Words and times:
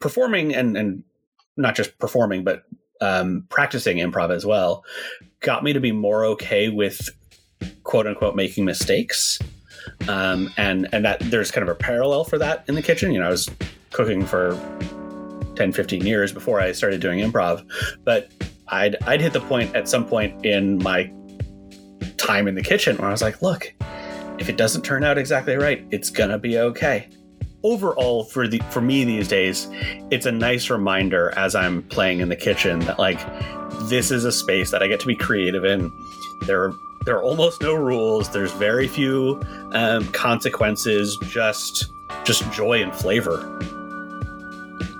performing 0.00 0.54
and 0.54 0.76
and 0.76 1.04
not 1.56 1.76
just 1.76 1.98
performing, 1.98 2.42
but 2.42 2.64
um, 3.00 3.46
practicing 3.48 3.98
improv 3.98 4.30
as 4.30 4.44
well, 4.44 4.84
got 5.40 5.62
me 5.62 5.72
to 5.72 5.80
be 5.80 5.92
more 5.92 6.24
okay 6.24 6.68
with 6.68 7.10
quote 7.84 8.06
unquote 8.06 8.34
making 8.34 8.64
mistakes. 8.64 9.38
Um, 10.08 10.52
and 10.56 10.88
and 10.92 11.04
that 11.04 11.20
there's 11.20 11.50
kind 11.50 11.66
of 11.66 11.74
a 11.74 11.78
parallel 11.78 12.24
for 12.24 12.38
that 12.38 12.64
in 12.68 12.74
the 12.74 12.82
kitchen. 12.82 13.12
You 13.12 13.20
know, 13.20 13.26
I 13.26 13.30
was 13.30 13.48
cooking 13.92 14.24
for 14.24 14.58
10, 15.56 15.72
15 15.72 16.06
years 16.06 16.32
before 16.32 16.60
I 16.60 16.72
started 16.72 17.00
doing 17.00 17.18
improv, 17.18 17.66
but 18.04 18.30
I'd 18.68 18.96
I'd 19.06 19.20
hit 19.20 19.32
the 19.32 19.40
point 19.40 19.74
at 19.74 19.88
some 19.88 20.06
point 20.06 20.44
in 20.44 20.78
my 20.78 21.10
time 22.16 22.46
in 22.46 22.54
the 22.54 22.62
kitchen 22.62 22.96
where 22.98 23.08
I 23.08 23.12
was 23.12 23.22
like, 23.22 23.42
look, 23.42 23.72
if 24.38 24.48
it 24.48 24.56
doesn't 24.56 24.82
turn 24.82 25.04
out 25.04 25.18
exactly 25.18 25.56
right, 25.56 25.86
it's 25.90 26.10
gonna 26.10 26.38
be 26.38 26.58
okay. 26.58 27.08
Overall, 27.62 28.24
for 28.24 28.48
the 28.48 28.58
for 28.70 28.80
me 28.80 29.04
these 29.04 29.28
days, 29.28 29.68
it's 30.10 30.24
a 30.24 30.32
nice 30.32 30.70
reminder 30.70 31.34
as 31.36 31.54
I'm 31.54 31.82
playing 31.84 32.20
in 32.20 32.30
the 32.30 32.36
kitchen 32.36 32.78
that 32.80 32.98
like 32.98 33.20
this 33.82 34.10
is 34.10 34.24
a 34.24 34.32
space 34.32 34.70
that 34.70 34.82
I 34.82 34.88
get 34.88 34.98
to 35.00 35.06
be 35.06 35.14
creative 35.14 35.66
in. 35.66 35.92
There 36.46 36.64
are 36.64 36.72
there 37.04 37.16
are 37.16 37.22
almost 37.22 37.60
no 37.60 37.74
rules. 37.74 38.30
There's 38.30 38.52
very 38.52 38.88
few 38.88 39.42
um, 39.72 40.06
consequences. 40.12 41.18
Just 41.24 41.92
just 42.24 42.50
joy 42.50 42.82
and 42.82 42.94
flavor. 42.94 43.58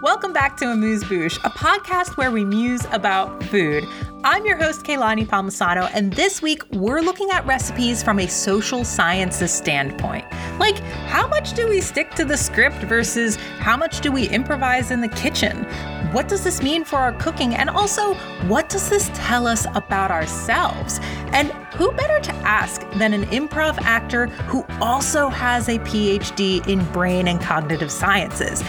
Welcome 0.03 0.34
back 0.34 0.59
to 0.59 0.67
Amuse 0.67 1.05
Bouche, 1.05 1.39
a 1.45 1.51
podcast 1.51 2.19
where 2.19 2.31
we 2.31 2.45
muse 2.45 2.87
about 2.91 3.42
food. 3.45 3.87
I'm 4.23 4.45
your 4.45 4.56
host, 4.56 4.84
Kaylani 4.84 5.27
Palmisano, 5.27 5.91
and 5.95 6.12
this 6.12 6.42
week 6.42 6.62
we're 6.73 7.01
looking 7.01 7.31
at 7.31 7.47
recipes 7.47 8.03
from 8.03 8.19
a 8.19 8.27
social 8.27 8.84
sciences 8.84 9.51
standpoint. 9.51 10.27
Like, 10.60 10.78
how 11.09 11.27
much 11.27 11.55
do 11.55 11.66
we 11.66 11.80
stick 11.80 12.10
to 12.16 12.24
the 12.27 12.37
script 12.37 12.77
versus 12.82 13.37
how 13.60 13.78
much 13.78 14.02
do 14.02 14.12
we 14.12 14.28
improvise 14.28 14.91
in 14.91 15.00
the 15.00 15.09
kitchen? 15.09 15.64
What 16.12 16.28
does 16.28 16.45
this 16.45 16.62
mean 16.62 16.84
for 16.84 16.96
our 16.96 17.14
cooking? 17.14 17.55
And 17.55 17.70
also, 17.70 18.12
what 18.46 18.69
does 18.69 18.91
this 18.91 19.11
tell 19.14 19.47
us 19.47 19.67
about 19.75 20.11
ourselves? 20.11 21.00
And 21.33 21.50
who 21.75 21.91
better 21.92 22.20
to 22.20 22.33
ask 22.44 22.89
than 22.91 23.14
an 23.14 23.25
improv 23.28 23.80
actor 23.80 24.27
who 24.27 24.67
also 24.83 25.30
has 25.30 25.67
a 25.69 25.78
PhD 25.78 26.67
in 26.69 26.84
brain 26.92 27.27
and 27.27 27.41
cognitive 27.41 27.91
sciences? 27.91 28.62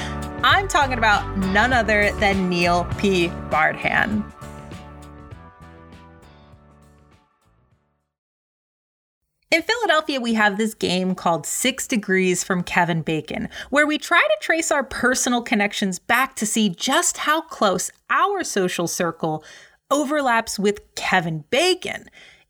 I'm 0.45 0.69
talking 0.69 0.97
about 0.97 1.37
none 1.37 1.73
other 1.73 2.13
than 2.13 2.47
Neil 2.47 2.87
P. 2.97 3.27
Bardhan. 3.49 4.23
In 9.51 9.63
Philadelphia, 9.63 10.21
we 10.21 10.35
have 10.35 10.57
this 10.57 10.73
game 10.73 11.13
called 11.13 11.45
Six 11.45 11.85
Degrees 11.85 12.41
from 12.41 12.63
Kevin 12.63 13.01
Bacon, 13.01 13.49
where 13.69 13.85
we 13.85 13.97
try 13.97 14.21
to 14.21 14.37
trace 14.39 14.71
our 14.71 14.81
personal 14.81 15.41
connections 15.41 15.99
back 15.99 16.37
to 16.37 16.45
see 16.45 16.69
just 16.69 17.17
how 17.17 17.41
close 17.41 17.91
our 18.09 18.45
social 18.45 18.87
circle 18.87 19.43
overlaps 19.89 20.57
with 20.57 20.95
Kevin 20.95 21.43
Bacon. 21.49 22.05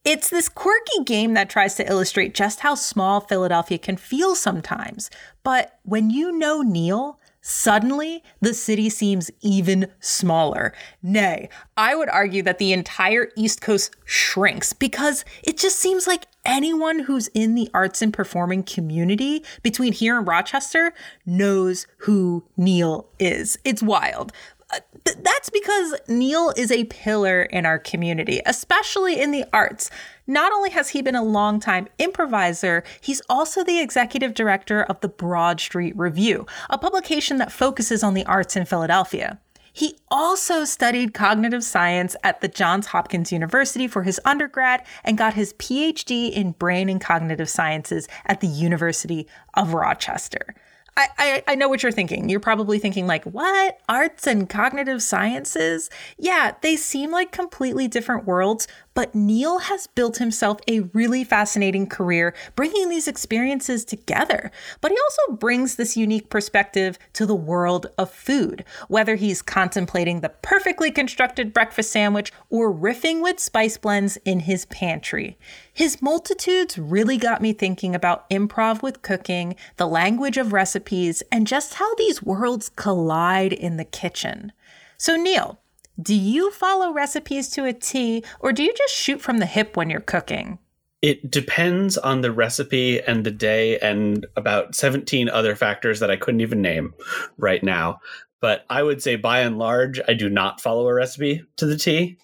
It's 0.05 0.29
this 0.29 0.47
quirky 0.47 1.03
game 1.03 1.33
that 1.33 1.49
tries 1.49 1.73
to 1.75 1.89
illustrate 1.89 2.35
just 2.35 2.59
how 2.59 2.75
small 2.75 3.19
Philadelphia 3.19 3.79
can 3.79 3.97
feel 3.97 4.35
sometimes. 4.35 5.09
But 5.41 5.79
when 5.81 6.11
you 6.11 6.31
know 6.31 6.61
Neil, 6.61 7.19
Suddenly, 7.41 8.23
the 8.39 8.53
city 8.53 8.87
seems 8.89 9.31
even 9.41 9.87
smaller. 9.99 10.73
Nay, 11.01 11.49
I 11.75 11.95
would 11.95 12.09
argue 12.09 12.43
that 12.43 12.59
the 12.59 12.71
entire 12.71 13.29
East 13.35 13.61
Coast 13.61 13.95
shrinks 14.05 14.73
because 14.73 15.25
it 15.43 15.57
just 15.57 15.79
seems 15.79 16.05
like 16.05 16.27
anyone 16.45 16.99
who's 16.99 17.29
in 17.29 17.55
the 17.55 17.69
arts 17.73 18.01
and 18.01 18.13
performing 18.13 18.61
community 18.61 19.43
between 19.63 19.91
here 19.91 20.19
and 20.19 20.27
Rochester 20.27 20.93
knows 21.25 21.87
who 21.97 22.45
Neil 22.57 23.09
is. 23.17 23.57
It's 23.63 23.81
wild. 23.81 24.31
Uh, 24.71 24.79
that's 25.19 25.49
because 25.49 25.95
Neil 26.07 26.53
is 26.55 26.71
a 26.71 26.85
pillar 26.85 27.41
in 27.41 27.65
our 27.65 27.79
community, 27.79 28.41
especially 28.45 29.19
in 29.19 29.31
the 29.31 29.45
arts. 29.51 29.89
Not 30.31 30.53
only 30.53 30.69
has 30.69 30.87
he 30.87 31.01
been 31.01 31.13
a 31.13 31.21
longtime 31.21 31.89
improviser, 31.99 32.85
he's 33.01 33.21
also 33.27 33.65
the 33.65 33.81
executive 33.81 34.33
director 34.33 34.81
of 34.83 35.01
the 35.01 35.09
Broad 35.09 35.59
Street 35.59 35.93
Review, 35.97 36.45
a 36.69 36.77
publication 36.77 37.35
that 37.39 37.51
focuses 37.51 38.01
on 38.01 38.13
the 38.13 38.25
arts 38.25 38.55
in 38.55 38.63
Philadelphia. 38.63 39.41
He 39.73 39.97
also 40.09 40.63
studied 40.63 41.13
cognitive 41.13 41.65
science 41.65 42.15
at 42.23 42.39
the 42.39 42.47
Johns 42.47 42.87
Hopkins 42.87 43.33
University 43.33 43.89
for 43.89 44.03
his 44.03 44.21
undergrad 44.23 44.85
and 45.03 45.17
got 45.17 45.33
his 45.33 45.51
PhD 45.55 46.31
in 46.31 46.51
brain 46.51 46.87
and 46.87 47.01
cognitive 47.01 47.49
sciences 47.49 48.07
at 48.25 48.39
the 48.39 48.47
University 48.47 49.27
of 49.55 49.73
Rochester. 49.73 50.55
I, 50.97 51.07
I, 51.17 51.43
I 51.47 51.55
know 51.55 51.69
what 51.69 51.83
you're 51.83 51.91
thinking. 51.91 52.27
You're 52.27 52.41
probably 52.41 52.77
thinking, 52.77 53.07
like, 53.07 53.23
what? 53.23 53.79
Arts 53.87 54.27
and 54.27 54.49
cognitive 54.49 55.01
sciences? 55.01 55.89
Yeah, 56.17 56.55
they 56.61 56.75
seem 56.75 57.11
like 57.11 57.31
completely 57.31 57.87
different 57.87 58.25
worlds, 58.25 58.67
but 58.93 59.15
Neil 59.15 59.59
has 59.59 59.87
built 59.87 60.17
himself 60.17 60.57
a 60.67 60.81
really 60.93 61.23
fascinating 61.23 61.87
career 61.87 62.33
bringing 62.55 62.89
these 62.89 63.07
experiences 63.07 63.85
together. 63.85 64.51
But 64.81 64.91
he 64.91 64.97
also 64.97 65.37
brings 65.37 65.75
this 65.75 65.95
unique 65.95 66.29
perspective 66.29 66.99
to 67.13 67.25
the 67.25 67.35
world 67.35 67.87
of 67.97 68.11
food, 68.11 68.65
whether 68.87 69.15
he's 69.15 69.41
contemplating 69.41 70.19
the 70.19 70.29
perfectly 70.29 70.91
constructed 70.91 71.53
breakfast 71.53 71.91
sandwich 71.91 72.31
or 72.49 72.73
riffing 72.73 73.21
with 73.21 73.39
spice 73.39 73.77
blends 73.77 74.17
in 74.25 74.41
his 74.41 74.65
pantry. 74.65 75.37
His 75.73 76.01
multitudes 76.01 76.77
really 76.77 77.17
got 77.17 77.41
me 77.41 77.53
thinking 77.53 77.95
about 77.95 78.29
improv 78.29 78.81
with 78.81 79.01
cooking, 79.01 79.55
the 79.77 79.87
language 79.87 80.37
of 80.37 80.53
recipes, 80.53 81.23
and 81.31 81.47
just 81.47 81.75
how 81.75 81.95
these 81.95 82.21
worlds 82.21 82.69
collide 82.75 83.53
in 83.53 83.77
the 83.77 83.85
kitchen. 83.85 84.51
So, 84.97 85.15
Neil, 85.15 85.60
do 85.99 86.15
you 86.15 86.51
follow 86.51 86.93
recipes 86.93 87.49
to 87.49 87.65
a 87.65 87.73
T 87.73 88.23
or 88.39 88.53
do 88.53 88.63
you 88.63 88.73
just 88.75 88.93
shoot 88.93 89.21
from 89.21 89.37
the 89.37 89.45
hip 89.45 89.75
when 89.75 89.89
you're 89.89 89.99
cooking? 89.99 90.59
It 91.01 91.31
depends 91.31 91.97
on 91.97 92.21
the 92.21 92.31
recipe 92.31 93.01
and 93.01 93.23
the 93.23 93.31
day 93.31 93.79
and 93.79 94.25
about 94.35 94.75
17 94.75 95.29
other 95.29 95.55
factors 95.55 95.99
that 95.99 96.11
I 96.11 96.15
couldn't 96.15 96.41
even 96.41 96.61
name 96.61 96.93
right 97.37 97.63
now. 97.63 97.99
But 98.39 98.65
I 98.69 98.83
would 98.83 99.01
say 99.01 99.15
by 99.15 99.41
and 99.41 99.57
large, 99.57 99.99
I 100.07 100.13
do 100.13 100.29
not 100.29 100.61
follow 100.61 100.87
a 100.87 100.93
recipe 100.93 101.43
to 101.57 101.65
the 101.65 101.77
T. 101.77 102.17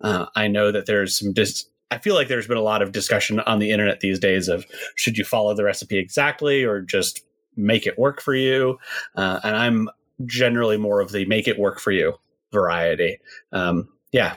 Uh, 0.00 0.26
I 0.34 0.48
know 0.48 0.72
that 0.72 0.86
there's 0.86 1.18
some 1.18 1.32
dis- 1.32 1.66
I 1.90 1.98
feel 1.98 2.14
like 2.14 2.28
there's 2.28 2.48
been 2.48 2.56
a 2.56 2.62
lot 2.62 2.82
of 2.82 2.92
discussion 2.92 3.40
on 3.40 3.58
the 3.58 3.70
internet 3.70 4.00
these 4.00 4.18
days 4.18 4.48
of 4.48 4.64
should 4.96 5.18
you 5.18 5.24
follow 5.24 5.54
the 5.54 5.64
recipe 5.64 5.98
exactly 5.98 6.64
or 6.64 6.80
just 6.80 7.22
make 7.56 7.86
it 7.86 7.98
work 7.98 8.20
for 8.20 8.34
you. 8.34 8.78
Uh, 9.14 9.40
and 9.44 9.56
I'm 9.56 9.90
generally 10.24 10.78
more 10.78 11.00
of 11.00 11.12
the 11.12 11.24
make 11.26 11.46
it 11.46 11.58
work 11.58 11.78
for 11.80 11.92
you 11.92 12.14
variety. 12.52 13.18
Um, 13.52 13.88
yeah. 14.12 14.36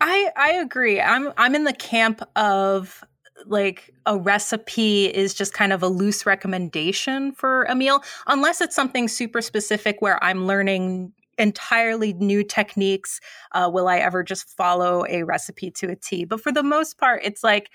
I 0.00 0.30
I 0.36 0.52
agree. 0.52 1.00
I'm 1.00 1.32
I'm 1.36 1.54
in 1.54 1.64
the 1.64 1.72
camp 1.72 2.22
of 2.36 3.04
like 3.46 3.92
a 4.06 4.18
recipe 4.18 5.06
is 5.06 5.34
just 5.34 5.54
kind 5.54 5.72
of 5.72 5.82
a 5.82 5.88
loose 5.88 6.26
recommendation 6.26 7.32
for 7.32 7.64
a 7.64 7.74
meal 7.74 8.02
unless 8.26 8.60
it's 8.60 8.74
something 8.74 9.06
super 9.06 9.40
specific 9.40 10.02
where 10.02 10.22
I'm 10.22 10.46
learning 10.46 11.12
entirely 11.38 12.12
new 12.14 12.42
techniques 12.42 13.20
uh, 13.52 13.70
will 13.72 13.86
I 13.86 13.98
ever 13.98 14.24
just 14.24 14.48
follow 14.56 15.04
a 15.08 15.22
recipe 15.22 15.70
to 15.70 15.90
a 15.90 15.96
T. 15.96 16.24
But 16.24 16.40
for 16.40 16.50
the 16.50 16.64
most 16.64 16.98
part, 16.98 17.20
it's 17.24 17.44
like 17.44 17.70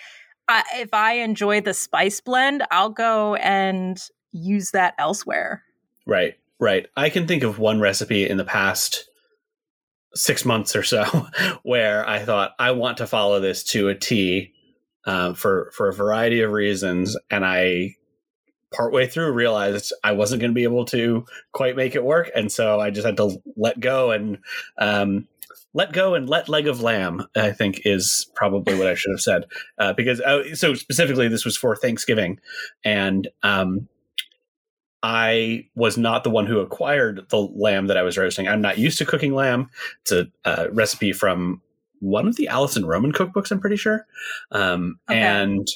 uh, 0.50 0.64
if 0.76 0.94
I 0.94 1.14
enjoy 1.14 1.62
the 1.62 1.74
spice 1.74 2.20
blend, 2.20 2.64
I'll 2.70 2.90
go 2.90 3.36
and 3.36 3.98
use 4.34 4.72
that 4.72 4.94
elsewhere. 4.98 5.64
Right. 6.06 6.36
Right. 6.64 6.88
I 6.96 7.10
can 7.10 7.28
think 7.28 7.44
of 7.44 7.60
one 7.60 7.82
recipe 7.82 8.26
in 8.26 8.38
the 8.38 8.46
past 8.46 9.10
six 10.16 10.46
months 10.46 10.78
or 10.78 10.84
so 10.84 11.04
where 11.64 12.08
I 12.08 12.20
thought 12.20 12.54
I 12.58 12.72
want 12.72 13.00
to 13.00 13.06
follow 13.06 13.42
this 13.42 13.66
to 13.66 13.90
a 13.90 13.96
T 13.96 14.54
uh, 15.06 15.34
for 15.34 15.74
for 15.76 15.90
a 15.90 15.94
variety 15.94 16.40
of 16.40 16.54
reasons, 16.54 17.18
and 17.30 17.44
I 17.44 17.98
partway 18.72 19.08
through 19.08 19.34
realized 19.34 19.92
I 20.06 20.14
wasn't 20.14 20.40
going 20.40 20.52
to 20.52 20.56
be 20.56 20.64
able 20.64 20.86
to 20.86 21.26
quite 21.52 21.76
make 21.76 21.96
it 21.96 22.04
work, 22.06 22.32
and 22.34 22.50
so 22.50 22.80
I 22.80 22.92
just 22.92 23.06
had 23.06 23.18
to 23.18 23.42
let 23.58 23.82
go 23.82 24.12
and 24.12 24.38
um, 24.78 25.28
let 25.74 25.92
go 25.92 26.14
and 26.16 26.30
let 26.30 26.48
leg 26.48 26.70
of 26.70 26.80
lamb. 26.80 27.28
I 27.36 27.52
think 27.52 27.82
is 27.84 28.32
probably 28.36 28.76
what 28.76 28.88
I 28.88 28.96
should 28.96 29.12
have 29.12 29.20
said 29.20 29.48
uh, 29.80 29.92
because 29.92 30.22
uh, 30.22 30.56
so 30.56 30.76
specifically 30.76 31.28
this 31.28 31.44
was 31.44 31.58
for 31.58 31.76
Thanksgiving, 31.76 32.40
and 32.86 33.28
um, 33.42 33.90
I 35.04 35.68
was 35.76 35.98
not 35.98 36.24
the 36.24 36.30
one 36.30 36.48
who 36.48 36.60
acquired 36.60 37.26
the 37.30 37.40
lamb 37.40 37.88
that 37.88 37.98
I 37.98 38.04
was 38.04 38.18
roasting. 38.18 38.48
I'm 38.48 38.62
not 38.62 38.78
used 38.78 38.98
to 39.00 39.06
cooking 39.06 39.36
lamb. 39.36 39.70
It's 40.02 40.14
a 40.14 40.28
uh, 40.46 40.68
recipe 40.72 41.12
from 41.12 41.62
one 42.00 42.28
of 42.28 42.38
the 42.38 42.48
Alison 42.48 42.86
Roman 42.86 43.12
cookbooks, 43.12 43.52
I'm 43.52 43.60
pretty 43.60 43.76
sure. 43.76 44.06
Um, 44.52 45.00
okay. 45.10 45.20
And 45.20 45.68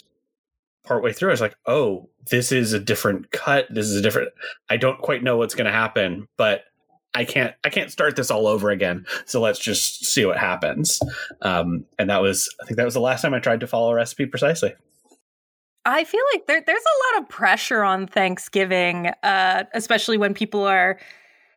partway 0.83 1.13
through, 1.13 1.29
I 1.29 1.31
was 1.31 1.41
like, 1.41 1.55
oh, 1.65 2.09
this 2.29 2.51
is 2.51 2.73
a 2.73 2.79
different 2.79 3.31
cut. 3.31 3.67
This 3.69 3.87
is 3.87 3.97
a 3.97 4.01
different. 4.01 4.29
I 4.69 4.77
don't 4.77 4.99
quite 4.99 5.23
know 5.23 5.37
what's 5.37 5.55
going 5.55 5.65
to 5.65 5.71
happen, 5.71 6.27
but 6.37 6.63
I 7.13 7.25
can't. 7.25 7.53
I 7.63 7.69
can't 7.69 7.91
start 7.91 8.15
this 8.15 8.29
all 8.29 8.47
over 8.47 8.69
again. 8.69 9.05
So 9.25 9.41
let's 9.41 9.59
just 9.59 10.05
see 10.05 10.25
what 10.25 10.37
happens. 10.37 11.01
Um, 11.41 11.85
and 11.97 12.09
that 12.09 12.21
was, 12.21 12.53
I 12.61 12.65
think 12.65 12.77
that 12.77 12.85
was 12.85 12.93
the 12.93 13.01
last 13.01 13.21
time 13.21 13.33
I 13.33 13.39
tried 13.39 13.61
to 13.61 13.67
follow 13.67 13.91
a 13.91 13.95
recipe 13.95 14.25
precisely. 14.25 14.73
I 15.87 16.03
feel 16.03 16.21
like 16.33 16.47
there, 16.47 16.61
there's 16.65 16.83
a 16.83 17.15
lot 17.15 17.23
of 17.23 17.29
pressure 17.29 17.81
on 17.81 18.07
Thanksgiving, 18.07 19.07
uh, 19.23 19.63
especially 19.73 20.17
when 20.17 20.33
people 20.33 20.63
are 20.63 20.99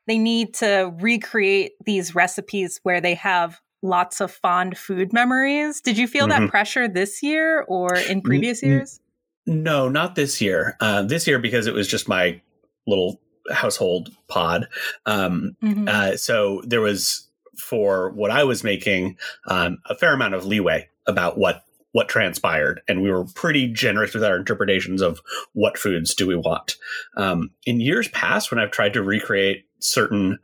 they 0.07 0.19
need 0.19 0.55
to 0.55 0.93
recreate 0.99 1.73
these 1.85 2.15
recipes 2.15 2.81
where 2.83 3.01
they 3.01 3.15
have 3.15 3.61
lots 3.83 4.21
of 4.21 4.31
fond 4.33 4.77
food 4.77 5.13
memories. 5.13 5.81
Did 5.81 5.99
you 5.99 6.07
feel 6.07 6.27
mm-hmm. 6.27 6.45
that 6.45 6.51
pressure 6.51 6.89
this 6.89 7.23
year 7.23 7.63
or 7.69 7.97
in 7.97 8.23
previous 8.23 8.63
years? 8.63 9.01
No, 9.47 9.89
not 9.89 10.15
this 10.15 10.41
year. 10.41 10.77
Uh, 10.81 11.03
this 11.03 11.27
year 11.27 11.39
because 11.39 11.67
it 11.67 11.75
was 11.75 11.89
just 11.89 12.09
my 12.09 12.41
little 12.87 13.21
household 13.53 14.11
pod. 14.29 14.69
Um, 15.07 15.57
mm-hmm. 15.63 15.89
uh, 15.89 16.17
so 16.17 16.63
there 16.65 16.81
was 16.81 17.29
for 17.57 18.11
what 18.11 18.31
I 18.31 18.45
was 18.45 18.65
making 18.65 19.17
um, 19.47 19.79
a 19.87 19.95
fair 19.95 20.15
amount 20.15 20.35
of 20.35 20.45
leeway 20.45 20.89
about 21.07 21.39
what 21.39 21.65
what 21.93 22.09
transpired, 22.09 22.83
and 22.89 23.03
we 23.03 23.11
were 23.11 23.25
pretty 23.25 23.67
generous 23.67 24.15
with 24.15 24.25
our 24.25 24.37
interpretations 24.37 25.03
of 25.03 25.21
what 25.53 25.79
foods 25.79 26.15
do 26.15 26.27
we 26.27 26.37
want. 26.37 26.77
Um, 27.17 27.51
in 27.67 27.81
years 27.81 28.09
past, 28.09 28.51
when 28.51 28.61
I've 28.61 28.71
tried 28.71 28.93
to 28.95 29.03
recreate 29.03 29.65
certain 29.81 30.39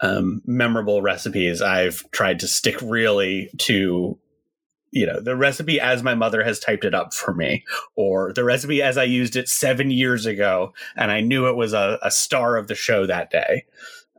um, 0.00 0.42
memorable 0.44 1.02
recipes, 1.02 1.62
I've 1.62 2.08
tried 2.10 2.40
to 2.40 2.48
stick 2.48 2.76
really 2.82 3.50
to 3.58 4.18
you 4.92 5.06
know 5.06 5.20
the 5.20 5.34
recipe 5.34 5.80
as 5.80 6.02
my 6.02 6.14
mother 6.14 6.44
has 6.44 6.60
typed 6.60 6.84
it 6.84 6.94
up 6.94 7.14
for 7.14 7.32
me 7.32 7.64
or 7.96 8.32
the 8.34 8.44
recipe 8.44 8.82
as 8.82 8.98
i 8.98 9.04
used 9.04 9.36
it 9.36 9.48
seven 9.48 9.90
years 9.90 10.26
ago 10.26 10.72
and 10.96 11.10
i 11.10 11.20
knew 11.20 11.48
it 11.48 11.56
was 11.56 11.72
a, 11.72 11.98
a 12.02 12.10
star 12.10 12.56
of 12.56 12.68
the 12.68 12.74
show 12.74 13.06
that 13.06 13.30
day 13.30 13.64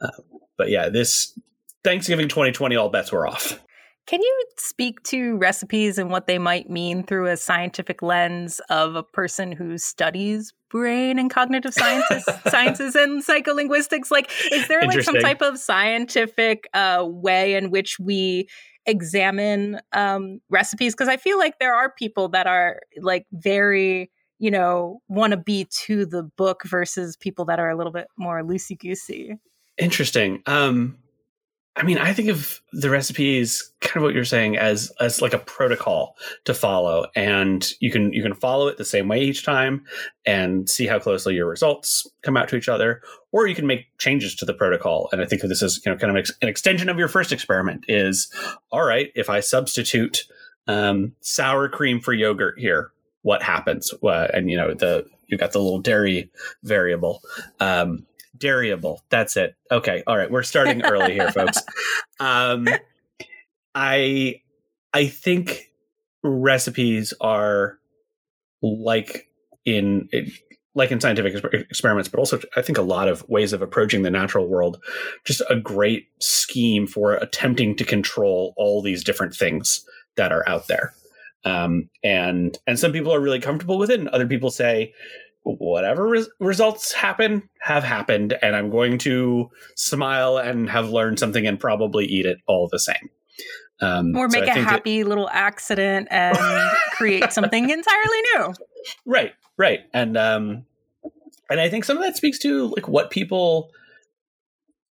uh, 0.02 0.10
but 0.58 0.70
yeah 0.70 0.90
this 0.90 1.40
thanksgiving 1.84 2.28
2020 2.28 2.76
all 2.76 2.90
bets 2.90 3.12
were 3.12 3.28
off 3.28 3.60
can 4.06 4.22
you 4.22 4.46
speak 4.58 5.02
to 5.04 5.38
recipes 5.38 5.98
and 5.98 6.10
what 6.10 6.28
they 6.28 6.38
might 6.38 6.70
mean 6.70 7.04
through 7.04 7.28
a 7.28 7.38
scientific 7.38 8.02
lens 8.02 8.60
of 8.70 8.96
a 8.96 9.04
person 9.04 9.52
who 9.52 9.78
studies 9.78 10.54
brain 10.70 11.20
and 11.20 11.30
cognitive 11.32 11.74
sciences, 11.74 12.26
sciences 12.48 12.96
and 12.96 13.24
psycholinguistics? 13.24 14.12
Like, 14.12 14.30
is 14.52 14.68
there 14.68 14.82
like 14.82 15.04
some 15.04 15.16
type 15.16 15.42
of 15.42 15.58
scientific 15.58 16.68
uh, 16.74 17.04
way 17.08 17.56
in 17.56 17.72
which 17.72 17.98
we 18.00 18.50
examine 18.86 19.80
um, 19.94 20.42
recipes? 20.50 20.94
Because 20.94 21.08
I 21.08 21.18
feel 21.18 21.38
like 21.38 21.60
there 21.60 21.74
are 21.74 21.92
people 21.92 22.28
that 22.30 22.48
are 22.48 22.82
like 23.02 23.26
very 23.32 24.12
you 24.40 24.52
know, 24.52 25.00
want 25.08 25.32
to 25.32 25.38
be 25.38 25.66
to 25.72 26.06
the 26.06 26.24
book 26.36 26.64
versus 26.66 27.16
people 27.16 27.46
that 27.46 27.60
are 27.60 27.70
a 27.70 27.78
little 27.78 27.94
bit 27.94 28.08
more 28.18 28.42
loosey 28.42 28.78
goosey. 28.78 29.38
Interesting. 29.78 30.44
Um, 30.48 30.98
I 31.76 31.82
mean, 31.82 31.98
I 31.98 32.14
think 32.14 32.30
of 32.30 32.62
the 32.72 32.92
recipes 32.92 33.72
kind 33.82 33.98
of 33.98 34.04
what 34.04 34.14
you're 34.14 34.26
saying 34.26 34.58
as 34.58 34.92
as 35.00 35.22
like 35.22 35.34
a 35.34 35.40
protocol 35.40 36.16
to 36.46 36.54
follow, 36.54 37.08
and 37.16 37.68
you 37.80 37.90
can 37.90 38.14
you 38.14 38.22
can 38.22 38.36
follow 38.36 38.68
it 38.68 38.78
the 38.78 38.86
same 38.86 39.08
way 39.08 39.22
each 39.22 39.44
time 39.44 39.84
and 40.26 40.70
see 40.70 40.86
how 40.86 41.00
closely 41.00 41.34
your 41.34 41.48
results 41.48 42.08
come 42.22 42.38
out 42.38 42.48
to 42.50 42.56
each 42.56 42.70
other, 42.70 43.02
or 43.32 43.48
you 43.48 43.56
can 43.56 43.66
make 43.66 43.88
changes 43.98 44.36
to 44.36 44.46
the 44.46 44.54
protocol. 44.54 45.10
And 45.12 45.20
I 45.20 45.26
think 45.26 45.42
of 45.42 45.50
this 45.50 45.64
as 45.64 45.84
you 45.84 45.92
know 45.92 45.98
kind 45.98 46.16
of 46.16 46.30
an 46.42 46.48
extension 46.48 46.90
of 46.90 47.00
your 47.00 47.08
first 47.08 47.32
experiment. 47.32 47.86
Is 47.88 48.32
all 48.72 48.86
right 48.86 49.12
if 49.16 49.30
I 49.30 49.40
substitute 49.40 50.26
um, 50.68 51.14
sour 51.22 51.68
cream 51.70 52.00
for 52.00 52.14
yogurt 52.14 52.60
here, 52.60 52.92
what 53.24 53.42
happens? 53.42 53.92
Uh, 54.04 54.28
and 54.32 54.52
you 54.52 54.58
know 54.58 54.76
the 54.76 55.08
you 55.26 55.40
got 55.40 55.54
the 55.54 55.60
little 55.60 55.80
dairy 55.80 56.30
variable. 56.62 57.22
Um, 57.60 58.06
Dairyable. 58.44 59.00
That's 59.10 59.38
it. 59.38 59.56
Okay. 59.72 60.04
All 60.06 60.18
right. 60.18 60.30
We're 60.30 60.44
starting 60.44 60.84
early 60.84 61.14
here, 61.14 61.32
folks. 61.32 61.60
Um, 62.20 62.70
I 63.76 64.42
I 64.94 65.08
think 65.08 65.72
recipes 66.24 67.14
are 67.20 67.80
like 68.62 69.30
in 69.66 70.08
like 70.76 70.92
in 70.92 71.00
scientific 71.02 71.44
experiments, 71.70 72.08
but 72.08 72.20
also 72.20 72.40
I 72.56 72.62
think 72.62 72.78
a 72.78 72.84
lot 72.84 73.08
of 73.08 73.28
ways 73.30 73.54
of 73.54 73.62
approaching 73.62 74.04
the 74.04 74.10
natural 74.10 74.48
world, 74.48 74.82
just 75.26 75.42
a 75.50 75.56
great 75.56 76.08
scheme 76.20 76.88
for 76.88 77.16
attempting 77.16 77.76
to 77.76 77.84
control 77.84 78.54
all 78.58 78.82
these 78.82 79.04
different 79.04 79.36
things 79.36 79.86
that 80.16 80.32
are 80.32 80.48
out 80.48 80.68
there. 80.68 80.94
Um, 81.46 81.90
and 82.04 82.58
and 82.66 82.80
some 82.80 82.92
people 82.92 83.14
are 83.14 83.20
really 83.20 83.40
comfortable 83.40 83.78
with 83.78 83.90
it, 83.90 84.00
and 84.00 84.10
other 84.10 84.28
people 84.28 84.50
say, 84.50 84.94
whatever 85.44 86.08
res- 86.08 86.30
results 86.40 86.94
happen 86.94 87.50
have 87.60 87.84
happened 87.84 88.38
and 88.42 88.56
i'm 88.56 88.70
going 88.70 88.98
to 88.98 89.50
smile 89.76 90.38
and 90.38 90.70
have 90.70 90.90
learned 90.90 91.20
something 91.20 91.46
and 91.46 91.60
probably 91.60 92.06
eat 92.06 92.26
it 92.26 92.40
all 92.48 92.68
the 92.72 92.80
same. 92.80 93.10
Um, 93.82 94.16
or 94.16 94.30
make 94.30 94.46
so 94.46 94.52
a 94.52 94.54
happy 94.54 95.02
that, 95.02 95.10
little 95.10 95.30
accident 95.30 96.08
and 96.10 96.38
create 96.92 97.34
something 97.34 97.70
entirely 97.70 98.22
new. 98.36 98.54
Right 99.06 99.34
right. 99.58 99.82
And 99.94 100.18
um 100.18 100.66
and 101.50 101.60
i 101.60 101.70
think 101.70 101.84
some 101.84 101.98
of 101.98 102.04
that 102.04 102.16
speaks 102.16 102.40
to 102.40 102.68
like 102.68 102.88
what 102.88 103.12
people 103.12 103.70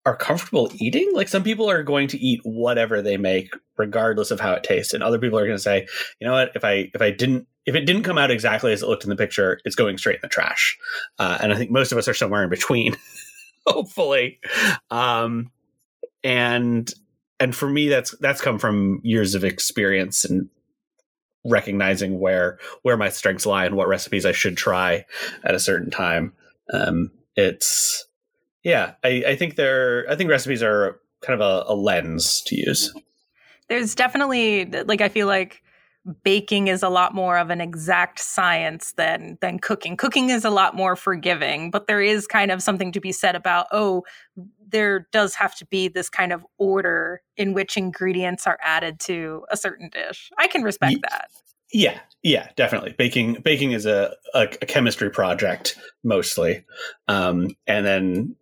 are 0.06 0.17
comfortable 0.17 0.70
eating. 0.76 1.11
Like 1.14 1.29
some 1.29 1.43
people 1.43 1.69
are 1.70 1.82
going 1.82 2.08
to 2.08 2.19
eat 2.19 2.41
whatever 2.44 3.02
they 3.02 3.17
make, 3.17 3.55
regardless 3.76 4.31
of 4.31 4.41
how 4.41 4.52
it 4.55 4.62
tastes, 4.62 4.94
and 4.94 5.02
other 5.02 5.19
people 5.19 5.38
are 5.38 5.47
going 5.47 5.58
to 5.58 5.62
say, 5.62 5.87
you 6.19 6.26
know 6.26 6.32
what, 6.32 6.52
if 6.55 6.64
I 6.64 6.91
if 6.94 7.02
I 7.02 7.11
didn't 7.11 7.47
if 7.70 7.76
it 7.76 7.87
didn't 7.87 8.02
come 8.02 8.19
out 8.19 8.32
exactly 8.32 8.72
as 8.72 8.82
it 8.82 8.88
looked 8.88 9.05
in 9.05 9.11
the 9.11 9.17
picture, 9.17 9.61
it's 9.64 9.76
going 9.76 9.96
straight 9.96 10.17
in 10.17 10.22
the 10.22 10.28
trash. 10.28 10.76
Uh, 11.20 11.38
and 11.40 11.52
I 11.52 11.56
think 11.56 11.70
most 11.70 11.93
of 11.93 11.99
us 11.99 12.08
are 12.08 12.14
somewhere 12.14 12.43
in 12.43 12.50
between, 12.50 12.96
hopefully. 13.67 14.40
Um, 14.90 15.52
and 16.25 16.93
and 17.38 17.55
for 17.55 17.69
me, 17.69 17.88
that's 17.88 18.12
that's 18.19 18.40
come 18.40 18.58
from 18.58 19.00
years 19.05 19.37
of 19.37 19.44
experience 19.44 20.25
and 20.25 20.49
recognizing 21.44 22.19
where 22.19 22.58
where 22.82 22.96
my 22.96 23.08
strengths 23.08 23.46
lie 23.46 23.67
and 23.67 23.76
what 23.76 23.87
recipes 23.87 24.26
I 24.26 24.32
should 24.32 24.56
try 24.56 25.06
at 25.44 25.55
a 25.55 25.61
certain 25.61 25.90
time. 25.90 26.32
Um, 26.73 27.12
it's 27.37 28.05
yeah, 28.64 28.94
I, 29.05 29.23
I 29.28 29.37
think 29.37 29.55
they're 29.55 30.11
I 30.11 30.16
think 30.16 30.28
recipes 30.28 30.61
are 30.61 31.00
kind 31.23 31.40
of 31.40 31.69
a, 31.69 31.73
a 31.73 31.75
lens 31.76 32.43
to 32.46 32.56
use. 32.56 32.93
There's 33.69 33.94
definitely 33.94 34.64
like 34.66 35.00
I 35.00 35.08
feel 35.08 35.28
like 35.28 35.62
baking 36.25 36.69
is 36.69 36.82
a 36.82 36.88
lot 36.88 37.14
more 37.14 37.38
of 37.38 37.50
an 37.50 37.61
exact 37.61 38.19
science 38.19 38.93
than 38.93 39.38
than 39.41 39.58
cooking. 39.58 39.97
Cooking 39.97 40.31
is 40.31 40.44
a 40.44 40.50
lot 40.50 40.75
more 40.75 40.97
forgiving, 40.97 41.70
but 41.70 41.87
there 41.87 42.00
is 42.00 42.26
kind 42.26 42.50
of 42.50 42.62
something 42.62 42.93
to 42.93 43.00
be 43.00 43.12
said 43.12 43.37
about 43.37 43.67
oh, 43.73 44.05
there 44.67 45.06
does 45.12 45.35
have 45.35 45.55
to 45.56 45.67
be 45.67 45.88
this 45.88 46.08
kind 46.08 46.32
of 46.32 46.47
order 46.58 47.23
in 47.37 47.52
which 47.52 47.76
ingredients 47.76 48.47
are 48.47 48.58
added 48.62 49.00
to 49.00 49.44
a 49.50 49.56
certain 49.56 49.91
dish. 49.91 50.31
I 50.38 50.47
can 50.47 50.62
respect 50.62 50.99
that. 51.02 51.29
Yeah, 51.73 52.00
yeah, 52.23 52.49
definitely. 52.56 52.94
Baking 52.97 53.35
baking 53.44 53.73
is 53.73 53.87
a, 53.87 54.14
a, 54.35 54.43
a 54.43 54.67
chemistry 54.67 55.11
project 55.11 55.79
mostly, 56.02 56.64
um, 57.08 57.50
and 57.67 57.87
then 57.87 58.37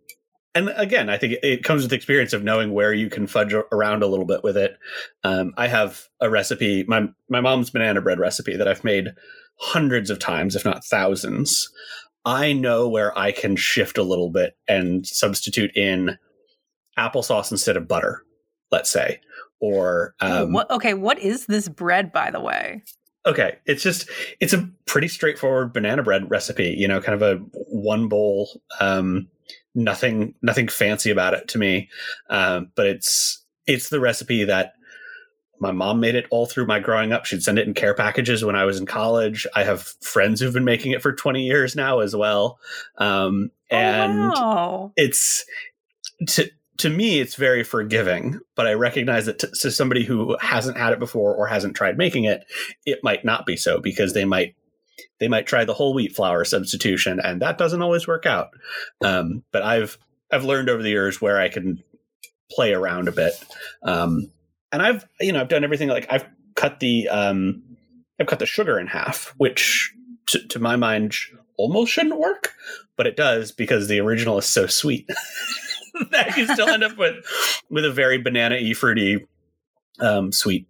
and 0.59 0.73
again, 0.75 1.09
I 1.09 1.17
think 1.17 1.37
it 1.41 1.63
comes 1.63 1.83
with 1.83 1.93
experience 1.93 2.33
of 2.33 2.43
knowing 2.43 2.73
where 2.73 2.93
you 2.93 3.09
can 3.09 3.27
fudge 3.27 3.53
around 3.53 4.03
a 4.03 4.07
little 4.07 4.25
bit 4.25 4.43
with 4.43 4.57
it. 4.57 4.77
Um, 5.23 5.53
I 5.57 5.67
have 5.67 6.07
a 6.19 6.29
recipe, 6.29 6.83
my 6.83 7.07
my 7.29 7.39
mom's 7.39 7.69
banana 7.69 8.01
bread 8.01 8.19
recipe 8.19 8.57
that 8.57 8.67
I've 8.67 8.83
made 8.83 9.13
hundreds 9.55 10.09
of 10.09 10.19
times, 10.19 10.55
if 10.55 10.65
not 10.65 10.83
thousands. 10.83 11.69
I 12.25 12.51
know 12.51 12.89
where 12.89 13.17
I 13.17 13.31
can 13.31 13.55
shift 13.55 13.97
a 13.97 14.03
little 14.03 14.29
bit 14.29 14.57
and 14.67 15.07
substitute 15.07 15.71
in 15.75 16.17
applesauce 16.97 17.51
instead 17.51 17.77
of 17.77 17.87
butter, 17.87 18.23
let's 18.71 18.91
say, 18.91 19.21
or 19.61 20.13
um, 20.19 20.51
what, 20.51 20.69
okay. 20.69 20.93
What 20.93 21.19
is 21.19 21.45
this 21.45 21.69
bread, 21.69 22.11
by 22.11 22.31
the 22.31 22.41
way? 22.41 22.83
Okay, 23.25 23.57
it's 23.65 23.81
just 23.81 24.09
it's 24.41 24.53
a 24.53 24.69
pretty 24.85 25.07
straightforward 25.07 25.71
banana 25.71 26.03
bread 26.03 26.29
recipe. 26.29 26.75
You 26.77 26.87
know, 26.89 27.01
kind 27.01 27.21
of 27.21 27.21
a 27.21 27.35
one 27.53 28.09
bowl. 28.09 28.61
Um, 28.81 29.29
nothing 29.75 30.35
nothing 30.41 30.67
fancy 30.67 31.11
about 31.11 31.33
it 31.33 31.47
to 31.49 31.57
me. 31.57 31.89
Um, 32.29 32.71
but 32.75 32.87
it's 32.87 33.43
it's 33.67 33.89
the 33.89 33.99
recipe 33.99 34.45
that 34.45 34.73
my 35.59 35.71
mom 35.71 35.99
made 35.99 36.15
it 36.15 36.25
all 36.31 36.45
through 36.45 36.65
my 36.65 36.79
growing 36.79 37.11
up. 37.11 37.25
She'd 37.25 37.43
send 37.43 37.59
it 37.59 37.67
in 37.67 37.73
care 37.73 37.93
packages 37.93 38.43
when 38.43 38.55
i 38.55 38.65
was 38.65 38.79
in 38.79 38.85
college. 38.85 39.45
I 39.55 39.63
have 39.63 39.81
friends 40.01 40.39
who've 40.39 40.53
been 40.53 40.65
making 40.65 40.93
it 40.93 41.01
for 41.01 41.13
20 41.13 41.43
years 41.43 41.75
now 41.75 41.99
as 41.99 42.15
well. 42.15 42.59
Um, 42.97 43.51
oh, 43.71 43.75
and 43.75 44.19
oh, 44.21 44.27
wow. 44.29 44.91
it's 44.95 45.45
to 46.27 46.49
to 46.77 46.89
me 46.89 47.19
it's 47.19 47.35
very 47.35 47.63
forgiving 47.63 48.39
but 48.55 48.65
i 48.65 48.73
recognize 48.73 49.25
that 49.25 49.39
to, 49.39 49.47
to 49.47 49.69
somebody 49.69 50.03
who 50.03 50.37
hasn't 50.39 50.77
had 50.77 50.93
it 50.93 50.99
before 50.99 51.35
or 51.35 51.45
hasn't 51.45 51.75
tried 51.75 51.97
making 51.97 52.23
it 52.23 52.45
it 52.85 52.99
might 53.03 53.23
not 53.23 53.45
be 53.45 53.55
so 53.55 53.79
because 53.79 54.13
they 54.13 54.25
might 54.25 54.55
they 55.19 55.27
might 55.27 55.47
try 55.47 55.65
the 55.65 55.73
whole 55.73 55.93
wheat 55.93 56.15
flour 56.15 56.45
substitution, 56.45 57.19
and 57.23 57.41
that 57.41 57.57
doesn't 57.57 57.81
always 57.81 58.07
work 58.07 58.25
out. 58.25 58.49
Um, 59.03 59.43
but 59.51 59.63
I've 59.63 59.97
I've 60.31 60.45
learned 60.45 60.69
over 60.69 60.83
the 60.83 60.89
years 60.89 61.21
where 61.21 61.39
I 61.39 61.49
can 61.49 61.83
play 62.51 62.73
around 62.73 63.07
a 63.07 63.11
bit, 63.11 63.33
um, 63.83 64.31
and 64.71 64.81
I've 64.81 65.05
you 65.19 65.31
know 65.31 65.41
I've 65.41 65.49
done 65.49 65.63
everything 65.63 65.89
like 65.89 66.07
I've 66.09 66.25
cut 66.55 66.79
the 66.79 67.07
um, 67.09 67.63
I've 68.19 68.27
cut 68.27 68.39
the 68.39 68.45
sugar 68.45 68.79
in 68.79 68.87
half, 68.87 69.33
which 69.37 69.93
to, 70.27 70.47
to 70.47 70.59
my 70.59 70.75
mind 70.75 71.15
almost 71.57 71.91
shouldn't 71.91 72.19
work, 72.19 72.53
but 72.95 73.07
it 73.07 73.17
does 73.17 73.51
because 73.51 73.87
the 73.87 73.99
original 73.99 74.37
is 74.37 74.45
so 74.45 74.67
sweet 74.67 75.09
that 76.11 76.37
you 76.37 76.47
still 76.47 76.69
end 76.69 76.83
up 76.83 76.97
with 76.97 77.15
with 77.69 77.85
a 77.85 77.91
very 77.91 78.17
banana 78.17 78.55
y 78.55 78.73
fruity 78.73 79.25
um, 79.99 80.31
sweet 80.31 80.67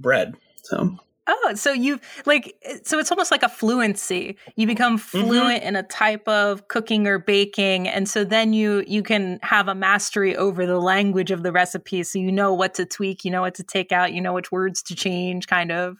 bread. 0.00 0.34
So 0.64 0.98
Oh, 1.26 1.52
so 1.54 1.72
you 1.72 2.00
like 2.26 2.54
so 2.84 2.98
it's 2.98 3.10
almost 3.10 3.30
like 3.30 3.42
a 3.42 3.48
fluency. 3.48 4.36
You 4.56 4.66
become 4.66 4.98
mm-hmm. 4.98 5.20
fluent 5.20 5.60
mm-hmm. 5.60 5.68
in 5.68 5.76
a 5.76 5.82
type 5.82 6.26
of 6.28 6.68
cooking 6.68 7.06
or 7.06 7.18
baking 7.18 7.88
and 7.88 8.08
so 8.08 8.24
then 8.24 8.52
you 8.52 8.84
you 8.86 9.02
can 9.02 9.38
have 9.42 9.68
a 9.68 9.74
mastery 9.74 10.36
over 10.36 10.66
the 10.66 10.78
language 10.78 11.30
of 11.30 11.42
the 11.42 11.52
recipe 11.52 12.02
so 12.02 12.18
you 12.18 12.30
know 12.30 12.52
what 12.52 12.74
to 12.74 12.84
tweak, 12.84 13.24
you 13.24 13.30
know 13.30 13.40
what 13.40 13.54
to 13.54 13.62
take 13.62 13.90
out, 13.90 14.12
you 14.12 14.20
know 14.20 14.34
which 14.34 14.52
words 14.52 14.82
to 14.82 14.94
change 14.94 15.46
kind 15.46 15.72
of. 15.72 15.96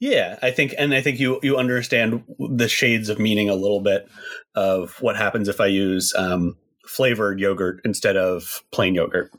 Yeah, 0.00 0.38
I 0.42 0.50
think 0.50 0.74
and 0.78 0.94
I 0.94 1.00
think 1.00 1.20
you 1.20 1.38
you 1.42 1.56
understand 1.56 2.24
the 2.38 2.68
shades 2.68 3.08
of 3.08 3.18
meaning 3.18 3.48
a 3.50 3.54
little 3.54 3.80
bit 3.80 4.08
of 4.54 4.96
what 5.00 5.16
happens 5.16 5.48
if 5.48 5.60
I 5.60 5.66
use 5.66 6.14
um, 6.16 6.56
flavored 6.86 7.38
yogurt 7.40 7.80
instead 7.84 8.16
of 8.16 8.62
plain 8.72 8.94
yogurt. 8.94 9.30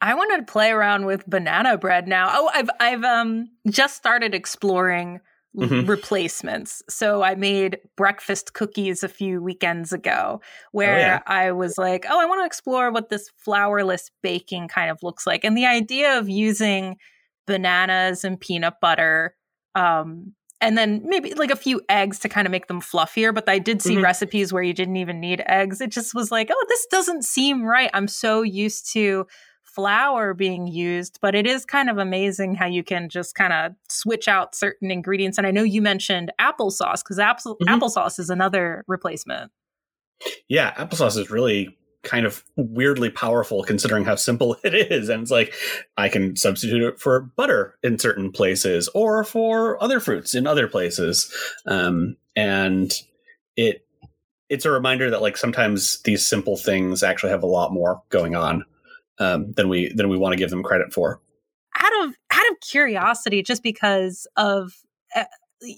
I 0.00 0.14
wanted 0.14 0.46
to 0.46 0.52
play 0.52 0.70
around 0.70 1.06
with 1.06 1.26
banana 1.26 1.78
bread 1.78 2.06
now. 2.06 2.28
Oh, 2.30 2.50
I've 2.52 2.70
I've 2.80 3.04
um 3.04 3.48
just 3.68 3.96
started 3.96 4.34
exploring 4.34 5.20
mm-hmm. 5.56 5.88
replacements. 5.88 6.82
So 6.88 7.22
I 7.22 7.34
made 7.34 7.78
breakfast 7.96 8.52
cookies 8.54 9.02
a 9.02 9.08
few 9.08 9.42
weekends 9.42 9.92
ago 9.92 10.40
where 10.72 10.96
oh, 10.96 10.98
yeah. 10.98 11.22
I 11.26 11.52
was 11.52 11.78
like, 11.78 12.04
"Oh, 12.08 12.20
I 12.20 12.26
want 12.26 12.42
to 12.42 12.46
explore 12.46 12.90
what 12.92 13.08
this 13.08 13.30
flourless 13.46 14.10
baking 14.22 14.68
kind 14.68 14.90
of 14.90 14.98
looks 15.02 15.26
like." 15.26 15.44
And 15.44 15.56
the 15.56 15.66
idea 15.66 16.18
of 16.18 16.28
using 16.28 16.96
bananas 17.46 18.24
and 18.24 18.40
peanut 18.40 18.74
butter 18.80 19.36
um 19.76 20.34
and 20.60 20.76
then 20.76 21.02
maybe 21.04 21.32
like 21.34 21.50
a 21.50 21.56
few 21.56 21.80
eggs 21.88 22.18
to 22.20 22.28
kind 22.28 22.46
of 22.46 22.50
make 22.50 22.66
them 22.66 22.80
fluffier. 22.80 23.34
But 23.34 23.48
I 23.48 23.58
did 23.58 23.82
see 23.82 23.94
mm-hmm. 23.94 24.04
recipes 24.04 24.52
where 24.52 24.62
you 24.62 24.72
didn't 24.72 24.96
even 24.96 25.20
need 25.20 25.42
eggs. 25.46 25.80
It 25.80 25.90
just 25.90 26.14
was 26.14 26.30
like, 26.30 26.48
oh, 26.50 26.66
this 26.68 26.86
doesn't 26.90 27.24
seem 27.24 27.62
right. 27.62 27.90
I'm 27.92 28.08
so 28.08 28.42
used 28.42 28.90
to 28.94 29.26
flour 29.76 30.32
being 30.32 30.66
used, 30.66 31.18
but 31.20 31.34
it 31.34 31.46
is 31.46 31.66
kind 31.66 31.90
of 31.90 31.98
amazing 31.98 32.54
how 32.54 32.66
you 32.66 32.82
can 32.82 33.10
just 33.10 33.34
kind 33.34 33.52
of 33.52 33.72
switch 33.90 34.26
out 34.26 34.54
certain 34.54 34.90
ingredients. 34.90 35.36
And 35.36 35.46
I 35.46 35.50
know 35.50 35.62
you 35.62 35.82
mentioned 35.82 36.32
applesauce 36.40 37.04
because 37.04 37.18
apple, 37.18 37.56
mm-hmm. 37.56 37.72
applesauce 37.72 38.18
is 38.18 38.30
another 38.30 38.84
replacement. 38.88 39.52
Yeah, 40.48 40.72
applesauce 40.74 41.18
is 41.18 41.30
really 41.30 41.76
kind 42.02 42.24
of 42.24 42.42
weirdly 42.56 43.10
powerful 43.10 43.64
considering 43.64 44.06
how 44.06 44.14
simple 44.14 44.56
it 44.64 44.74
is. 44.74 45.10
And 45.10 45.22
it's 45.22 45.30
like 45.30 45.52
I 45.98 46.08
can 46.08 46.36
substitute 46.36 46.82
it 46.82 46.98
for 46.98 47.20
butter 47.36 47.74
in 47.82 47.98
certain 47.98 48.32
places 48.32 48.88
or 48.94 49.24
for 49.24 49.82
other 49.82 50.00
fruits 50.00 50.34
in 50.34 50.46
other 50.46 50.68
places. 50.68 51.30
Um, 51.66 52.16
and 52.34 52.94
it 53.56 53.82
it's 54.48 54.64
a 54.64 54.70
reminder 54.70 55.10
that 55.10 55.20
like 55.20 55.36
sometimes 55.36 56.00
these 56.02 56.26
simple 56.26 56.56
things 56.56 57.02
actually 57.02 57.30
have 57.30 57.42
a 57.42 57.46
lot 57.46 57.72
more 57.72 58.00
going 58.08 58.36
on 58.36 58.64
um, 59.18 59.52
than 59.52 59.68
we 59.68 59.92
than 59.92 60.08
we 60.08 60.16
want 60.16 60.32
to 60.32 60.38
give 60.38 60.50
them 60.50 60.62
credit 60.62 60.92
for. 60.92 61.20
Out 61.78 62.04
of 62.04 62.14
out 62.30 62.50
of 62.50 62.60
curiosity, 62.60 63.42
just 63.42 63.62
because 63.62 64.26
of 64.36 64.72
uh, 65.14 65.24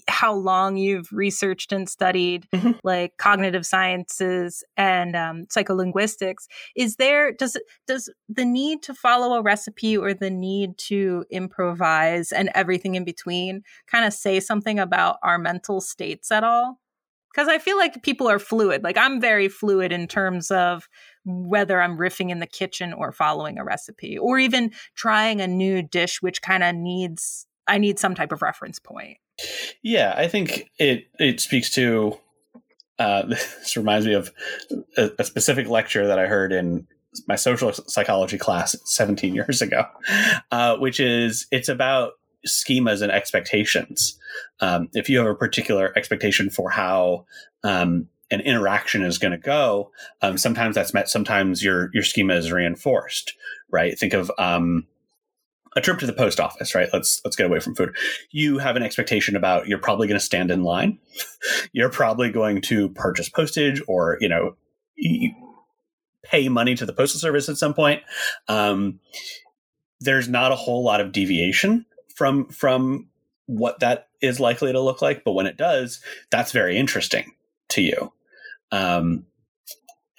how 0.07 0.33
long 0.33 0.75
you've 0.75 1.07
researched 1.11 1.71
and 1.71 1.87
studied 1.89 2.45
mm-hmm. 2.53 2.71
like 2.83 3.17
cognitive 3.17 3.65
sciences 3.65 4.63
and 4.75 5.15
um, 5.15 5.45
psycholinguistics, 5.45 6.47
is 6.75 6.97
there 6.97 7.31
does 7.31 7.57
does 7.87 8.11
the 8.27 8.45
need 8.45 8.81
to 8.83 8.93
follow 8.93 9.37
a 9.37 9.41
recipe 9.41 9.97
or 9.97 10.13
the 10.13 10.29
need 10.29 10.77
to 10.77 11.25
improvise 11.31 12.31
and 12.31 12.49
everything 12.53 12.95
in 12.95 13.05
between 13.05 13.61
kind 13.87 14.05
of 14.05 14.13
say 14.13 14.39
something 14.39 14.79
about 14.79 15.17
our 15.23 15.37
mental 15.37 15.81
states 15.81 16.31
at 16.31 16.43
all? 16.43 16.79
because 17.33 17.47
I 17.47 17.59
feel 17.59 17.77
like 17.77 18.01
people 18.03 18.27
are 18.27 18.39
fluid. 18.39 18.83
Like 18.83 18.97
I'm 18.97 19.21
very 19.21 19.47
fluid 19.47 19.91
in 19.91 20.07
terms 20.07 20.51
of 20.51 20.87
whether 21.29 21.81
I'm 21.81 21.97
riffing 21.97 22.29
in 22.29 22.39
the 22.39 22.47
kitchen 22.47 22.93
or 22.93 23.11
following 23.11 23.57
a 23.57 23.63
recipe 23.63 24.17
or 24.17 24.39
even 24.39 24.71
trying 24.95 25.41
a 25.41 25.47
new 25.47 25.81
dish 25.81 26.21
which 26.21 26.41
kind 26.41 26.63
of 26.63 26.75
needs 26.75 27.45
I 27.67 27.77
need 27.77 27.99
some 27.99 28.15
type 28.15 28.31
of 28.31 28.41
reference 28.41 28.79
point. 28.79 29.17
Yeah, 29.83 30.13
I 30.17 30.27
think 30.27 30.69
it 30.79 31.05
it 31.19 31.39
speaks 31.39 31.69
to 31.71 32.17
uh, 32.97 33.25
this 33.27 33.77
reminds 33.77 34.05
me 34.05 34.13
of 34.13 34.31
a, 34.97 35.11
a, 35.19 35.23
specific 35.23 35.69
lecture 35.69 36.07
that 36.07 36.19
I 36.19 36.27
heard 36.27 36.51
in 36.51 36.87
my 37.27 37.35
social 37.35 37.71
psychology 37.71 38.37
class 38.37 38.75
17 38.85 39.33
years 39.33 39.61
ago, 39.61 39.85
uh, 40.51 40.77
which 40.77 40.99
is 40.99 41.47
it's 41.51 41.69
about 41.69 42.13
schemas 42.47 43.01
and 43.01 43.11
expectations. 43.11 44.17
Um, 44.59 44.89
if 44.93 45.09
you 45.09 45.17
have 45.19 45.27
a 45.27 45.35
particular 45.35 45.93
expectation 45.97 46.49
for 46.49 46.69
how 46.69 47.25
um, 47.63 48.07
an 48.31 48.41
interaction 48.41 49.03
is 49.03 49.17
going 49.17 49.31
to 49.31 49.37
go, 49.37 49.91
um, 50.21 50.37
sometimes 50.37 50.75
that's 50.75 50.93
met. 50.93 51.09
Sometimes 51.09 51.63
your 51.63 51.89
your 51.93 52.03
schema 52.03 52.35
is 52.35 52.51
reinforced. 52.51 53.33
Right. 53.71 53.97
Think 53.97 54.13
of 54.13 54.31
um, 54.37 54.87
a 55.75 55.81
trip 55.81 55.99
to 55.99 56.05
the 56.05 56.13
post 56.13 56.39
office. 56.39 56.75
Right. 56.75 56.89
Let's 56.91 57.21
let's 57.23 57.35
get 57.35 57.47
away 57.47 57.59
from 57.59 57.75
food. 57.75 57.95
You 58.31 58.57
have 58.59 58.75
an 58.75 58.83
expectation 58.83 59.35
about 59.35 59.67
you're 59.67 59.79
probably 59.79 60.07
going 60.07 60.19
to 60.19 60.25
stand 60.25 60.51
in 60.51 60.63
line. 60.63 60.99
you're 61.71 61.89
probably 61.89 62.31
going 62.31 62.61
to 62.63 62.89
purchase 62.89 63.29
postage, 63.29 63.81
or 63.87 64.17
you 64.19 64.29
know. 64.29 64.55
pay 66.23 66.49
money 66.49 66.75
to 66.75 66.85
the 66.85 66.93
postal 66.93 67.19
service 67.19 67.49
at 67.49 67.57
some 67.57 67.73
point. 67.73 68.03
Um, 68.47 68.99
there's 69.99 70.27
not 70.27 70.51
a 70.51 70.55
whole 70.55 70.83
lot 70.83 71.01
of 71.01 71.11
deviation 71.11 71.85
from 72.15 72.47
from 72.49 73.07
what 73.45 73.79
that 73.79 74.09
is 74.21 74.39
likely 74.39 74.71
to 74.71 74.79
look 74.79 75.01
like, 75.01 75.23
but 75.23 75.31
when 75.31 75.47
it 75.47 75.57
does, 75.57 76.01
that's 76.29 76.51
very 76.51 76.77
interesting 76.77 77.31
to 77.69 77.81
you. 77.81 78.11
Um, 78.71 79.25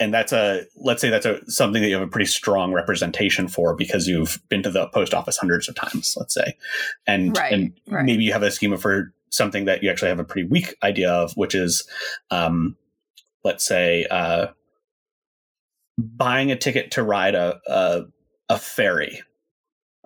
and 0.01 0.15
that's 0.15 0.33
a 0.33 0.63
let's 0.77 1.03
say 1.03 1.11
that's 1.11 1.27
a 1.27 1.39
something 1.51 1.83
that 1.83 1.89
you 1.89 1.95
have 1.95 2.03
a 2.03 2.11
pretty 2.11 2.27
strong 2.27 2.73
representation 2.73 3.47
for 3.47 3.77
because 3.77 4.09
you've 4.09 4.41
been 4.49 4.63
to 4.63 4.71
the 4.71 4.89
post 4.89 5.13
office 5.13 5.37
hundreds 5.37 5.69
of 5.69 5.75
times 5.75 6.17
let's 6.19 6.33
say 6.33 6.57
and 7.07 7.37
right, 7.37 7.53
and 7.53 7.73
right. 7.87 8.05
maybe 8.05 8.25
you 8.25 8.33
have 8.33 8.43
a 8.43 8.51
schema 8.51 8.79
for 8.79 9.13
something 9.29 9.67
that 9.67 9.83
you 9.83 9.91
actually 9.91 10.09
have 10.09 10.19
a 10.19 10.25
pretty 10.25 10.49
weak 10.49 10.75
idea 10.83 11.13
of 11.13 11.37
which 11.37 11.55
is 11.55 11.87
um, 12.31 12.77
let's 13.45 13.63
say 13.63 14.07
uh, 14.11 14.47
buying 15.99 16.51
a 16.51 16.57
ticket 16.57 16.91
to 16.93 17.03
ride 17.03 17.35
a, 17.35 17.61
a, 17.67 18.03
a 18.49 18.59
ferry 18.59 19.23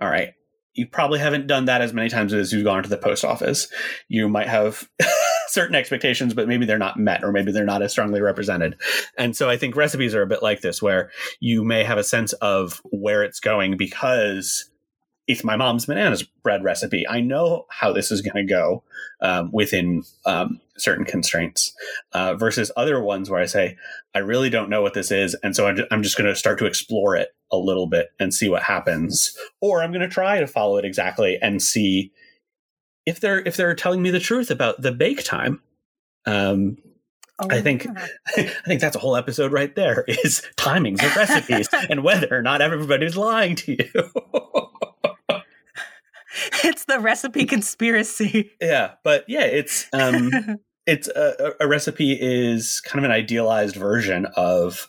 all 0.03 0.11
right 0.11 0.35
you 0.75 0.89
probably 0.89 1.21
haven't 1.21 1.47
done 1.47 1.67
that 1.67 1.81
as 1.81 1.93
many 1.93 2.09
times 2.09 2.33
as 2.35 2.53
you've 2.53 2.65
gone 2.65 2.83
to 2.83 2.89
the 2.89 2.99
post 2.99 3.25
office. 3.25 3.69
You 4.09 4.29
might 4.29 4.49
have 4.49 4.89
certain 5.55 5.77
expectations, 5.77 6.35
but 6.35 6.49
maybe 6.49 6.67
they're 6.67 6.79
not 6.79 6.99
met 6.99 7.25
or 7.25 7.33
maybe 7.33 7.53
they're 7.53 7.65
not 7.65 7.81
as 7.81 7.93
strongly 7.93 8.21
represented. 8.21 8.77
And 9.17 9.37
so 9.37 9.49
I 9.49 9.57
think 9.57 9.77
recipes 9.77 10.15
are 10.15 10.23
a 10.23 10.27
bit 10.27 10.43
like 10.43 10.61
this, 10.61 10.83
where 10.83 11.11
you 11.41 11.65
may 11.65 11.85
have 11.85 11.97
a 11.97 12.05
sense 12.05 12.33
of 12.35 12.83
where 12.91 13.23
it's 13.23 13.41
going 13.41 13.77
because 13.77 14.69
it's 15.27 15.45
my 15.45 15.57
mom's 15.57 15.87
bananas 15.87 16.23
bread 16.43 16.63
recipe. 16.63 17.09
I 17.09 17.21
know 17.21 17.65
how 17.71 17.93
this 17.93 18.11
is 18.11 18.21
going 18.21 18.47
to 18.47 18.53
go 18.53 18.83
um, 19.23 19.51
within 19.53 20.03
um, 20.27 20.61
certain 20.77 21.07
constraints 21.07 21.73
uh, 22.13 22.35
versus 22.35 22.71
other 22.77 23.01
ones 23.01 23.31
where 23.31 23.41
I 23.41 23.47
say, 23.47 23.79
I 24.15 24.19
really 24.19 24.51
don't 24.51 24.69
know 24.69 24.83
what 24.83 24.93
this 24.93 25.11
is. 25.11 25.35
And 25.43 25.57
so 25.57 25.67
I'm 25.91 26.03
just 26.03 26.19
going 26.19 26.29
to 26.29 26.37
start 26.37 26.59
to 26.59 26.67
explore 26.67 27.17
it 27.17 27.29
a 27.51 27.57
little 27.57 27.87
bit 27.87 28.09
and 28.21 28.35
see 28.35 28.51
what 28.51 28.65
happens. 28.65 29.35
Or 29.63 29.83
I'm 29.83 29.93
going 29.93 30.03
to 30.03 30.09
try 30.09 30.41
to 30.41 30.47
follow 30.47 30.77
it 30.77 30.85
exactly 30.85 31.39
and 31.41 31.63
see 31.63 32.13
if 33.07 33.21
they're 33.21 33.41
if 33.41 33.57
they're 33.57 33.75
telling 33.75 34.03
me 34.03 34.11
the 34.11 34.21
truth 34.21 34.51
about 34.51 34.81
the 34.81 34.93
bake 34.93 35.25
time. 35.25 35.61
Um, 36.27 36.79
Oh, 37.41 37.49
I 37.51 37.63
think 37.63 37.85
yeah. 37.85 38.07
I 38.37 38.43
think 38.65 38.81
that's 38.81 38.95
a 38.95 39.01
whole 39.01 39.17
episode 39.17 39.51
right 39.51 39.75
there 39.75 40.05
is 40.09 40.43
timings 40.57 41.05
of 41.05 41.17
recipes 41.17 41.69
and 41.91 42.05
whether 42.05 42.29
or 42.31 42.43
not 42.43 42.61
everybody's 42.63 43.17
lying 43.17 43.57
to 43.57 43.73
you. 43.73 45.41
it's 46.63 46.85
the 46.85 47.01
recipe 47.01 47.45
conspiracy. 47.45 48.53
Yeah, 48.61 48.93
but 49.03 49.25
yeah, 49.27 49.45
it's 49.47 49.89
um 49.93 50.61
it's 50.87 51.09
a, 51.09 51.55
a 51.59 51.67
recipe 51.67 52.13
is 52.13 52.81
kind 52.83 53.05
of 53.05 53.11
an 53.11 53.15
idealized 53.15 53.75
version 53.75 54.27
of 54.37 54.89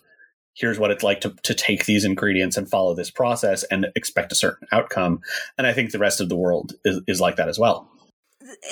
here's 0.54 0.80
what 0.80 0.92
it's 0.92 1.04
like 1.04 1.22
to, 1.22 1.36
to 1.44 1.54
take 1.54 1.86
these 1.86 2.06
ingredients 2.06 2.58
and 2.58 2.70
follow 2.70 2.94
this 2.94 3.10
process 3.12 3.64
and 3.66 3.88
expect 3.96 4.32
a 4.32 4.36
certain 4.36 4.68
outcome. 4.72 5.20
And 5.58 5.68
I 5.68 5.74
think 5.74 5.92
the 5.92 6.00
rest 6.00 6.22
of 6.22 6.30
the 6.30 6.36
world 6.36 6.74
is, 6.86 7.02
is 7.08 7.20
like 7.20 7.36
that 7.36 7.50
as 7.50 7.60
well. 7.60 7.90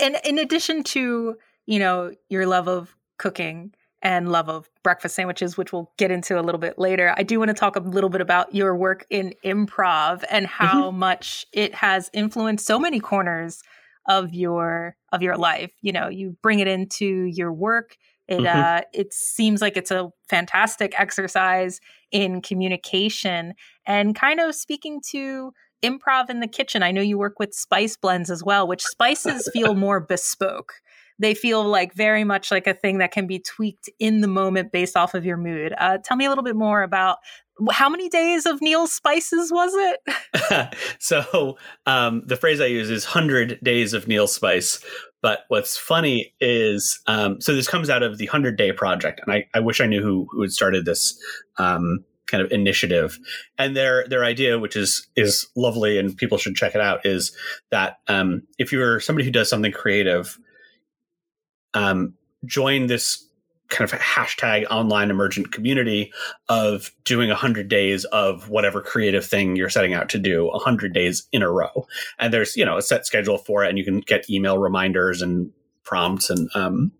And 0.01 0.17
in 0.23 0.37
addition 0.37 0.83
to, 0.83 1.35
you 1.65 1.79
know, 1.79 2.11
your 2.29 2.45
love 2.45 2.67
of 2.67 2.95
cooking 3.17 3.73
and 4.01 4.31
love 4.31 4.49
of 4.49 4.69
breakfast 4.83 5.15
sandwiches, 5.15 5.57
which 5.57 5.71
we'll 5.71 5.91
get 5.97 6.11
into 6.11 6.39
a 6.39 6.41
little 6.41 6.59
bit 6.59 6.77
later, 6.77 7.13
I 7.17 7.23
do 7.23 7.39
want 7.39 7.49
to 7.49 7.53
talk 7.53 7.75
a 7.75 7.79
little 7.79 8.09
bit 8.09 8.21
about 8.21 8.53
your 8.53 8.75
work 8.75 9.05
in 9.09 9.33
improv 9.45 10.23
and 10.29 10.45
how 10.45 10.89
mm-hmm. 10.89 10.99
much 10.99 11.45
it 11.53 11.73
has 11.75 12.09
influenced 12.13 12.65
so 12.65 12.77
many 12.77 12.99
corners 12.99 13.61
of 14.07 14.33
your 14.33 14.97
of 15.13 15.21
your 15.21 15.37
life. 15.37 15.71
You 15.81 15.93
know, 15.93 16.09
you 16.09 16.35
bring 16.41 16.59
it 16.59 16.67
into 16.67 17.05
your 17.05 17.53
work 17.53 17.95
it 18.27 18.39
mm-hmm. 18.39 18.59
uh, 18.59 18.81
it 18.93 19.13
seems 19.13 19.61
like 19.61 19.75
it's 19.75 19.91
a 19.91 20.09
fantastic 20.29 20.99
exercise 20.99 21.79
in 22.11 22.41
communication 22.41 23.53
and 23.85 24.15
kind 24.15 24.39
of 24.39 24.55
speaking 24.55 25.01
to 25.11 25.51
improv 25.83 26.29
in 26.29 26.39
the 26.39 26.47
kitchen. 26.47 26.83
I 26.83 26.91
know 26.91 27.01
you 27.01 27.17
work 27.17 27.39
with 27.39 27.53
spice 27.53 27.95
blends 27.95 28.29
as 28.29 28.43
well, 28.43 28.67
which 28.67 28.83
spices 28.83 29.49
feel 29.53 29.75
more 29.75 29.99
bespoke. 29.99 30.73
They 31.19 31.33
feel 31.33 31.63
like 31.63 31.93
very 31.93 32.23
much 32.23 32.51
like 32.51 32.67
a 32.67 32.73
thing 32.73 32.97
that 32.97 33.11
can 33.11 33.27
be 33.27 33.39
tweaked 33.39 33.89
in 33.99 34.21
the 34.21 34.27
moment 34.27 34.71
based 34.71 34.97
off 34.97 35.13
of 35.13 35.25
your 35.25 35.37
mood. 35.37 35.73
Uh, 35.77 35.99
tell 36.03 36.17
me 36.17 36.25
a 36.25 36.29
little 36.29 36.43
bit 36.43 36.55
more 36.55 36.81
about 36.81 37.19
how 37.71 37.87
many 37.87 38.09
days 38.09 38.45
of 38.45 38.61
Neil's 38.61 38.91
spices 38.91 39.51
was 39.51 39.73
it? 39.75 40.75
so 40.99 41.57
um, 41.85 42.23
the 42.25 42.35
phrase 42.35 42.59
I 42.59 42.65
use 42.65 42.89
is 42.89 43.05
100 43.05 43.59
days 43.63 43.93
of 43.93 44.07
Neil 44.07 44.27
spice. 44.27 44.83
But 45.21 45.45
what's 45.47 45.77
funny 45.77 46.33
is, 46.41 46.99
um, 47.07 47.39
so 47.39 47.55
this 47.55 47.67
comes 47.67 47.89
out 47.89 48.03
of 48.03 48.17
the 48.17 48.25
100 48.25 48.57
day 48.57 48.71
project. 48.73 49.21
And 49.25 49.33
I, 49.33 49.45
I 49.53 49.59
wish 49.59 49.79
I 49.79 49.85
knew 49.85 50.01
who, 50.01 50.27
who 50.31 50.41
had 50.41 50.51
started 50.51 50.85
this 50.85 51.17
um, 51.57 52.03
kind 52.33 52.43
of 52.43 52.51
initiative. 52.51 53.19
And 53.59 53.77
their, 53.77 54.07
their 54.07 54.23
idea, 54.25 54.57
which 54.57 54.75
is, 54.75 55.07
is 55.15 55.45
lovely 55.55 55.99
and 55.99 56.17
people 56.17 56.39
should 56.39 56.55
check 56.55 56.73
it 56.73 56.81
out, 56.81 57.05
is 57.05 57.31
that 57.69 57.97
um, 58.07 58.41
if 58.57 58.71
you're 58.71 58.99
somebody 58.99 59.23
who 59.23 59.31
does 59.31 59.49
something 59.49 59.71
creative, 59.71 60.39
um, 61.75 62.15
join 62.43 62.87
this 62.87 63.27
kind 63.69 63.91
of 63.91 63.99
hashtag 63.99 64.65
online 64.69 65.11
emergent 65.11 65.51
community 65.51 66.11
of 66.49 66.91
doing 67.03 67.29
100 67.29 67.67
days 67.67 68.03
of 68.05 68.49
whatever 68.49 68.81
creative 68.81 69.25
thing 69.25 69.55
you're 69.55 69.69
setting 69.69 69.93
out 69.93 70.09
to 70.09 70.19
do 70.19 70.45
100 70.45 70.93
days 70.93 71.27
in 71.31 71.41
a 71.41 71.49
row 71.49 71.87
and 72.19 72.33
there's 72.33 72.55
you 72.55 72.65
know 72.65 72.77
a 72.77 72.81
set 72.81 73.05
schedule 73.05 73.37
for 73.37 73.63
it 73.63 73.69
and 73.69 73.79
you 73.79 73.85
can 73.85 73.99
get 74.01 74.29
email 74.29 74.59
reminders 74.59 75.21
and 75.21 75.49
prompts 75.83 76.29
and 76.29 76.49
um, 76.53 76.91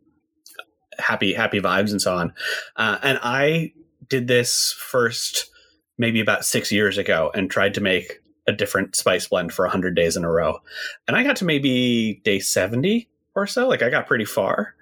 happy 0.97 1.33
happy 1.33 1.59
vibes 1.59 1.91
and 1.91 2.01
so 2.01 2.15
on 2.15 2.33
uh, 2.77 2.97
and 3.03 3.19
i 3.21 3.71
did 4.09 4.27
this 4.27 4.73
first 4.77 5.49
maybe 5.97 6.19
about 6.19 6.45
six 6.45 6.71
years 6.71 6.97
ago 6.97 7.31
and 7.33 7.49
tried 7.49 7.73
to 7.73 7.81
make 7.81 8.19
a 8.47 8.51
different 8.51 8.95
spice 8.95 9.27
blend 9.27 9.53
for 9.53 9.65
100 9.65 9.95
days 9.95 10.17
in 10.17 10.23
a 10.23 10.31
row 10.31 10.59
and 11.07 11.15
i 11.15 11.23
got 11.23 11.37
to 11.37 11.45
maybe 11.45 12.21
day 12.23 12.39
70 12.39 13.07
or 13.35 13.47
so 13.47 13.67
like 13.67 13.81
i 13.81 13.89
got 13.89 14.07
pretty 14.07 14.25
far 14.25 14.75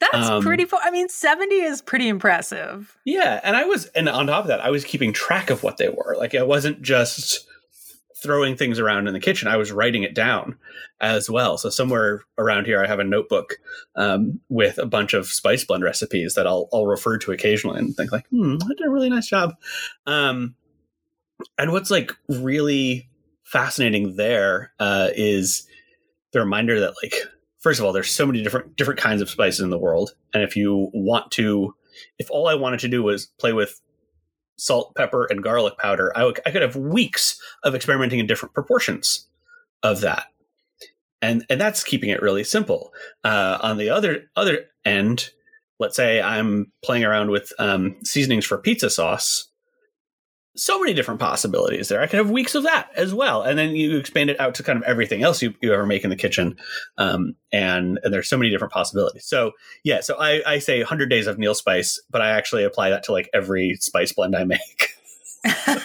that's 0.00 0.28
um, 0.28 0.42
pretty 0.42 0.64
far. 0.64 0.80
I 0.82 0.90
mean, 0.90 1.08
70 1.08 1.54
is 1.54 1.82
pretty 1.82 2.08
impressive. 2.08 2.96
Yeah. 3.04 3.40
And 3.42 3.56
I 3.56 3.64
was, 3.64 3.86
and 3.86 4.08
on 4.08 4.26
top 4.26 4.44
of 4.44 4.48
that, 4.48 4.60
I 4.60 4.70
was 4.70 4.84
keeping 4.84 5.12
track 5.12 5.50
of 5.50 5.62
what 5.62 5.76
they 5.76 5.88
were. 5.88 6.16
Like, 6.18 6.34
it 6.34 6.46
wasn't 6.46 6.82
just 6.82 7.46
throwing 8.22 8.56
things 8.56 8.78
around 8.78 9.06
in 9.06 9.14
the 9.14 9.20
kitchen, 9.20 9.48
I 9.48 9.56
was 9.56 9.72
writing 9.72 10.02
it 10.02 10.14
down 10.14 10.56
as 11.00 11.30
well. 11.30 11.58
So, 11.58 11.70
somewhere 11.70 12.24
around 12.38 12.66
here, 12.66 12.82
I 12.82 12.86
have 12.86 12.98
a 12.98 13.04
notebook 13.04 13.56
um, 13.96 14.40
with 14.48 14.78
a 14.78 14.86
bunch 14.86 15.14
of 15.14 15.26
spice 15.26 15.64
blend 15.64 15.84
recipes 15.84 16.34
that 16.34 16.46
I'll, 16.46 16.68
I'll 16.72 16.86
refer 16.86 17.18
to 17.18 17.32
occasionally 17.32 17.78
and 17.78 17.94
think, 17.94 18.12
like, 18.12 18.26
hmm, 18.28 18.56
I 18.62 18.68
did 18.68 18.86
a 18.86 18.90
really 18.90 19.10
nice 19.10 19.26
job. 19.26 19.54
Um, 20.06 20.54
and 21.58 21.72
what's 21.72 21.90
like 21.90 22.12
really 22.28 23.08
fascinating 23.44 24.16
there 24.16 24.72
uh, 24.78 25.08
is 25.14 25.66
the 26.32 26.40
reminder 26.40 26.80
that, 26.80 26.94
like, 27.02 27.14
first 27.60 27.80
of 27.80 27.86
all, 27.86 27.92
there's 27.92 28.10
so 28.10 28.26
many 28.26 28.42
different 28.42 28.76
different 28.76 29.00
kinds 29.00 29.22
of 29.22 29.30
spices 29.30 29.60
in 29.60 29.70
the 29.70 29.78
world, 29.78 30.14
and 30.34 30.42
if 30.42 30.56
you 30.56 30.90
want 30.92 31.30
to, 31.32 31.74
if 32.18 32.30
all 32.30 32.48
I 32.48 32.54
wanted 32.54 32.80
to 32.80 32.88
do 32.88 33.02
was 33.02 33.26
play 33.38 33.52
with 33.52 33.80
salt, 34.60 34.94
pepper, 34.94 35.26
and 35.26 35.42
garlic 35.42 35.78
powder, 35.78 36.12
I, 36.16 36.20
w- 36.20 36.36
I 36.46 36.50
could 36.50 36.62
have 36.62 36.76
weeks 36.76 37.40
of 37.64 37.74
experimenting 37.74 38.18
in 38.18 38.26
different 38.26 38.54
proportions 38.54 39.26
of 39.82 40.00
that, 40.02 40.26
and 41.22 41.44
and 41.50 41.60
that's 41.60 41.84
keeping 41.84 42.10
it 42.10 42.22
really 42.22 42.44
simple. 42.44 42.92
Uh, 43.24 43.58
on 43.62 43.78
the 43.78 43.90
other 43.90 44.30
other 44.36 44.66
end, 44.84 45.30
let's 45.78 45.96
say 45.96 46.20
I'm 46.20 46.72
playing 46.82 47.04
around 47.04 47.30
with 47.30 47.52
um, 47.58 47.96
seasonings 48.04 48.44
for 48.44 48.58
pizza 48.58 48.90
sauce 48.90 49.49
so 50.56 50.78
many 50.80 50.94
different 50.94 51.20
possibilities 51.20 51.88
there. 51.88 52.00
I 52.00 52.06
could 52.06 52.18
have 52.18 52.30
weeks 52.30 52.54
of 52.54 52.64
that 52.64 52.90
as 52.96 53.14
well, 53.14 53.42
and 53.42 53.58
then 53.58 53.70
you 53.70 53.96
expand 53.98 54.30
it 54.30 54.40
out 54.40 54.54
to 54.56 54.62
kind 54.62 54.76
of 54.76 54.82
everything 54.84 55.22
else 55.22 55.42
you, 55.42 55.54
you 55.60 55.72
ever 55.72 55.86
make 55.86 56.04
in 56.04 56.10
the 56.10 56.16
kitchen, 56.16 56.56
um, 56.98 57.34
and, 57.52 57.98
and 58.02 58.12
there's 58.12 58.28
so 58.28 58.36
many 58.36 58.50
different 58.50 58.72
possibilities. 58.72 59.26
So 59.26 59.52
yeah, 59.84 60.00
so 60.00 60.16
I, 60.18 60.42
I 60.46 60.58
say 60.58 60.78
100 60.78 61.08
days 61.08 61.26
of 61.26 61.38
Neil 61.38 61.54
Spice, 61.54 62.00
but 62.10 62.20
I 62.20 62.30
actually 62.30 62.64
apply 62.64 62.90
that 62.90 63.04
to 63.04 63.12
like 63.12 63.30
every 63.32 63.76
spice 63.80 64.12
blend 64.12 64.34
I 64.34 64.44
make, 64.44 64.94
and, 65.66 65.78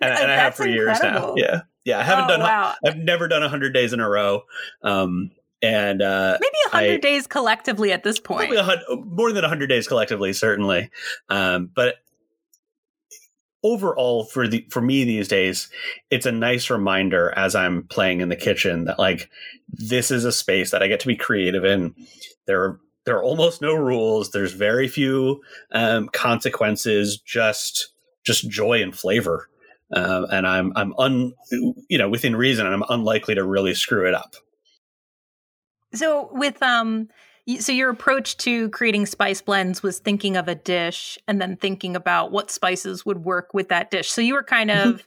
and 0.00 0.30
I 0.32 0.36
have 0.36 0.54
for 0.54 0.66
years 0.66 0.98
now. 1.02 1.34
Yeah, 1.36 1.62
yeah, 1.84 2.00
I 2.00 2.02
haven't 2.02 2.24
oh, 2.24 2.28
done. 2.28 2.40
Wow. 2.40 2.74
I've 2.84 2.96
never 2.96 3.28
done 3.28 3.42
100 3.42 3.72
days 3.72 3.92
in 3.92 4.00
a 4.00 4.08
row. 4.08 4.42
Um, 4.82 5.30
and 5.62 6.02
uh, 6.02 6.36
maybe 6.40 6.56
100 6.70 7.00
days 7.00 7.26
collectively 7.26 7.90
at 7.90 8.02
this 8.02 8.18
point. 8.18 8.50
more 8.50 9.32
than 9.32 9.42
100 9.42 9.66
days 9.66 9.88
collectively, 9.88 10.32
certainly. 10.34 10.90
Um, 11.30 11.70
but 11.74 11.96
overall 13.64 14.24
for 14.24 14.46
the 14.46 14.64
for 14.70 14.80
me 14.80 15.02
these 15.02 15.26
days 15.26 15.68
it's 16.10 16.26
a 16.26 16.32
nice 16.32 16.70
reminder 16.70 17.32
as 17.34 17.56
i'm 17.56 17.82
playing 17.88 18.20
in 18.20 18.28
the 18.28 18.36
kitchen 18.36 18.84
that 18.84 18.98
like 18.98 19.28
this 19.68 20.10
is 20.10 20.24
a 20.24 20.30
space 20.30 20.70
that 20.70 20.82
i 20.82 20.86
get 20.86 21.00
to 21.00 21.08
be 21.08 21.16
creative 21.16 21.64
in. 21.64 21.94
There 22.46 22.62
are 22.62 22.80
there 23.04 23.16
are 23.16 23.22
almost 23.22 23.60
no 23.60 23.74
rules. 23.74 24.30
There's 24.30 24.52
very 24.52 24.88
few 24.88 25.42
um, 25.72 26.08
consequences 26.08 27.18
just 27.18 27.92
just 28.24 28.48
joy 28.48 28.82
and 28.82 28.96
flavor. 28.96 29.48
Uh, 29.92 30.26
and 30.32 30.46
i'm 30.46 30.72
i'm 30.76 30.94
un 30.98 31.34
you 31.52 31.98
know 31.98 32.08
within 32.08 32.34
reason 32.34 32.66
i'm 32.66 32.82
unlikely 32.88 33.34
to 33.34 33.44
really 33.44 33.74
screw 33.74 34.08
it 34.08 34.14
up. 34.14 34.34
So 35.92 36.30
with 36.32 36.62
um 36.62 37.08
so 37.58 37.72
your 37.72 37.90
approach 37.90 38.36
to 38.38 38.70
creating 38.70 39.06
spice 39.06 39.42
blends 39.42 39.82
was 39.82 39.98
thinking 39.98 40.36
of 40.36 40.48
a 40.48 40.54
dish 40.54 41.18
and 41.28 41.40
then 41.40 41.56
thinking 41.56 41.94
about 41.94 42.32
what 42.32 42.50
spices 42.50 43.04
would 43.04 43.24
work 43.24 43.52
with 43.52 43.68
that 43.68 43.90
dish. 43.90 44.10
So 44.10 44.20
you 44.20 44.34
were 44.34 44.42
kind 44.42 44.70
of 44.70 45.00
uh, 45.00 45.02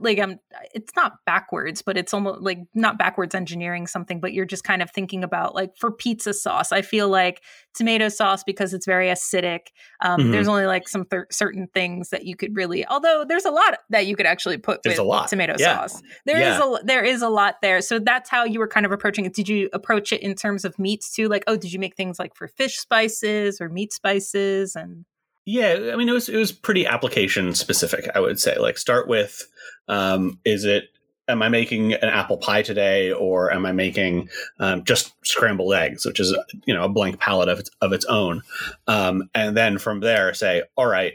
like 0.00 0.18
I'm 0.18 0.38
it's 0.74 0.94
not 0.96 1.12
backwards, 1.26 1.82
but 1.82 1.96
it's 1.96 2.14
almost 2.14 2.40
like 2.40 2.58
not 2.74 2.98
backwards 2.98 3.34
engineering 3.34 3.86
something, 3.86 4.20
but 4.20 4.32
you're 4.32 4.44
just 4.44 4.64
kind 4.64 4.82
of 4.82 4.90
thinking 4.90 5.24
about 5.24 5.54
like 5.54 5.76
for 5.76 5.90
pizza 5.90 6.32
sauce. 6.32 6.72
I 6.72 6.82
feel 6.82 7.08
like 7.08 7.42
tomato 7.74 8.08
sauce 8.08 8.44
because 8.44 8.74
it's 8.74 8.86
very 8.86 9.08
acidic. 9.08 9.68
Um, 10.00 10.20
mm-hmm. 10.20 10.30
There's 10.32 10.48
only 10.48 10.66
like 10.66 10.88
some 10.88 11.04
th- 11.04 11.24
certain 11.30 11.68
things 11.74 12.10
that 12.10 12.24
you 12.24 12.36
could 12.36 12.56
really, 12.56 12.86
although 12.86 13.24
there's 13.26 13.44
a 13.44 13.50
lot 13.50 13.78
that 13.90 14.06
you 14.06 14.16
could 14.16 14.26
actually 14.26 14.58
put 14.58 14.82
there's 14.82 14.98
with 14.98 15.06
a 15.06 15.08
lot. 15.08 15.28
tomato 15.28 15.56
yeah. 15.58 15.86
sauce. 15.86 16.02
There 16.26 16.38
yeah. 16.38 16.54
is 16.54 16.60
a 16.60 16.84
there 16.84 17.04
is 17.04 17.22
a 17.22 17.28
lot 17.28 17.56
there. 17.62 17.80
So 17.80 17.98
that's 17.98 18.30
how 18.30 18.44
you 18.44 18.58
were 18.58 18.68
kind 18.68 18.86
of 18.86 18.92
approaching 18.92 19.24
it. 19.24 19.34
Did 19.34 19.48
you 19.48 19.68
approach 19.72 20.12
it 20.12 20.22
in 20.22 20.34
terms 20.34 20.64
of 20.64 20.78
meats 20.78 21.10
too? 21.10 21.28
Like, 21.28 21.44
oh, 21.46 21.56
did 21.56 21.72
you 21.72 21.78
make 21.78 21.96
things 21.96 22.18
like 22.18 22.34
for 22.34 22.48
fish 22.48 22.78
spices 22.78 23.60
or 23.60 23.68
meat 23.68 23.92
spices 23.92 24.76
and 24.76 25.04
yeah, 25.44 25.90
I 25.92 25.96
mean 25.96 26.08
it 26.08 26.12
was 26.12 26.28
it 26.28 26.36
was 26.36 26.52
pretty 26.52 26.86
application 26.86 27.54
specific, 27.54 28.08
I 28.14 28.20
would 28.20 28.38
say. 28.38 28.58
Like 28.58 28.78
start 28.78 29.08
with 29.08 29.46
um, 29.88 30.38
is 30.44 30.64
it 30.64 30.84
am 31.28 31.42
I 31.42 31.48
making 31.48 31.94
an 31.94 32.08
apple 32.08 32.36
pie 32.36 32.62
today 32.62 33.12
or 33.12 33.52
am 33.52 33.66
I 33.66 33.72
making 33.72 34.28
um, 34.58 34.84
just 34.84 35.14
scrambled 35.24 35.74
eggs, 35.74 36.04
which 36.04 36.20
is 36.20 36.36
you 36.66 36.74
know 36.74 36.84
a 36.84 36.88
blank 36.88 37.18
palette 37.18 37.48
of 37.48 37.60
its, 37.60 37.70
of 37.80 37.92
its 37.92 38.04
own, 38.04 38.42
um, 38.86 39.24
and 39.34 39.56
then 39.56 39.78
from 39.78 40.00
there 40.00 40.32
say, 40.34 40.62
all 40.76 40.86
right, 40.86 41.14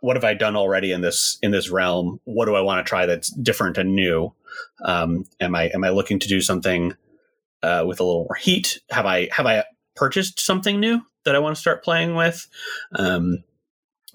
what 0.00 0.16
have 0.16 0.24
I 0.24 0.34
done 0.34 0.56
already 0.56 0.92
in 0.92 1.00
this 1.00 1.38
in 1.42 1.50
this 1.50 1.70
realm? 1.70 2.20
What 2.24 2.46
do 2.46 2.54
I 2.54 2.60
want 2.60 2.84
to 2.84 2.88
try 2.88 3.06
that's 3.06 3.30
different 3.30 3.78
and 3.78 3.94
new? 3.94 4.32
Um, 4.84 5.24
am 5.40 5.54
I 5.54 5.70
am 5.74 5.84
I 5.84 5.90
looking 5.90 6.18
to 6.18 6.28
do 6.28 6.40
something 6.40 6.94
uh, 7.62 7.84
with 7.86 8.00
a 8.00 8.04
little 8.04 8.24
more 8.24 8.36
heat? 8.36 8.80
Have 8.90 9.06
I 9.06 9.28
have 9.32 9.46
I 9.46 9.64
purchased 9.94 10.38
something 10.38 10.78
new 10.78 11.02
that 11.28 11.36
I 11.36 11.40
want 11.40 11.56
to 11.56 11.60
start 11.60 11.84
playing 11.84 12.14
with? 12.14 12.48
Um, 12.96 13.44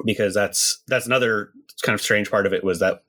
because 0.03 0.33
that's 0.33 0.81
that's 0.87 1.05
another 1.05 1.51
kind 1.83 1.93
of 1.93 2.01
strange 2.01 2.31
part 2.31 2.47
of 2.47 2.53
it 2.53 2.63
was 2.63 2.79
that 2.79 3.03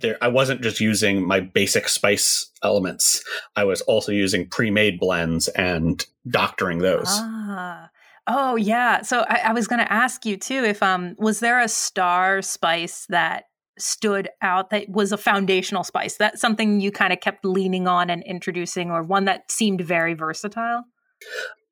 there 0.00 0.18
I 0.20 0.28
wasn't 0.28 0.62
just 0.62 0.80
using 0.80 1.24
my 1.26 1.38
basic 1.40 1.88
spice 1.88 2.50
elements. 2.62 3.22
I 3.54 3.64
was 3.64 3.80
also 3.82 4.10
using 4.10 4.48
pre-made 4.48 4.98
blends 4.98 5.48
and 5.48 6.04
doctoring 6.28 6.78
those. 6.78 7.06
Ah. 7.08 7.90
Oh 8.26 8.56
yeah. 8.56 9.02
So 9.02 9.24
I, 9.28 9.42
I 9.46 9.52
was 9.52 9.68
going 9.68 9.80
to 9.80 9.92
ask 9.92 10.26
you 10.26 10.36
too 10.36 10.64
if 10.64 10.82
um 10.82 11.14
was 11.18 11.38
there 11.40 11.60
a 11.60 11.68
star 11.68 12.42
spice 12.42 13.06
that 13.08 13.44
stood 13.78 14.28
out 14.42 14.70
that 14.70 14.88
was 14.88 15.12
a 15.12 15.16
foundational 15.16 15.84
spice? 15.84 16.16
That's 16.16 16.40
something 16.40 16.80
you 16.80 16.90
kind 16.90 17.12
of 17.12 17.20
kept 17.20 17.44
leaning 17.44 17.86
on 17.86 18.10
and 18.10 18.22
introducing, 18.24 18.90
or 18.90 19.02
one 19.02 19.24
that 19.26 19.50
seemed 19.50 19.80
very 19.80 20.14
versatile. 20.14 20.84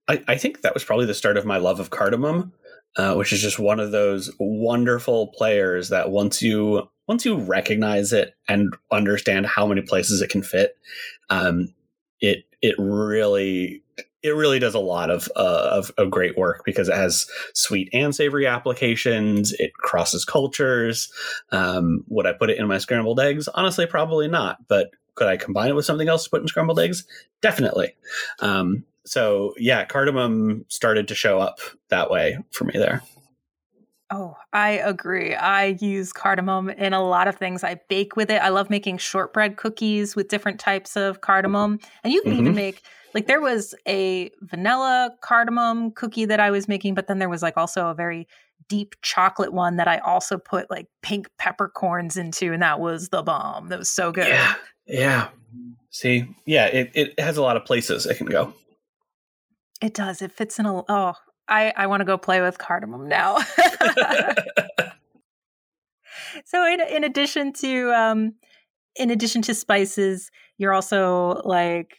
I, 0.09 0.23
I 0.29 0.37
think 0.37 0.63
that 0.63 0.75
was 0.75 0.85
probably 0.85 1.07
the 1.07 1.15
start 1.15 1.37
of 1.37 1.45
my 1.45 1.59
love 1.59 1.81
of 1.81 1.91
cardamom. 1.91 2.53
Uh, 2.97 3.15
which 3.15 3.33
is 3.33 3.41
just 3.41 3.61
one 3.61 3.79
of 3.79 3.93
those 3.93 4.33
wonderful 4.41 5.29
players 5.29 5.91
that 5.91 6.11
once 6.11 6.43
you 6.43 6.89
once 7.07 7.25
you 7.25 7.37
recognize 7.37 8.13
it 8.13 8.35
and 8.49 8.75
understand 8.91 9.47
how 9.47 9.67
many 9.67 9.83
places 9.83 10.21
it 10.21 10.31
can 10.31 10.43
fit, 10.43 10.77
um, 11.31 11.69
it 12.21 12.45
it 12.61 12.75
really 12.79 13.85
it 14.23 14.31
really 14.31 14.59
does 14.59 14.75
a 14.75 14.81
lot 14.81 15.11
of, 15.11 15.29
uh, 15.37 15.69
of, 15.73 15.93
of 15.97 16.11
great 16.11 16.37
work 16.37 16.63
because 16.65 16.89
it 16.89 16.97
has 16.97 17.27
sweet 17.55 17.89
and 17.93 18.15
savory 18.15 18.47
applications. 18.47 19.53
It 19.53 19.73
crosses 19.75 20.25
cultures. 20.25 21.13
Um, 21.53 22.05
would 22.09 22.27
I 22.27 22.33
put 22.33 22.51
it 22.51 22.59
in 22.59 22.67
my 22.67 22.79
scrambled 22.79 23.21
eggs? 23.21 23.49
Honestly, 23.49 23.87
probably 23.87 24.27
not. 24.27 24.67
But 24.67 24.91
could 25.15 25.29
I 25.29 25.37
combine 25.37 25.71
it 25.71 25.77
with 25.77 25.85
something 25.85 26.09
else 26.09 26.25
to 26.25 26.31
put 26.31 26.43
in 26.43 26.49
scrambled 26.49 26.81
eggs? 26.81 27.05
Definitely. 27.43 27.95
Um, 28.41 28.85
so 29.09 29.55
yeah, 29.57 29.85
cardamom 29.85 30.65
started 30.69 31.09
to 31.09 31.15
show 31.15 31.39
up 31.39 31.61
that 31.89 32.11
way 32.11 32.39
for 32.53 32.65
me 32.65 32.75
there. 32.75 33.03
Oh, 34.11 34.37
I 34.55 34.71
agree. 34.71 35.35
I 35.35 35.77
use 35.81 36.15
cardamom 36.15 36.71
in 36.71 36.95
a 36.95 37.03
lot 37.03 37.29
of 37.29 37.37
things. 37.37 37.63
I 37.63 37.79
bake 37.89 38.17
with 38.17 38.31
it. 38.31 38.41
I 38.41 38.49
love 38.49 38.71
making 38.71 38.99
shortbread 38.99 39.57
cookies 39.57 40.17
with 40.17 40.29
different 40.29 40.59
types 40.59 40.97
of 40.97 41.21
cardamom. 41.21 41.79
And 42.03 42.13
you 42.13 42.23
can 42.23 42.33
mm-hmm. 42.33 42.41
even 42.41 42.55
make 42.55 42.83
like 43.15 43.27
there 43.27 43.41
was 43.41 43.75
a 43.87 44.31
vanilla 44.43 45.11
cardamom 45.21 45.91
cookie 45.93 46.25
that 46.25 46.41
I 46.41 46.51
was 46.51 46.69
making, 46.69 46.95
but 46.95 47.07
then 47.07 47.19
there 47.19 47.29
was 47.29 47.43
like 47.43 47.57
also 47.57 47.89
a 47.89 47.95
very 47.95 48.27
deep 48.69 48.95
chocolate 49.03 49.53
one 49.53 49.77
that 49.77 49.89
I 49.89 49.99
also 49.99 50.39
put 50.39 50.71
like 50.71 50.87
pink 51.03 51.29
peppercorns 51.39 52.17
into, 52.17 52.53
and 52.53 52.63
that 52.63 52.81
was 52.81 53.09
the 53.09 53.23
bomb. 53.23 53.69
That 53.69 53.79
was 53.79 53.91
so 53.91 54.13
good. 54.13 54.29
Yeah. 54.29 54.55
Yeah. 54.87 55.29
See, 55.91 56.27
yeah, 56.47 56.67
it, 56.67 56.91
it 56.95 57.21
has 57.21 57.37
a 57.37 57.43
lot 57.43 57.57
of 57.57 57.65
places 57.65 58.07
it 58.07 58.17
can 58.17 58.27
go. 58.27 58.55
It 59.81 59.95
does. 59.95 60.23
It 60.23 60.33
fits 60.33 60.59
in 60.59 60.67
a. 60.67 60.83
Oh, 60.89 61.15
I 61.49 61.73
I 61.77 61.87
want 61.87 62.01
to 62.01 62.05
go 62.05 62.19
play 62.19 62.41
with 62.41 62.59
cardamom 62.59 63.09
now. 63.09 63.39
so 66.45 66.67
in 66.67 66.81
in 66.81 67.05
addition 67.05 67.53
to 67.55 67.93
um, 67.93 68.35
in 68.97 69.11
addition 69.11 69.43
to 69.43 69.55
spices, 69.55 70.31
you're 70.59 70.73
also 70.73 71.41
like 71.45 71.99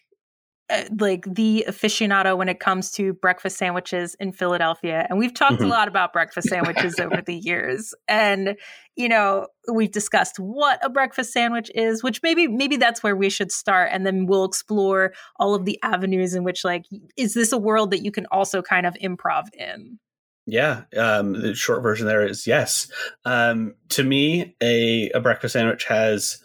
uh, 0.69 0.83
like 0.99 1.25
the 1.25 1.65
aficionado 1.67 2.37
when 2.37 2.49
it 2.49 2.59
comes 2.59 2.91
to 2.91 3.13
breakfast 3.13 3.57
sandwiches 3.57 4.15
in 4.19 4.31
Philadelphia. 4.31 5.05
And 5.09 5.17
we've 5.17 5.33
talked 5.33 5.55
mm-hmm. 5.55 5.65
a 5.65 5.67
lot 5.67 5.87
about 5.87 6.13
breakfast 6.13 6.49
sandwiches 6.49 6.95
over 6.99 7.21
the 7.21 7.35
years. 7.35 7.93
And 8.07 8.55
you 8.95 9.07
know, 9.07 9.47
we've 9.71 9.91
discussed 9.91 10.39
what 10.39 10.83
a 10.83 10.89
breakfast 10.89 11.31
sandwich 11.31 11.71
is, 11.73 12.03
which 12.03 12.21
maybe 12.21 12.47
maybe 12.47 12.75
that's 12.75 13.01
where 13.01 13.15
we 13.15 13.29
should 13.29 13.51
start 13.51 13.89
and 13.91 14.05
then 14.05 14.25
we'll 14.25 14.45
explore 14.45 15.13
all 15.37 15.55
of 15.55 15.65
the 15.65 15.79
avenues 15.83 16.33
in 16.33 16.43
which 16.43 16.65
like 16.65 16.85
is 17.15 17.33
this 17.33 17.51
a 17.51 17.57
world 17.57 17.91
that 17.91 18.03
you 18.03 18.11
can 18.11 18.25
also 18.27 18.61
kind 18.61 18.85
of 18.85 18.93
improv 18.95 19.45
in? 19.53 19.99
Yeah, 20.45 20.83
um, 20.97 21.33
the 21.33 21.53
short 21.53 21.83
version 21.83 22.07
there 22.07 22.25
is 22.25 22.47
yes. 22.47 22.91
Um, 23.23 23.75
to 23.89 24.03
me, 24.03 24.55
a, 24.61 25.09
a 25.11 25.19
breakfast 25.19 25.53
sandwich 25.53 25.85
has 25.85 26.41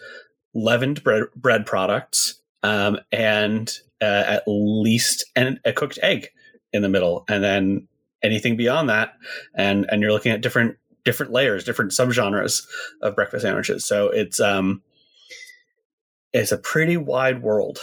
leavened 0.55 1.03
bread, 1.03 1.25
bread 1.35 1.67
products 1.67 2.41
um, 2.63 2.99
and 3.13 3.79
uh, 4.05 4.25
at 4.27 4.43
least 4.47 5.25
an, 5.35 5.61
a 5.65 5.73
cooked 5.73 5.99
egg 6.03 6.29
in 6.73 6.83
the 6.83 6.89
middle, 6.89 7.25
and 7.29 7.43
then 7.43 7.89
anything 8.23 8.57
beyond 8.57 8.89
that, 8.89 9.15
and 9.55 9.87
and 9.91 10.03
you're 10.03 10.13
looking 10.13 10.33
at 10.33 10.41
different 10.41 10.77
different 11.05 11.33
layers, 11.33 11.65
different 11.65 11.93
subgenres 11.93 12.67
of 13.03 13.15
breakfast 13.15 13.43
sandwiches. 13.43 13.85
So 13.85 14.09
it's 14.09 14.41
um, 14.41 14.83
it's 16.33 16.53
a 16.53 16.59
pretty 16.59 16.97
wide 16.97 17.43
world. 17.43 17.79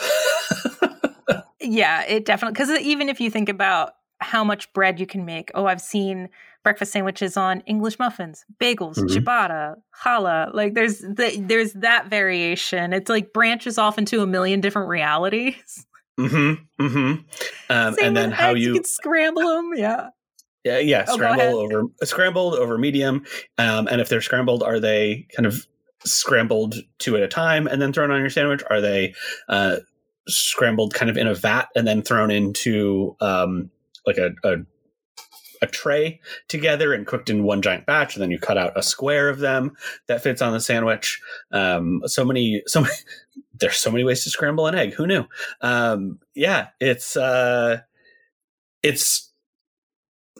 yeah, 1.62 2.04
it 2.04 2.26
definitely 2.26 2.54
because 2.54 2.70
even 2.82 3.10
if 3.10 3.20
you 3.20 3.30
think 3.30 3.50
about 3.50 3.94
how 4.20 4.44
much 4.44 4.72
bread 4.74 5.00
you 5.00 5.08
can 5.08 5.26
make, 5.26 5.52
oh, 5.56 5.66
I've 5.66 5.82
seen 5.82 6.30
breakfast 6.64 6.92
sandwiches 6.92 7.38
on 7.38 7.62
English 7.62 7.98
muffins, 7.98 8.46
bagels, 8.60 8.98
mm-hmm. 8.98 9.18
ciabatta, 9.18 9.76
challah. 10.04 10.54
Like 10.54 10.74
there's 10.74 11.00
the, 11.00 11.44
there's 11.48 11.74
that 11.74 12.08
variation. 12.08 12.94
It's 12.94 13.10
like 13.10 13.34
branches 13.34 13.78
off 13.78 13.98
into 13.98 14.22
a 14.22 14.28
million 14.28 14.62
different 14.62 14.90
realities. 14.90 15.86
Mm-hmm. 16.19 16.84
Mm-hmm. 16.84 17.21
Um, 17.69 17.95
and 18.02 18.15
then 18.15 18.32
how 18.32 18.54
you, 18.54 18.76
you 18.76 18.84
scramble 18.84 19.41
them, 19.41 19.71
yeah. 19.76 20.10
Yeah, 20.63 20.80
yeah. 20.80 21.06
Oh, 21.08 21.15
scramble 21.15 21.58
over 21.58 21.84
scrambled 22.04 22.56
over 22.56 22.78
medium. 22.78 23.26
Um, 23.58 23.88
and 23.88 24.00
if 24.00 24.10
they're 24.10 24.21
scrambled, 24.21 24.62
are 24.62 24.80
they 24.80 25.28
kind 25.36 25.47
of 25.47 25.65
scrambled 26.04 26.76
two 27.00 27.15
at 27.15 27.24
a 27.24 27.28
time 27.28 27.67
and 27.67 27.82
then 27.82 27.93
thrown 27.93 28.12
on 28.12 28.19
your 28.19 28.30
sandwich? 28.30 28.62
Are 28.69 28.80
they 28.80 29.15
uh, 29.50 29.78
scrambled 30.28 30.93
kind 30.93 31.10
of 31.10 31.17
in 31.17 31.28
a 31.28 31.34
vat 31.34 31.69
and 31.76 31.88
then 31.88 32.04
thrown 32.04 32.30
into 32.30 33.15
um, 33.21 33.71
like 34.06 34.17
a, 34.17 34.32
a 34.43 34.58
a 35.63 35.67
tray 35.67 36.19
together 36.47 36.91
and 36.91 37.06
cooked 37.06 37.30
in 37.30 37.43
one 37.43 37.62
giant 37.62 37.86
batch 37.86 38.15
and 38.15 38.24
then 38.24 38.32
you 38.32 38.39
cut 38.39 38.58
out 38.58 38.76
a 38.76 38.82
square 38.82 39.30
of 39.30 39.38
them 39.38 39.71
that 40.08 40.24
fits 40.24 40.41
on 40.41 40.54
the 40.54 40.60
sandwich 40.60 41.21
um, 41.52 42.02
so 42.08 42.26
many 42.26 42.63
so 42.65 42.82
many 42.82 42.93
there's 43.62 43.78
so 43.78 43.91
many 43.91 44.04
ways 44.04 44.24
to 44.24 44.30
scramble 44.30 44.67
an 44.67 44.76
egg. 44.76 44.93
Who 44.93 45.08
knew? 45.08 45.26
Um, 45.62 46.19
yeah 46.36 46.69
it's 46.80 47.15
uh, 47.15 47.80
it's 48.84 49.32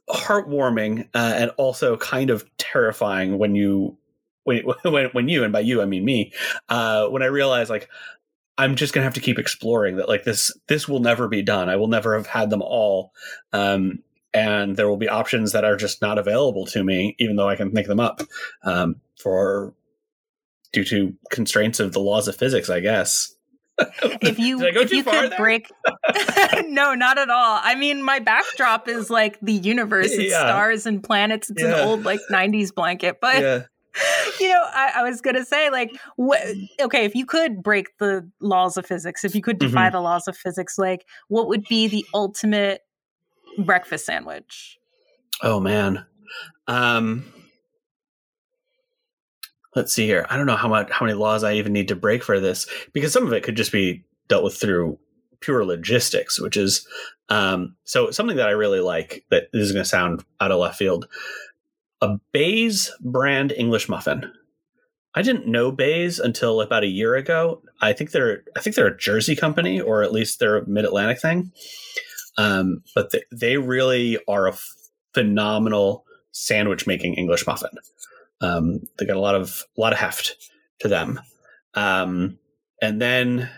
heartwarming 0.10 1.08
uh, 1.14 1.34
and 1.36 1.52
also 1.52 1.96
kind 1.98 2.30
of 2.30 2.46
terrifying 2.58 3.38
when 3.38 3.56
you 3.56 3.98
when, 4.44 4.64
when 4.84 5.06
when 5.12 5.30
you 5.30 5.44
and 5.44 5.54
by 5.54 5.62
you 5.62 5.82
I 5.82 5.86
mean 5.86 6.04
me 6.04 6.34
uh, 6.70 7.08
when 7.08 7.24
I 7.24 7.28
realize 7.28 7.70
like 7.70 7.88
I'm 8.58 8.76
just 8.76 8.94
gonna 8.94 9.06
have 9.06 9.14
to 9.14 9.22
keep 9.22 9.40
exploring 9.40 9.96
that 9.98 10.10
like 10.10 10.24
this 10.24 10.54
this 10.68 10.88
will 10.88 11.00
never 11.00 11.28
be 11.28 11.42
done. 11.42 11.70
I 11.70 11.78
will 11.78 11.88
never 11.88 12.16
have 12.16 12.28
had 12.28 12.50
them 12.50 12.62
all 12.62 13.14
um, 13.54 14.00
and 14.34 14.76
there 14.76 14.88
will 14.88 14.98
be 14.98 15.10
options 15.10 15.52
that 15.52 15.66
are 15.66 15.76
just 15.76 16.02
not 16.02 16.18
available 16.18 16.66
to 16.68 16.84
me, 16.84 17.16
even 17.20 17.36
though 17.36 17.50
I 17.50 17.56
can 17.56 17.72
think 17.72 17.88
them 17.88 18.00
up 18.00 18.22
um, 18.64 19.02
for 19.18 19.74
due 20.74 20.84
to 20.86 21.14
constraints 21.30 21.80
of 21.80 21.94
the 21.94 22.00
laws 22.00 22.28
of 22.28 22.36
physics, 22.36 22.70
I 22.70 22.80
guess. 22.80 23.34
if 24.22 24.38
you 24.38 24.62
if 24.62 24.92
you 24.92 25.04
could 25.04 25.32
there? 25.32 25.38
break 25.38 25.72
no 26.66 26.94
not 26.94 27.18
at 27.18 27.32
all 27.32 27.60
i 27.64 27.74
mean 27.74 28.04
my 28.04 28.20
backdrop 28.20 28.88
is 28.88 29.10
like 29.10 29.40
the 29.42 29.54
universe 29.54 30.12
it's 30.12 30.30
yeah. 30.30 30.42
stars 30.42 30.86
and 30.86 31.02
planets 31.02 31.50
it's 31.50 31.64
yeah. 31.64 31.70
an 31.70 31.88
old 31.88 32.04
like 32.04 32.20
90s 32.30 32.76
blanket 32.76 33.18
but 33.22 33.42
yeah. 33.42 33.62
you 34.40 34.50
know 34.50 34.62
I, 34.72 34.92
I, 34.98 35.04
was 35.04 35.20
gonna 35.22 35.44
say 35.44 35.72
like 35.72 35.98
wh- 36.20 36.84
okay 36.84 37.06
if 37.06 37.16
you 37.16 37.26
could 37.26 37.64
break 37.64 37.98
the 37.98 38.30
laws 38.40 38.78
of 38.78 38.86
physics 38.86 39.24
if 39.24 39.34
you 39.34 39.42
could 39.42 39.58
defy 39.58 39.88
mm-hmm. 39.88 39.96
the 39.96 40.02
laws 40.02 40.28
of 40.28 40.38
physics 40.38 40.78
like 40.78 41.08
what 41.30 41.48
would 41.48 41.64
be 41.68 41.88
the 41.88 42.06
ultimate 42.14 42.82
breakfast 43.58 44.06
sandwich? 44.06 44.80
Oh 45.42 45.60
man. 45.60 46.06
Um 46.68 47.26
let's 49.76 49.94
see 49.94 50.06
here. 50.06 50.26
I 50.30 50.38
don't 50.38 50.46
know 50.46 50.56
how 50.56 50.68
much 50.68 50.90
how 50.92 51.06
many 51.06 51.18
laws 51.18 51.44
I 51.44 51.54
even 51.54 51.74
need 51.74 51.88
to 51.90 51.96
break 51.96 52.24
for 52.24 52.40
this 52.40 52.68
because 52.94 53.14
some 53.14 53.26
of 53.26 53.34
it 53.34 53.44
could 53.44 53.56
just 53.56 53.72
be 53.72 54.04
dealt 54.28 54.44
with 54.44 54.56
through 54.56 54.98
pure 55.40 55.66
logistics, 55.66 56.40
which 56.40 56.58
is 56.58 56.88
um 57.30 57.76
so 57.84 58.12
something 58.12 58.38
that 58.38 58.48
I 58.48 58.52
really 58.52 58.80
like 58.80 59.26
that 59.30 59.52
this 59.54 59.64
is 59.64 59.72
going 59.72 59.84
to 59.84 59.90
sound 59.90 60.24
out 60.40 60.52
of 60.52 60.60
left 60.60 60.78
field. 60.78 61.08
A 62.02 62.18
Bays 62.32 62.92
brand 63.00 63.52
English 63.52 63.88
muffin. 63.88 64.32
I 65.14 65.22
didn't 65.22 65.48
know 65.48 65.72
Bays 65.72 66.20
until 66.20 66.62
about 66.62 66.84
a 66.84 66.88
year 66.88 67.16
ago. 67.16 67.62
I 67.82 67.94
think 67.94 68.12
they're 68.12 68.44
I 68.56 68.62
think 68.62 68.76
they're 68.76 68.88
a 68.88 68.98
Jersey 68.98 69.36
company 69.36 69.80
or 69.80 70.04
at 70.04 70.14
least 70.14 70.40
they're 70.40 70.58
a 70.58 70.68
Mid 70.68 70.86
Atlantic 70.86 71.20
thing. 71.20 71.52
Um, 72.38 72.82
but 72.96 73.12
they, 73.12 73.24
they 73.32 73.58
really 73.58 74.18
are 74.28 74.48
a 74.48 74.58
phenomenal 75.14 76.06
sandwich 76.32 76.88
making 76.88 77.16
English 77.16 77.46
muffin. 77.46 77.70
Um, 78.42 78.82
they 78.98 79.06
got 79.06 79.18
a 79.18 79.22
lot 79.22 79.36
of 79.36 79.64
a 79.78 79.82
lot 79.82 79.94
of 79.94 80.00
heft 80.00 80.36
to 80.80 80.88
them. 80.88 81.20
Um, 81.74 82.40
and 82.82 83.02
then 83.02 83.50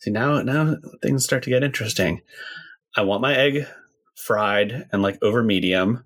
see 0.00 0.10
now 0.10 0.42
now 0.42 0.76
things 1.02 1.24
start 1.24 1.42
to 1.44 1.50
get 1.50 1.64
interesting. 1.64 2.20
I 2.96 3.02
want 3.02 3.22
my 3.22 3.34
egg 3.34 3.66
fried 4.16 4.88
and 4.92 5.02
like 5.02 5.18
over 5.22 5.42
medium. 5.42 6.04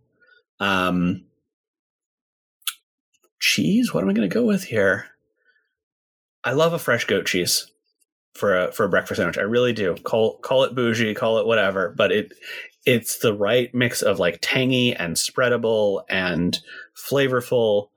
Um, 0.61 1.25
cheese. 3.41 3.93
What 3.93 4.03
am 4.03 4.11
I 4.11 4.13
going 4.13 4.29
to 4.29 4.35
go 4.35 4.45
with 4.45 4.65
here? 4.65 5.07
I 6.45 6.53
love 6.53 6.73
a 6.73 6.79
fresh 6.79 7.05
goat 7.05 7.27
cheese 7.27 7.71
for 8.35 8.57
a 8.57 8.73
for 8.73 8.85
a 8.85 8.89
breakfast 8.89 9.19
sandwich. 9.19 9.39
I 9.39 9.43
really 9.43 9.73
do. 9.73 9.97
Call 10.05 10.39
call 10.39 10.65
it 10.65 10.75
bougie, 10.75 11.15
call 11.15 11.39
it 11.39 11.47
whatever, 11.47 11.95
but 11.97 12.13
it 12.13 12.33
it's 12.87 13.19
the 13.19 13.35
right 13.35 13.75
mix 13.75 14.03
of 14.03 14.19
like 14.19 14.39
tangy 14.41 14.95
and 14.95 15.17
spreadable 15.17 16.03
and 16.09 16.59
flavorful. 16.97 17.89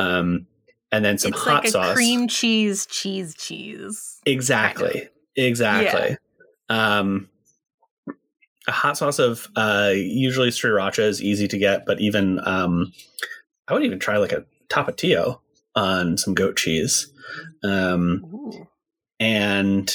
Um, 0.00 0.46
and 0.92 1.04
then 1.04 1.18
some 1.18 1.32
it's 1.32 1.42
hot 1.42 1.64
like 1.64 1.72
sauce, 1.72 1.94
cream 1.94 2.26
cheese, 2.28 2.86
cheese, 2.86 3.34
cheese. 3.34 4.20
Exactly, 4.26 4.90
kind 4.90 5.02
of. 5.02 5.10
exactly. 5.36 6.16
Yeah. 6.68 6.98
Um, 6.98 7.28
a 8.66 8.72
hot 8.72 8.96
sauce 8.96 9.18
of 9.18 9.48
uh, 9.56 9.92
usually 9.94 10.50
sriracha 10.50 11.00
is 11.00 11.22
easy 11.22 11.48
to 11.48 11.58
get, 11.58 11.86
but 11.86 12.00
even 12.00 12.40
um, 12.46 12.92
I 13.68 13.74
would 13.74 13.84
even 13.84 13.98
try 13.98 14.16
like 14.16 14.32
a 14.32 14.44
tapatio 14.68 15.40
on 15.74 16.16
some 16.16 16.34
goat 16.34 16.56
cheese. 16.56 17.12
Um, 17.62 18.66
and 19.20 19.94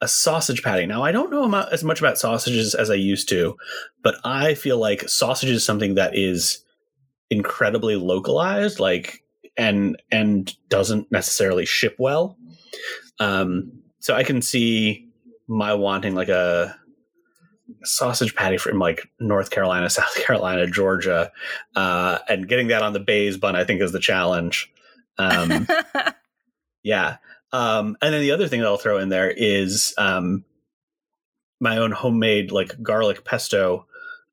a 0.00 0.08
sausage 0.08 0.62
patty. 0.62 0.86
Now, 0.86 1.02
I 1.02 1.12
don't 1.12 1.30
know 1.30 1.52
as 1.70 1.84
much 1.84 2.00
about 2.00 2.18
sausages 2.18 2.74
as 2.74 2.90
I 2.90 2.94
used 2.94 3.28
to, 3.30 3.56
but 4.02 4.16
I 4.24 4.54
feel 4.54 4.78
like 4.78 5.08
sausage 5.08 5.50
is 5.50 5.64
something 5.64 5.94
that 5.94 6.16
is 6.16 6.64
incredibly 7.30 7.96
localized, 7.96 8.80
like 8.80 9.22
and 9.56 10.00
and 10.10 10.54
doesn't 10.68 11.10
necessarily 11.10 11.64
ship 11.64 11.96
well. 11.98 12.36
Um, 13.18 13.72
so 13.98 14.14
I 14.14 14.22
can 14.22 14.42
see 14.42 15.08
my 15.48 15.74
wanting 15.74 16.14
like 16.14 16.28
a 16.28 16.76
sausage 17.84 18.34
patty 18.34 18.56
from 18.56 18.78
like 18.78 19.08
North 19.18 19.50
Carolina, 19.50 19.90
South 19.90 20.14
Carolina, 20.16 20.66
Georgia, 20.66 21.32
uh, 21.74 22.18
and 22.28 22.48
getting 22.48 22.68
that 22.68 22.82
on 22.82 22.92
the 22.92 23.00
Bays 23.00 23.36
bun. 23.36 23.56
I 23.56 23.64
think 23.64 23.80
is 23.80 23.92
the 23.92 24.00
challenge. 24.00 24.72
Um, 25.18 25.66
yeah, 26.82 27.16
um, 27.52 27.96
and 28.02 28.12
then 28.12 28.20
the 28.20 28.32
other 28.32 28.48
thing 28.48 28.60
that 28.60 28.66
I'll 28.66 28.76
throw 28.76 28.98
in 28.98 29.08
there 29.08 29.30
is 29.30 29.94
um, 29.98 30.44
my 31.60 31.78
own 31.78 31.92
homemade 31.92 32.52
like 32.52 32.82
garlic 32.82 33.24
pesto, 33.24 33.86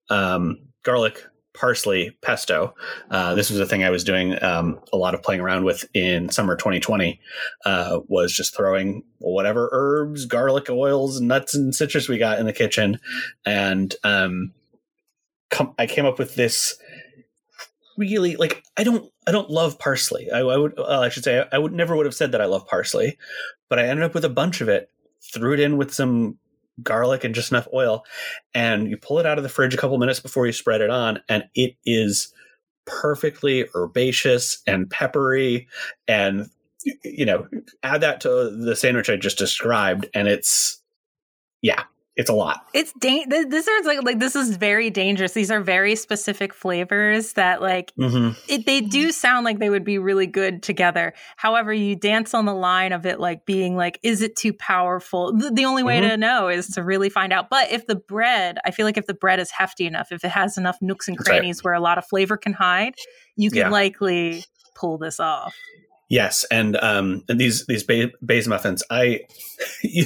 um, 0.09 0.59
garlic 0.83 1.23
parsley 1.53 2.17
pesto. 2.21 2.73
Uh, 3.09 3.35
this 3.35 3.49
was 3.49 3.59
a 3.59 3.65
thing 3.65 3.83
I 3.83 3.89
was 3.89 4.03
doing 4.03 4.41
um, 4.43 4.79
a 4.91 4.97
lot 4.97 5.13
of 5.13 5.21
playing 5.21 5.41
around 5.41 5.65
with 5.65 5.85
in 5.93 6.29
summer 6.29 6.55
2020. 6.55 7.19
Uh, 7.65 7.99
was 8.07 8.33
just 8.33 8.55
throwing 8.55 9.03
whatever 9.19 9.69
herbs, 9.71 10.25
garlic 10.25 10.69
oils, 10.69 11.21
nuts, 11.21 11.55
and 11.55 11.75
citrus 11.75 12.09
we 12.09 12.17
got 12.17 12.39
in 12.39 12.45
the 12.45 12.53
kitchen, 12.53 12.99
and 13.45 13.95
um, 14.03 14.51
com- 15.49 15.75
I 15.77 15.85
came 15.85 16.05
up 16.05 16.19
with 16.19 16.35
this 16.35 16.77
really 17.97 18.35
like 18.35 18.63
I 18.75 18.83
don't 18.83 19.11
I 19.27 19.31
don't 19.31 19.49
love 19.49 19.79
parsley. 19.79 20.29
I, 20.31 20.39
I 20.39 20.57
would 20.57 20.73
well, 20.77 21.01
I 21.01 21.09
should 21.09 21.23
say 21.23 21.45
I 21.51 21.57
would 21.57 21.73
never 21.73 21.95
would 21.95 22.05
have 22.05 22.15
said 22.15 22.31
that 22.31 22.41
I 22.41 22.45
love 22.45 22.67
parsley, 22.67 23.17
but 23.69 23.79
I 23.79 23.87
ended 23.87 24.05
up 24.05 24.13
with 24.13 24.25
a 24.25 24.29
bunch 24.29 24.61
of 24.61 24.69
it. 24.69 24.89
Threw 25.33 25.53
it 25.53 25.59
in 25.59 25.77
with 25.77 25.93
some 25.93 26.37
garlic 26.81 27.23
and 27.23 27.35
just 27.35 27.51
enough 27.51 27.67
oil, 27.73 28.05
and 28.53 28.89
you 28.89 28.97
pull 28.97 29.19
it 29.19 29.25
out 29.25 29.37
of 29.37 29.43
the 29.43 29.49
fridge 29.49 29.73
a 29.73 29.77
couple 29.77 29.97
minutes 29.97 30.19
before 30.19 30.45
you 30.45 30.53
spread 30.53 30.81
it 30.81 30.89
on, 30.89 31.19
and 31.29 31.43
it 31.55 31.75
is 31.85 32.33
perfectly 32.85 33.65
herbaceous 33.75 34.61
and 34.65 34.89
peppery, 34.89 35.67
and 36.07 36.49
you 37.03 37.25
know 37.25 37.47
add 37.83 38.01
that 38.01 38.21
to 38.21 38.49
the 38.49 38.75
sandwich 38.75 39.09
I 39.09 39.15
just 39.15 39.37
described, 39.37 40.07
and 40.13 40.27
it's 40.27 40.81
yeah, 41.61 41.83
it's 42.15 42.29
a 42.29 42.33
lot. 42.33 42.67
It's 42.73 42.93
da- 42.93 43.25
this 43.25 43.67
is 43.67 43.85
like 43.87 44.03
like 44.03 44.19
this 44.19 44.35
is 44.35 44.55
very 44.55 44.91
dangerous. 44.91 45.31
These 45.31 45.49
are 45.49 45.61
very 45.61 45.95
specific 45.95 46.53
flavors 46.53 47.33
that 47.33 47.59
like 47.59 47.91
mm-hmm. 47.99 48.39
it, 48.47 48.67
they 48.67 48.81
do 48.81 49.11
sound 49.11 49.45
like 49.45 49.57
they 49.57 49.71
would 49.71 49.83
be 49.83 49.97
really 49.97 50.27
good 50.27 50.61
together. 50.61 51.13
However, 51.37 51.73
you 51.73 51.95
dance 51.95 52.35
on 52.35 52.45
the 52.45 52.53
line 52.53 52.91
of 52.91 53.07
it 53.07 53.19
like 53.19 53.47
being 53.47 53.75
like 53.75 53.99
is 54.03 54.21
it 54.21 54.35
too 54.35 54.53
powerful? 54.53 55.35
The, 55.35 55.49
the 55.49 55.65
only 55.65 55.81
way 55.81 56.01
mm-hmm. 56.01 56.09
to 56.09 56.17
know 56.17 56.49
is 56.49 56.67
to 56.69 56.83
really 56.83 57.09
find 57.09 57.33
out. 57.33 57.49
But 57.49 57.71
if 57.71 57.87
the 57.87 57.95
bread, 57.95 58.59
I 58.63 58.69
feel 58.69 58.85
like 58.85 58.97
if 58.97 59.07
the 59.07 59.15
bread 59.15 59.39
is 59.39 59.49
hefty 59.49 59.87
enough, 59.87 60.11
if 60.11 60.23
it 60.23 60.31
has 60.31 60.55
enough 60.55 60.77
nooks 60.81 61.07
and 61.07 61.17
crannies 61.17 61.59
right. 61.59 61.65
where 61.65 61.73
a 61.73 61.79
lot 61.79 61.97
of 61.97 62.05
flavor 62.05 62.37
can 62.37 62.53
hide, 62.53 62.93
you 63.35 63.49
can 63.49 63.57
yeah. 63.57 63.69
likely 63.69 64.43
pull 64.75 64.99
this 64.99 65.19
off. 65.19 65.55
Yes, 66.13 66.45
and 66.51 66.77
um, 66.77 67.23
and 67.27 67.39
these 67.39 67.65
these 67.65 67.83
Bays 67.83 68.47
muffins, 68.47 68.83
I 68.91 69.21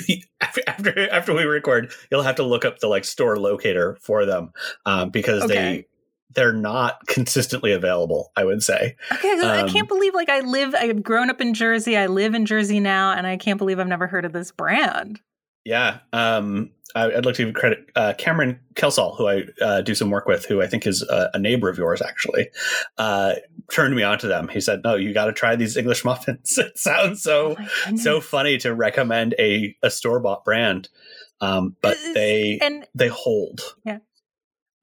after 0.66 1.10
after 1.10 1.34
we 1.34 1.44
record, 1.44 1.92
you'll 2.10 2.22
have 2.22 2.36
to 2.36 2.44
look 2.44 2.64
up 2.64 2.80
the 2.80 2.88
like 2.88 3.04
store 3.04 3.38
locator 3.38 3.98
for 4.00 4.26
them 4.26 4.54
um, 4.86 5.10
because 5.10 5.44
okay. 5.44 5.54
they 5.54 5.88
they're 6.30 6.54
not 6.54 7.00
consistently 7.08 7.74
available. 7.74 8.32
I 8.38 8.46
would 8.46 8.64
say. 8.64 8.96
Okay, 9.12 9.34
um, 9.34 9.66
I 9.66 9.68
can't 9.68 9.90
believe 9.90 10.14
like 10.14 10.30
I 10.30 10.40
live. 10.40 10.74
I've 10.76 11.04
grown 11.04 11.30
up 11.30 11.42
in 11.42 11.54
Jersey. 11.54 11.98
I 11.98 12.06
live 12.06 12.34
in 12.36 12.46
Jersey 12.46 12.80
now, 12.80 13.12
and 13.12 13.28
I 13.28 13.36
can't 13.36 13.58
believe 13.58 13.78
I've 13.78 13.88
never 13.88 14.08
heard 14.08 14.24
of 14.24 14.32
this 14.32 14.54
brand. 14.54 15.20
Yeah, 15.68 16.00
um, 16.14 16.72
I, 16.96 17.08
would 17.08 17.26
like 17.26 17.36
to 17.36 17.46
give 17.46 17.54
credit 17.54 17.90
uh, 17.98 18.14
Cameron 18.18 18.58
Kelsall, 18.76 19.18
who 19.18 19.28
I 19.28 19.44
uh, 19.62 19.82
do 19.82 19.94
some 19.94 20.10
work 20.10 20.26
with, 20.26 20.46
who 20.46 20.62
I 20.62 20.68
think 20.68 20.88
is 20.88 21.02
a, 21.02 21.30
a 21.34 21.40
neighbor 21.40 21.68
of 21.68 21.78
yours. 21.78 22.02
Actually, 22.02 22.48
uh, 22.98 23.34
turned 23.70 23.94
me 23.94 24.02
onto 24.02 24.30
them. 24.30 24.48
He 24.48 24.62
said, 24.62 24.80
"No, 24.86 24.96
you 24.96 25.14
got 25.14 25.26
to 25.26 25.34
try 25.34 25.58
these 25.58 25.76
English 25.76 26.06
muffins. 26.06 26.58
it 26.58 26.78
sounds 26.78 27.22
so 27.22 27.58
oh 27.60 27.96
so 27.98 28.22
funny 28.22 28.58
to 28.60 28.74
recommend 28.74 29.36
a, 29.38 29.76
a 29.84 29.90
store 29.90 30.22
bought 30.22 30.46
brand, 30.46 30.88
um, 31.42 31.76
but 31.82 31.98
they 32.14 32.60
and, 32.62 32.88
they 32.96 33.10
hold. 33.10 33.60
Yeah, 33.84 33.98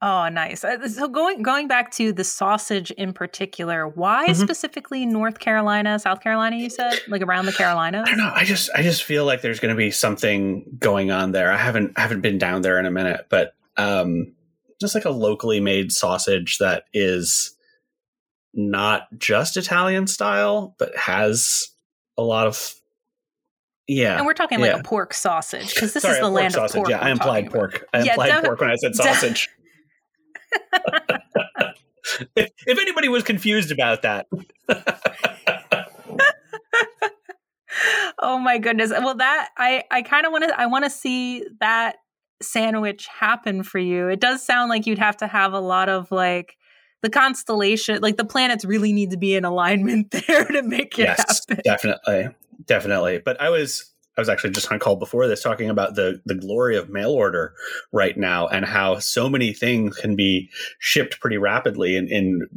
Oh, 0.07 0.29
nice. 0.29 0.63
Uh, 0.65 0.87
so 0.87 1.09
going 1.09 1.41
going 1.43 1.67
back 1.67 1.91
to 1.93 2.13
the 2.13 2.25
sausage 2.25 2.91
in 2.91 3.15
particular, 3.15 3.89
why 3.89 4.27
mm-hmm. 4.27 4.35
specifically 4.35 5.07
North 5.07 5.39
Carolina, 5.39 5.99
South 5.99 6.21
Carolina? 6.21 6.57
You 6.57 6.69
said 6.69 7.01
like 7.09 7.23
around 7.23 7.47
the 7.47 7.55
Carolinas. 7.55 8.03
I 8.07 8.11
don't 8.11 8.19
know. 8.19 8.31
I 8.35 8.45
just 8.45 8.69
I 8.75 8.83
just 8.83 9.03
feel 9.03 9.25
like 9.25 9.41
there's 9.41 9.61
going 9.61 9.75
to 9.75 9.79
be 9.79 9.91
something 9.91 10.67
going 10.79 11.11
on 11.11 11.33
there. 11.33 11.51
I 11.51 11.57
haven't 11.57 11.95
I 11.97 12.03
haven't 12.03 12.21
been 12.21 12.37
down 12.37 12.61
there 12.61 12.79
in 12.79 12.85
a 12.85 12.91
minute, 12.91 13.29
but 13.31 13.55
um, 13.79 14.35
just 14.79 14.95
like 14.95 15.07
a 15.07 15.11
locally 15.11 15.59
made 15.59 15.91
sausage 15.91 16.59
that 16.59 16.85
is 16.93 17.57
not 18.53 19.09
just 19.17 19.57
Italian 19.57 20.07
style, 20.07 20.75
but 20.79 20.95
has 20.99 21.69
a 22.19 22.23
lot 22.23 22.47
of 22.47 22.75
yeah, 23.89 24.19
and 24.19 24.27
we're 24.27 24.35
talking 24.35 24.61
like 24.61 24.79
a 24.79 24.83
pork 24.83 25.15
sausage 25.15 25.75
because 25.75 25.95
this 25.95 26.03
Sorry, 26.03 26.17
is 26.17 26.21
the 26.21 26.29
land 26.29 26.53
sausage. 26.53 26.77
of 26.77 26.77
pork. 26.77 26.91
Yeah, 26.91 26.99
I 26.99 27.09
implied 27.09 27.51
pork. 27.51 27.87
I 27.95 28.01
implied 28.01 28.27
yeah, 28.27 28.41
pork 28.43 28.61
when 28.61 28.69
I 28.69 28.77
said 28.77 28.95
sausage. 28.95 29.49
If, 32.37 32.51
if 32.67 32.79
anybody 32.79 33.09
was 33.09 33.23
confused 33.23 33.71
about 33.71 34.03
that. 34.03 34.27
oh 38.21 38.39
my 38.39 38.59
goodness. 38.59 38.91
Well 38.91 39.17
that 39.17 39.51
I 39.57 39.85
I 39.91 40.03
kind 40.03 40.27
of 40.27 40.33
want 40.33 40.45
to 40.45 40.61
I 40.61 40.67
want 40.67 40.85
to 40.85 40.91
see 40.91 41.45
that 41.61 41.97
sandwich 42.43 43.07
happen 43.07 43.63
for 43.63 43.79
you. 43.79 44.09
It 44.09 44.21
does 44.21 44.45
sound 44.45 44.71
like 44.71 44.87
you'd 44.87 44.99
have 44.99 45.17
to 45.19 45.27
have 45.27 45.53
a 45.53 45.61
lot 45.61 45.89
of 45.89 46.11
like 46.11 46.57
the 47.03 47.11
constellation, 47.11 48.01
like 48.01 48.17
the 48.17 48.25
planets 48.25 48.65
really 48.65 48.93
need 48.93 49.11
to 49.11 49.17
be 49.17 49.35
in 49.35 49.45
alignment 49.45 50.11
there 50.27 50.45
to 50.45 50.63
make 50.63 50.99
it 50.99 51.05
yes, 51.05 51.43
happen. 51.49 51.63
Definitely. 51.65 52.29
Definitely. 52.67 53.21
But 53.25 53.41
I 53.41 53.51
was 53.51 53.94
I 54.17 54.21
was 54.21 54.29
actually 54.29 54.51
just 54.51 54.71
on 54.71 54.77
a 54.77 54.79
call 54.79 54.97
before 54.97 55.27
this 55.27 55.43
talking 55.43 55.71
about 55.71 55.95
the 55.95 56.21
the 56.25 56.35
glory 56.35 56.77
of 56.77 56.89
mail 56.89 57.11
order 57.11 57.55
right 57.93 58.17
now 58.17 58.47
and 58.47 58.65
how 58.65 58.99
so 58.99 59.29
many 59.29 59.53
things 59.53 59.97
can 59.97 60.17
be 60.17 60.51
shipped 60.79 61.21
pretty 61.21 61.39
rapidly. 61.39 61.97
And 61.97 62.09
in 62.09 62.49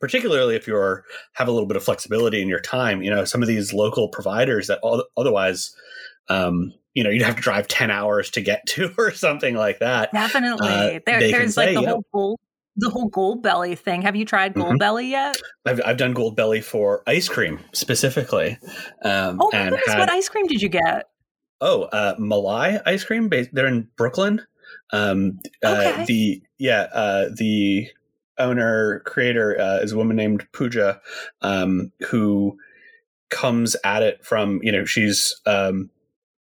particularly 0.00 0.56
if 0.56 0.66
you're 0.66 1.04
have 1.34 1.48
a 1.48 1.52
little 1.52 1.68
bit 1.68 1.76
of 1.76 1.84
flexibility 1.84 2.42
in 2.42 2.48
your 2.48 2.60
time 2.60 3.02
you 3.02 3.10
know 3.10 3.24
some 3.24 3.42
of 3.42 3.48
these 3.48 3.72
local 3.72 4.08
providers 4.08 4.66
that 4.66 4.80
otherwise 5.16 5.74
um, 6.28 6.72
you 6.94 7.04
know 7.04 7.10
you'd 7.10 7.22
have 7.22 7.36
to 7.36 7.42
drive 7.42 7.68
10 7.68 7.90
hours 7.90 8.30
to 8.30 8.40
get 8.40 8.66
to 8.66 8.92
or 8.98 9.12
something 9.12 9.54
like 9.54 9.78
that 9.78 10.12
definitely. 10.12 10.68
uh, 10.68 11.00
there, 11.06 11.20
there's 11.20 11.56
like 11.56 11.74
the 11.74 12.02
whole 12.12 12.30
know, 12.30 12.36
the 12.76 12.90
whole 12.90 13.10
Goldbelly 13.10 13.78
thing. 13.78 14.02
Have 14.02 14.16
you 14.16 14.24
tried 14.24 14.54
Gold 14.54 14.68
mm-hmm. 14.68 14.76
Belly 14.78 15.10
yet? 15.10 15.36
I've, 15.64 15.80
I've 15.84 15.96
done 15.96 16.14
Goldbelly 16.14 16.62
for 16.62 17.02
ice 17.06 17.28
cream 17.28 17.60
specifically. 17.72 18.58
Um, 19.04 19.38
oh 19.40 19.50
my 19.52 19.64
goodness! 19.64 19.82
Had, 19.86 19.98
what 19.98 20.10
ice 20.10 20.28
cream 20.28 20.46
did 20.46 20.60
you 20.60 20.68
get? 20.68 21.08
Oh, 21.60 21.84
uh, 21.84 22.16
Malai 22.16 22.80
ice 22.86 23.04
cream. 23.04 23.30
They're 23.30 23.66
in 23.66 23.88
Brooklyn. 23.96 24.42
Um, 24.92 25.38
uh, 25.64 25.68
okay. 25.68 26.02
Uh, 26.02 26.06
the 26.06 26.42
yeah, 26.58 26.86
uh, 26.92 27.28
the 27.36 27.88
owner 28.38 29.00
creator 29.00 29.58
uh, 29.60 29.78
is 29.78 29.92
a 29.92 29.96
woman 29.96 30.16
named 30.16 30.46
Pooja, 30.52 31.00
um, 31.42 31.92
who 32.08 32.58
comes 33.30 33.76
at 33.84 34.02
it 34.02 34.24
from 34.24 34.60
you 34.62 34.72
know 34.72 34.84
she's 34.84 35.40
um, 35.46 35.90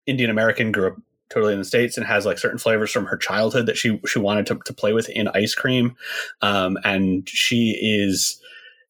Indian 0.05 0.29
American, 0.29 0.71
grew 0.71 0.87
up 0.87 0.97
totally 1.33 1.53
in 1.53 1.59
the 1.59 1.65
states 1.65 1.97
and 1.97 2.05
has 2.05 2.25
like 2.25 2.37
certain 2.37 2.59
flavors 2.59 2.91
from 2.91 3.05
her 3.05 3.17
childhood 3.17 3.65
that 3.65 3.77
she 3.77 3.99
she 4.07 4.19
wanted 4.19 4.45
to, 4.47 4.59
to 4.65 4.73
play 4.73 4.93
with 4.93 5.09
in 5.09 5.27
ice 5.29 5.55
cream. 5.55 5.95
Um, 6.41 6.77
and 6.83 7.27
she 7.27 7.77
is 7.81 8.39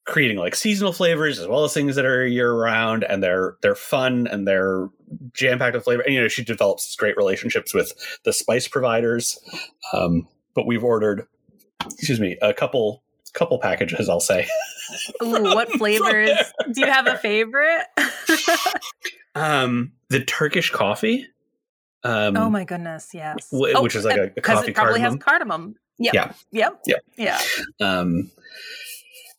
creating 0.06 0.38
like 0.38 0.53
seasonal 0.53 0.91
flavors 0.91 1.39
as 1.39 1.47
well 1.47 1.63
as 1.63 1.73
things 1.73 1.95
that 1.95 2.06
are 2.06 2.27
year 2.27 2.53
round 2.53 3.06
and 3.06 3.23
they're 3.23 3.56
they're 3.62 3.73
fun 3.75 4.27
and 4.27 4.45
they're 4.45 4.89
jam 5.34 5.60
packed 5.60 5.75
with 5.75 5.86
flavor. 5.86 6.01
And 6.01 6.13
you 6.13 6.21
know 6.21 6.27
she 6.27 6.43
develops 6.43 6.95
great 6.95 7.15
relationships 7.15 7.73
with 7.73 7.93
the 8.23 8.34
spice 8.34 8.67
providers. 8.67 9.39
Um, 9.93 10.27
but 10.53 10.67
we've 10.67 10.84
ordered 10.84 11.25
excuse 11.86 12.19
me 12.19 12.38
a 12.41 12.53
couple 12.53 13.03
couple 13.34 13.58
packages 13.60 14.10
i'll 14.10 14.19
say. 14.19 14.47
Ooh, 15.23 15.41
what 15.43 15.71
flavors? 15.77 16.38
do 16.71 16.82
you 16.82 16.88
have 16.88 17.08
a 17.08 17.17
favorite? 17.17 17.86
Um 19.36 19.93
the 20.10 20.23
turkish 20.23 20.69
coffee 20.69 21.25
um, 22.03 22.37
oh 22.37 22.49
my 22.49 22.65
goodness, 22.65 23.11
yes. 23.13 23.49
W- 23.51 23.73
oh, 23.75 23.83
which 23.83 23.95
is 23.95 24.05
like 24.05 24.17
a, 24.17 24.31
a 24.35 24.41
coffee 24.41 24.71
it 24.71 24.75
probably 24.75 24.99
cardamom. 24.99 25.01
has 25.01 25.23
cardamom. 25.23 25.75
Yep. 25.99 26.13
Yeah. 26.13 26.33
Yep. 26.51 26.81
Yep. 26.87 27.03
Yeah. 27.17 27.41
Um, 27.79 28.31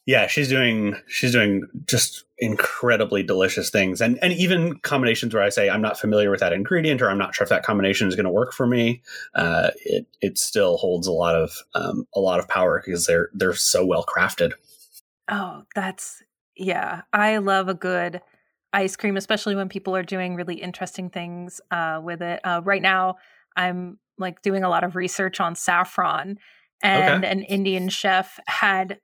yeah, 0.07 0.27
she's 0.27 0.49
doing 0.49 0.97
she's 1.07 1.33
doing 1.33 1.67
just 1.87 2.25
incredibly 2.39 3.23
delicious 3.23 3.71
things, 3.71 4.03
and 4.03 4.19
and 4.23 4.33
even 4.35 4.79
combinations 4.79 5.33
where 5.33 5.43
I 5.43 5.49
say 5.49 5.71
I'm 5.71 5.81
not 5.81 5.99
familiar 5.99 6.31
with 6.31 6.41
that 6.41 6.53
ingredient 6.53 7.01
or 7.01 7.09
I'm 7.09 7.17
not 7.17 7.35
sure 7.35 7.45
if 7.45 7.49
that 7.49 7.65
combination 7.65 8.09
is 8.09 8.15
going 8.15 8.25
to 8.25 8.31
work 8.31 8.53
for 8.53 8.67
me. 8.67 9.03
Uh, 9.35 9.71
it 9.85 10.07
it 10.21 10.39
still 10.39 10.77
holds 10.77 11.07
a 11.07 11.13
lot 11.13 11.35
of 11.35 11.53
um, 11.75 12.07
a 12.15 12.21
lot 12.21 12.39
of 12.39 12.49
power 12.49 12.83
because 12.85 13.07
they're 13.07 13.31
they're 13.33 13.55
so 13.55 13.85
well 13.85 14.05
crafted. 14.05 14.53
Oh, 15.31 15.65
that's 15.75 16.23
yeah. 16.55 17.03
I 17.13 17.39
love 17.39 17.69
a 17.69 17.75
good 17.75 18.21
ice 18.75 18.97
cream, 18.97 19.17
especially 19.17 19.55
when 19.55 19.69
people 19.69 19.97
are 19.97 20.03
doing 20.03 20.35
really 20.35 20.57
interesting 20.57 21.09
things 21.09 21.61
uh, 21.71 22.01
with 22.03 22.21
it. 22.21 22.41
Uh, 22.45 22.61
right 22.65 22.83
now, 22.83 23.17
I'm 23.57 23.99
like 24.19 24.43
doing 24.43 24.65
a 24.65 24.69
lot 24.69 24.85
of 24.85 24.97
research 24.97 25.41
on 25.41 25.55
saffron, 25.55 26.39
and 26.83 27.25
okay. 27.25 27.33
an 27.33 27.43
Indian 27.43 27.89
chef 27.89 28.39
had 28.47 28.99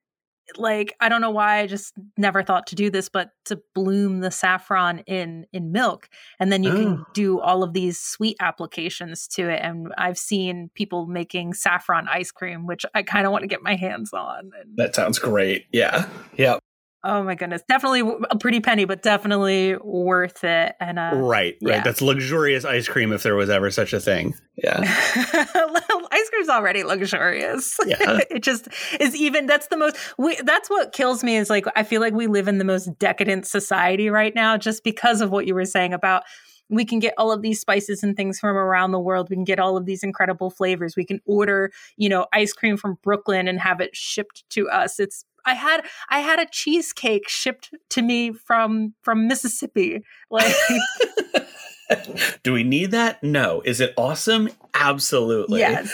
like 0.56 0.94
I 1.00 1.08
don't 1.08 1.20
know 1.20 1.30
why 1.30 1.60
I 1.60 1.66
just 1.66 1.94
never 2.16 2.42
thought 2.42 2.66
to 2.68 2.74
do 2.74 2.90
this, 2.90 3.08
but 3.08 3.30
to 3.46 3.60
bloom 3.74 4.20
the 4.20 4.30
saffron 4.30 5.00
in 5.06 5.46
in 5.52 5.72
milk, 5.72 6.08
and 6.38 6.52
then 6.52 6.62
you 6.62 6.72
oh. 6.72 6.76
can 6.76 7.06
do 7.14 7.40
all 7.40 7.62
of 7.62 7.72
these 7.72 8.00
sweet 8.00 8.36
applications 8.40 9.26
to 9.28 9.48
it. 9.48 9.60
And 9.62 9.92
I've 9.96 10.18
seen 10.18 10.70
people 10.74 11.06
making 11.06 11.54
saffron 11.54 12.08
ice 12.08 12.30
cream, 12.30 12.66
which 12.66 12.84
I 12.94 13.02
kind 13.02 13.26
of 13.26 13.32
want 13.32 13.42
to 13.42 13.48
get 13.48 13.62
my 13.62 13.76
hands 13.76 14.12
on. 14.12 14.50
That 14.76 14.94
sounds 14.94 15.18
great. 15.18 15.66
Yeah, 15.72 16.08
yeah. 16.36 16.58
Oh 17.02 17.22
my 17.22 17.34
goodness. 17.34 17.62
Definitely 17.66 18.02
a 18.30 18.36
pretty 18.36 18.60
penny, 18.60 18.84
but 18.84 19.02
definitely 19.02 19.76
worth 19.76 20.44
it. 20.44 20.74
And 20.80 20.98
uh, 20.98 21.12
right, 21.14 21.56
yeah. 21.60 21.76
right. 21.76 21.84
That's 21.84 22.02
luxurious 22.02 22.66
ice 22.66 22.88
cream 22.88 23.12
if 23.12 23.22
there 23.22 23.34
was 23.34 23.48
ever 23.48 23.70
such 23.70 23.94
a 23.94 24.00
thing. 24.00 24.34
Yeah. 24.56 24.80
ice 24.84 26.30
cream's 26.30 26.50
already 26.50 26.84
luxurious. 26.84 27.78
Yeah. 27.86 28.20
it 28.30 28.42
just 28.42 28.68
is 28.98 29.16
even 29.16 29.46
that's 29.46 29.68
the 29.68 29.78
most 29.78 29.96
we 30.18 30.36
that's 30.44 30.68
what 30.68 30.92
kills 30.92 31.24
me 31.24 31.36
is 31.36 31.48
like 31.48 31.64
I 31.74 31.84
feel 31.84 32.02
like 32.02 32.12
we 32.12 32.26
live 32.26 32.48
in 32.48 32.58
the 32.58 32.64
most 32.64 32.98
decadent 32.98 33.46
society 33.46 34.10
right 34.10 34.34
now 34.34 34.58
just 34.58 34.84
because 34.84 35.22
of 35.22 35.30
what 35.30 35.46
you 35.46 35.54
were 35.54 35.64
saying 35.64 35.94
about 35.94 36.24
we 36.70 36.84
can 36.84 37.00
get 37.00 37.14
all 37.18 37.32
of 37.32 37.42
these 37.42 37.60
spices 37.60 38.02
and 38.02 38.16
things 38.16 38.38
from 38.38 38.56
around 38.56 38.92
the 38.92 39.00
world. 39.00 39.28
We 39.28 39.36
can 39.36 39.44
get 39.44 39.58
all 39.58 39.76
of 39.76 39.86
these 39.86 40.02
incredible 40.02 40.50
flavors. 40.50 40.96
We 40.96 41.04
can 41.04 41.20
order, 41.26 41.72
you 41.96 42.08
know, 42.08 42.26
ice 42.32 42.52
cream 42.52 42.76
from 42.76 42.98
Brooklyn 43.02 43.48
and 43.48 43.60
have 43.60 43.80
it 43.80 43.94
shipped 43.94 44.44
to 44.50 44.68
us. 44.68 45.00
It's 45.00 45.24
I 45.46 45.54
had 45.54 45.84
I 46.08 46.20
had 46.20 46.38
a 46.38 46.46
cheesecake 46.50 47.28
shipped 47.28 47.70
to 47.90 48.02
me 48.02 48.32
from 48.32 48.94
from 49.02 49.26
Mississippi. 49.26 50.02
Like 50.30 50.54
Do 52.42 52.52
we 52.52 52.62
need 52.62 52.92
that? 52.92 53.22
No. 53.22 53.62
Is 53.64 53.80
it 53.80 53.92
awesome? 53.96 54.50
Absolutely. 54.74 55.60
Yes. 55.60 55.92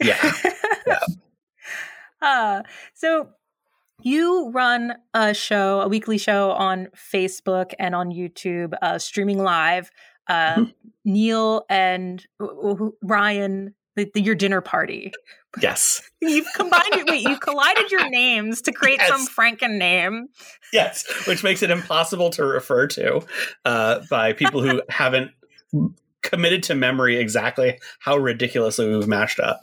Yeah. 0.00 0.32
yeah. 0.86 0.98
Uh, 2.22 2.62
so 2.94 3.28
you 4.02 4.50
run 4.50 4.94
a 5.12 5.34
show, 5.34 5.80
a 5.80 5.86
weekly 5.88 6.16
show 6.16 6.50
on 6.52 6.88
Facebook 6.96 7.72
and 7.78 7.94
on 7.94 8.10
YouTube, 8.10 8.72
uh, 8.80 8.98
streaming 8.98 9.38
live. 9.38 9.90
Uh, 10.26 10.54
mm-hmm. 10.54 10.70
Neil 11.04 11.64
and 11.68 12.26
Ryan, 13.02 13.74
the, 13.96 14.10
the, 14.14 14.20
your 14.20 14.34
dinner 14.34 14.60
party. 14.60 15.12
Yes. 15.60 16.02
You've 16.20 16.46
combined 16.54 16.92
it. 16.92 17.10
Wait, 17.10 17.22
you 17.22 17.38
collided 17.38 17.90
your 17.90 18.08
names 18.08 18.62
to 18.62 18.72
create 18.72 18.98
yes. 18.98 19.08
some 19.08 19.26
Franken 19.26 19.78
name. 19.78 20.28
Yes, 20.72 21.04
which 21.26 21.42
makes 21.42 21.62
it 21.62 21.70
impossible 21.70 22.30
to 22.30 22.44
refer 22.44 22.86
to 22.88 23.22
uh, 23.64 24.00
by 24.10 24.32
people 24.32 24.62
who 24.62 24.82
haven't 24.90 25.30
committed 26.22 26.62
to 26.64 26.74
memory 26.74 27.16
exactly 27.16 27.78
how 28.00 28.16
ridiculously 28.16 28.88
we've 28.88 29.08
mashed 29.08 29.40
up. 29.40 29.60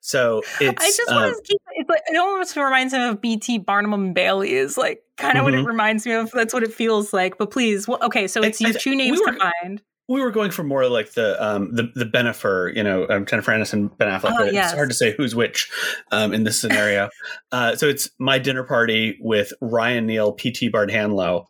So 0.00 0.42
it's. 0.60 0.82
I 0.82 0.86
just 0.86 1.10
um, 1.10 1.16
want 1.16 1.36
to 1.36 1.42
keep 1.42 1.60
it. 1.72 1.88
Like, 1.88 2.02
it 2.08 2.16
almost 2.16 2.56
reminds 2.56 2.92
me 2.92 3.06
of 3.06 3.20
P.T. 3.20 3.58
Barnum 3.58 3.92
and 3.92 4.14
Bailey 4.14 4.54
is 4.54 4.76
like 4.76 5.02
kind 5.16 5.32
of 5.32 5.38
mm-hmm. 5.38 5.44
what 5.44 5.54
it 5.54 5.58
mm-hmm. 5.58 5.66
reminds 5.66 6.06
me 6.06 6.12
of. 6.12 6.30
That's 6.32 6.52
what 6.52 6.64
it 6.64 6.72
feels 6.72 7.12
like. 7.12 7.38
But 7.38 7.50
please, 7.50 7.86
well, 7.86 7.98
okay, 8.02 8.26
so 8.26 8.42
it's, 8.42 8.60
it's 8.60 8.82
two 8.82 8.96
names 8.96 9.20
we 9.20 9.26
were, 9.26 9.38
combined 9.38 9.82
we 10.08 10.20
were 10.20 10.30
going 10.30 10.50
for 10.50 10.62
more 10.62 10.88
like 10.88 11.12
the 11.12 11.42
um 11.44 11.74
the 11.74 11.90
the 11.94 12.04
Bennifer, 12.04 12.72
you 12.74 12.82
know, 12.82 13.06
um, 13.08 13.26
Jennifer 13.26 13.52
Aniston, 13.52 13.96
Ben 13.98 14.08
Affleck. 14.08 14.36
Oh, 14.38 14.44
yes. 14.44 14.66
It's 14.66 14.74
hard 14.74 14.88
to 14.90 14.94
say 14.94 15.14
who's 15.16 15.34
which 15.34 15.70
um, 16.12 16.32
in 16.32 16.44
this 16.44 16.60
scenario. 16.60 17.08
uh, 17.52 17.74
so 17.74 17.88
it's 17.88 18.08
my 18.18 18.38
dinner 18.38 18.62
party 18.62 19.18
with 19.20 19.52
Ryan 19.60 20.06
Neal, 20.06 20.32
P.T. 20.32 20.70
Bardhanlow, 20.70 21.46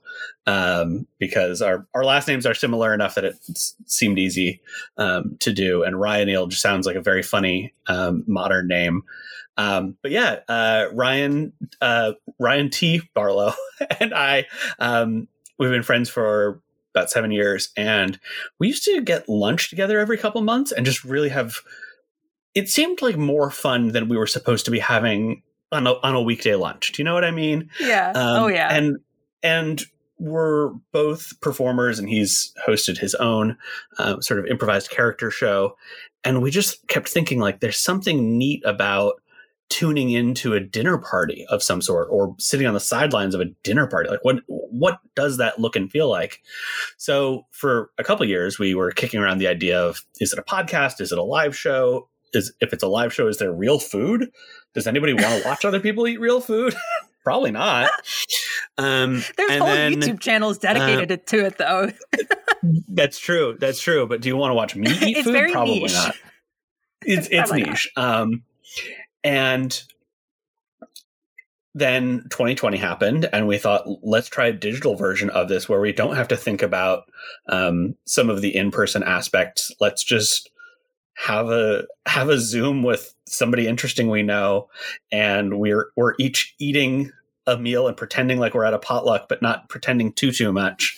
um, 0.46 1.06
because 1.18 1.60
our 1.60 1.86
our 1.94 2.04
last 2.04 2.28
names 2.28 2.46
are 2.46 2.54
similar 2.54 2.94
enough 2.94 3.14
that 3.16 3.24
it 3.24 3.36
seemed 3.86 4.18
easy 4.18 4.62
um, 4.96 5.36
to 5.40 5.52
do. 5.52 5.82
And 5.82 6.00
Ryan 6.00 6.28
Neal 6.28 6.46
just 6.46 6.62
sounds 6.62 6.86
like 6.86 6.96
a 6.96 7.02
very 7.02 7.22
funny 7.22 7.74
um, 7.88 8.24
modern 8.26 8.68
name. 8.68 9.02
Um, 9.58 9.96
but 10.02 10.10
yeah, 10.10 10.40
uh, 10.48 10.86
Ryan 10.94 11.52
uh, 11.82 12.12
Ryan 12.38 12.70
T. 12.70 13.02
Barlow 13.14 13.52
and 14.00 14.14
I 14.14 14.46
um, 14.78 15.28
we've 15.58 15.70
been 15.70 15.82
friends 15.82 16.08
for 16.08 16.62
about 16.96 17.10
seven 17.10 17.30
years, 17.30 17.70
and 17.76 18.18
we 18.58 18.68
used 18.68 18.84
to 18.84 19.02
get 19.02 19.28
lunch 19.28 19.70
together 19.70 19.98
every 19.98 20.16
couple 20.16 20.40
months 20.40 20.72
and 20.72 20.86
just 20.86 21.04
really 21.04 21.28
have. 21.28 21.56
It 22.54 22.70
seemed 22.70 23.02
like 23.02 23.18
more 23.18 23.50
fun 23.50 23.88
than 23.88 24.08
we 24.08 24.16
were 24.16 24.26
supposed 24.26 24.64
to 24.64 24.70
be 24.70 24.78
having 24.78 25.42
on 25.72 25.86
a 25.86 25.92
on 26.02 26.14
a 26.14 26.22
weekday 26.22 26.54
lunch. 26.54 26.92
Do 26.92 27.02
you 27.02 27.04
know 27.04 27.14
what 27.14 27.24
I 27.24 27.30
mean? 27.30 27.70
Yeah. 27.78 28.12
Um, 28.14 28.44
oh 28.44 28.46
yeah. 28.46 28.74
And 28.74 28.98
and 29.42 29.84
we're 30.18 30.70
both 30.92 31.38
performers, 31.42 31.98
and 31.98 32.08
he's 32.08 32.54
hosted 32.66 32.98
his 32.98 33.14
own 33.16 33.58
uh, 33.98 34.20
sort 34.20 34.40
of 34.40 34.46
improvised 34.46 34.90
character 34.90 35.30
show, 35.30 35.76
and 36.24 36.42
we 36.42 36.50
just 36.50 36.88
kept 36.88 37.08
thinking 37.08 37.38
like, 37.38 37.60
there's 37.60 37.78
something 37.78 38.38
neat 38.38 38.62
about 38.64 39.20
tuning 39.68 40.10
into 40.10 40.54
a 40.54 40.60
dinner 40.60 40.96
party 40.98 41.44
of 41.48 41.62
some 41.62 41.82
sort 41.82 42.08
or 42.10 42.34
sitting 42.38 42.66
on 42.66 42.74
the 42.74 42.80
sidelines 42.80 43.34
of 43.34 43.40
a 43.40 43.46
dinner 43.62 43.86
party? 43.86 44.08
Like 44.08 44.24
what 44.24 44.36
what 44.48 44.98
does 45.14 45.38
that 45.38 45.58
look 45.58 45.76
and 45.76 45.90
feel 45.90 46.08
like? 46.08 46.40
So 46.96 47.46
for 47.50 47.90
a 47.98 48.04
couple 48.04 48.26
years 48.26 48.58
we 48.58 48.74
were 48.74 48.90
kicking 48.90 49.20
around 49.20 49.38
the 49.38 49.48
idea 49.48 49.80
of 49.80 50.02
is 50.20 50.32
it 50.32 50.38
a 50.38 50.42
podcast? 50.42 51.00
Is 51.00 51.12
it 51.12 51.18
a 51.18 51.22
live 51.22 51.56
show? 51.56 52.08
Is 52.32 52.52
if 52.60 52.72
it's 52.72 52.82
a 52.82 52.88
live 52.88 53.12
show 53.12 53.28
is 53.28 53.38
there 53.38 53.52
real 53.52 53.78
food? 53.78 54.30
Does 54.74 54.86
anybody 54.86 55.14
want 55.14 55.42
to 55.42 55.48
watch 55.48 55.64
other 55.64 55.80
people 55.80 56.06
eat 56.06 56.20
real 56.20 56.40
food? 56.40 56.74
Probably 57.24 57.50
not. 57.50 57.90
Um 58.78 59.22
there's 59.36 59.58
whole 59.58 59.66
then, 59.66 59.94
youtube 59.94 60.20
channels 60.20 60.58
dedicated 60.58 61.10
uh, 61.10 61.22
to 61.26 61.46
it 61.46 61.58
though. 61.58 61.90
That's 62.88 63.18
true. 63.18 63.56
That's 63.58 63.80
true. 63.80 64.06
But 64.06 64.20
do 64.20 64.28
you 64.28 64.36
want 64.36 64.50
to 64.50 64.54
watch 64.54 64.76
me 64.76 64.86
eat 65.02 65.16
it's 65.18 65.26
food 65.26 65.50
probably 65.52 65.80
niche. 65.80 65.92
not. 65.92 66.14
It's 67.02 67.28
it's 67.30 67.52
niche. 67.52 67.90
Not. 67.96 68.20
um 68.22 68.42
and 69.26 69.82
then 71.74 72.22
2020 72.30 72.76
happened, 72.76 73.28
and 73.32 73.48
we 73.48 73.58
thought, 73.58 73.86
let's 74.02 74.28
try 74.28 74.46
a 74.46 74.52
digital 74.52 74.94
version 74.94 75.30
of 75.30 75.48
this 75.48 75.68
where 75.68 75.80
we 75.80 75.92
don't 75.92 76.14
have 76.14 76.28
to 76.28 76.36
think 76.36 76.62
about 76.62 77.10
um, 77.48 77.96
some 78.04 78.30
of 78.30 78.40
the 78.40 78.54
in-person 78.54 79.02
aspects. 79.02 79.72
Let's 79.80 80.04
just 80.04 80.48
have 81.16 81.50
a 81.50 81.84
have 82.06 82.28
a 82.28 82.38
Zoom 82.38 82.84
with 82.84 83.12
somebody 83.26 83.66
interesting 83.66 84.08
we 84.10 84.22
know, 84.22 84.68
and 85.10 85.58
we're 85.58 85.88
we're 85.96 86.14
each 86.20 86.54
eating 86.60 87.10
a 87.48 87.58
meal 87.58 87.88
and 87.88 87.96
pretending 87.96 88.38
like 88.38 88.54
we're 88.54 88.64
at 88.64 88.74
a 88.74 88.78
potluck, 88.78 89.28
but 89.28 89.42
not 89.42 89.68
pretending 89.68 90.12
too 90.12 90.30
too 90.30 90.52
much. 90.52 90.96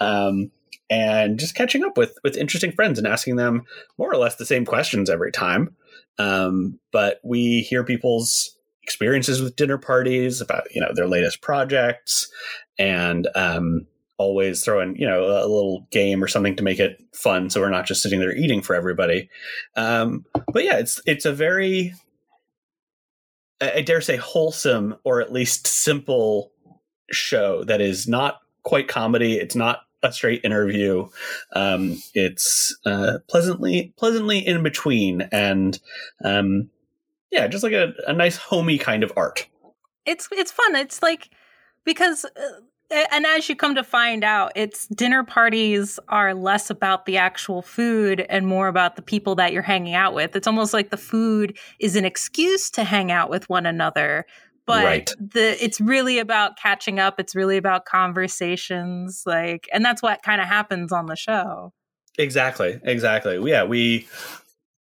Um, 0.00 0.50
and 0.90 1.38
just 1.38 1.54
catching 1.54 1.82
up 1.82 1.96
with 1.96 2.18
with 2.22 2.36
interesting 2.36 2.72
friends 2.72 2.98
and 2.98 3.08
asking 3.08 3.36
them 3.36 3.62
more 3.96 4.12
or 4.12 4.18
less 4.18 4.36
the 4.36 4.44
same 4.44 4.66
questions 4.66 5.08
every 5.08 5.32
time. 5.32 5.74
Um, 6.20 6.78
but 6.92 7.18
we 7.24 7.62
hear 7.62 7.82
people's 7.82 8.54
experiences 8.82 9.40
with 9.40 9.56
dinner 9.56 9.78
parties 9.78 10.40
about 10.40 10.64
you 10.74 10.80
know 10.80 10.90
their 10.94 11.06
latest 11.06 11.40
projects 11.40 12.30
and 12.78 13.26
um, 13.34 13.86
always 14.18 14.62
throw 14.62 14.80
in 14.80 14.94
you 14.96 15.06
know 15.06 15.24
a 15.24 15.48
little 15.48 15.86
game 15.90 16.22
or 16.22 16.28
something 16.28 16.56
to 16.56 16.62
make 16.62 16.78
it 16.78 17.02
fun 17.14 17.48
so 17.48 17.60
we're 17.60 17.70
not 17.70 17.86
just 17.86 18.02
sitting 18.02 18.20
there 18.20 18.36
eating 18.36 18.60
for 18.60 18.74
everybody. 18.76 19.30
Um, 19.76 20.26
but 20.52 20.64
yeah 20.64 20.78
it's 20.78 21.00
it's 21.06 21.24
a 21.24 21.32
very 21.32 21.94
I 23.62 23.82
dare 23.82 24.00
say 24.00 24.16
wholesome 24.16 24.96
or 25.04 25.20
at 25.20 25.32
least 25.32 25.66
simple 25.66 26.52
show 27.10 27.64
that 27.64 27.80
is 27.80 28.08
not 28.08 28.40
quite 28.62 28.88
comedy. 28.88 29.34
It's 29.34 29.56
not 29.56 29.80
a 30.02 30.12
straight 30.12 30.44
interview. 30.44 31.08
Um, 31.54 32.02
it's 32.14 32.76
uh, 32.86 33.18
pleasantly 33.28 33.92
pleasantly 33.96 34.38
in 34.38 34.62
between, 34.62 35.22
and 35.32 35.78
um, 36.24 36.70
yeah, 37.30 37.46
just 37.46 37.64
like 37.64 37.72
a, 37.72 37.92
a 38.06 38.12
nice 38.12 38.36
homey 38.36 38.78
kind 38.78 39.02
of 39.02 39.12
art. 39.16 39.46
It's 40.06 40.28
it's 40.32 40.52
fun. 40.52 40.76
It's 40.76 41.02
like 41.02 41.30
because. 41.84 42.24
Uh, 42.24 42.60
and 43.12 43.24
as 43.24 43.48
you 43.48 43.54
come 43.54 43.76
to 43.76 43.84
find 43.84 44.24
out, 44.24 44.50
it's 44.56 44.88
dinner 44.88 45.22
parties 45.22 46.00
are 46.08 46.34
less 46.34 46.70
about 46.70 47.06
the 47.06 47.16
actual 47.16 47.62
food 47.62 48.26
and 48.28 48.48
more 48.48 48.66
about 48.66 48.96
the 48.96 49.02
people 49.02 49.36
that 49.36 49.52
you're 49.52 49.62
hanging 49.62 49.94
out 49.94 50.12
with. 50.12 50.34
It's 50.34 50.48
almost 50.48 50.74
like 50.74 50.90
the 50.90 50.96
food 50.96 51.56
is 51.78 51.94
an 51.94 52.04
excuse 52.04 52.68
to 52.72 52.82
hang 52.82 53.12
out 53.12 53.30
with 53.30 53.48
one 53.48 53.64
another, 53.64 54.26
but 54.70 54.84
right. 54.84 55.10
the 55.18 55.62
it's 55.62 55.80
really 55.80 56.18
about 56.18 56.56
catching 56.56 56.98
up. 56.98 57.18
It's 57.18 57.34
really 57.34 57.56
about 57.56 57.84
conversations 57.84 59.22
like 59.26 59.68
and 59.72 59.84
that's 59.84 60.02
what 60.02 60.22
kind 60.22 60.40
of 60.40 60.46
happens 60.46 60.92
on 60.92 61.06
the 61.06 61.16
show. 61.16 61.72
Exactly 62.18 62.80
exactly. 62.82 63.38
Yeah 63.50 63.64
we 63.64 64.08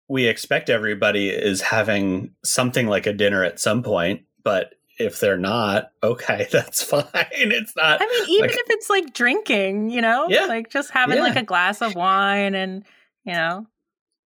we 0.08 0.26
expect 0.26 0.70
everybody 0.70 1.28
is 1.30 1.60
having 1.60 2.34
something 2.44 2.86
like 2.86 3.06
a 3.06 3.12
dinner 3.12 3.44
at 3.44 3.60
some 3.60 3.82
point 3.82 4.22
but 4.44 4.74
if 4.98 5.20
they're 5.20 5.38
not 5.38 5.90
okay 6.02 6.46
that's 6.52 6.82
fine. 6.82 7.04
It's 7.32 7.74
not 7.76 8.00
i 8.00 8.06
mean 8.06 8.30
even 8.30 8.50
like, 8.50 8.58
if 8.58 8.70
it's 8.70 8.90
like 8.90 9.14
drinking 9.14 9.90
you 9.90 10.00
know 10.00 10.26
yeah, 10.28 10.46
like 10.46 10.70
just 10.70 10.90
having 10.90 11.16
yeah. 11.16 11.22
like 11.22 11.36
a 11.36 11.42
glass 11.42 11.80
of 11.82 11.94
wine 11.94 12.54
and 12.54 12.84
you 13.24 13.32
know. 13.32 13.66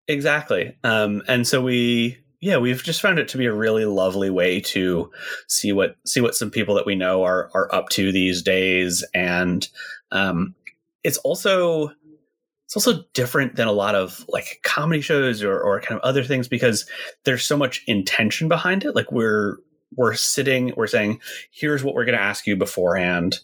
Exactly. 0.09 0.77
Um 0.85 1.23
and 1.29 1.47
so 1.47 1.63
we 1.63 2.19
yeah, 2.41 2.59
we've 2.59 2.83
just 2.83 3.01
found 3.01 3.19
it 3.19 3.29
to 3.29 3.39
be 3.39 3.47
a 3.47 3.55
really 3.55 3.85
lovely 3.85 4.31
way 4.31 4.61
to 4.61 5.11
see 5.49 5.73
what 5.73 5.97
see 6.05 6.21
what 6.21 6.35
some 6.35 6.51
people 6.51 6.75
that 6.75 6.87
we 6.87 6.95
know 6.95 7.23
are 7.25 7.51
are 7.55 7.75
up 7.75 7.89
to 7.91 8.13
these 8.13 8.43
days, 8.43 9.05
and 9.15 9.69
um, 10.13 10.55
it's 11.03 11.19
also 11.19 11.91
it's 12.67 12.77
also 12.77 13.05
different 13.15 13.57
than 13.57 13.69
a 13.69 13.73
lot 13.73 13.95
of 13.95 14.25
like 14.29 14.61
comedy 14.63 15.01
shows 15.01 15.43
or 15.43 15.59
or 15.59 15.81
kind 15.81 15.99
of 15.99 16.05
other 16.05 16.25
things 16.25 16.49
because 16.49 16.89
there's 17.25 17.45
so 17.45 17.57
much 17.57 17.83
intention 17.87 18.49
behind 18.49 18.85
it. 18.85 18.95
Like 18.95 19.11
we're 19.13 19.57
we're 19.95 20.15
sitting, 20.15 20.73
we're 20.77 20.87
saying, 20.87 21.21
here's 21.51 21.83
what 21.83 21.95
we're 21.95 22.05
going 22.05 22.19
to 22.19 22.23
ask 22.23 22.47
you 22.47 22.57
beforehand. 22.57 23.41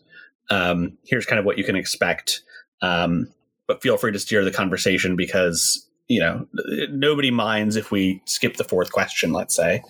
Um, 0.51 0.99
here's 1.05 1.27
kind 1.27 1.39
of 1.39 1.45
what 1.45 1.57
you 1.57 1.65
can 1.65 1.77
expect. 1.77 2.43
Um, 2.83 3.33
but 3.67 3.81
feel 3.81 3.97
free 3.97 4.13
to 4.13 4.19
steer 4.19 4.45
the 4.45 4.51
conversation 4.51 5.17
because 5.17 5.89
you 6.09 6.21
know, 6.21 6.47
nobody 6.91 7.31
minds 7.31 7.77
if 7.77 7.91
we 7.91 8.23
skip 8.27 8.57
the 8.57 8.65
fourth 8.65 8.93
question, 8.93 9.33
let's 9.33 9.55
say. 9.55 9.83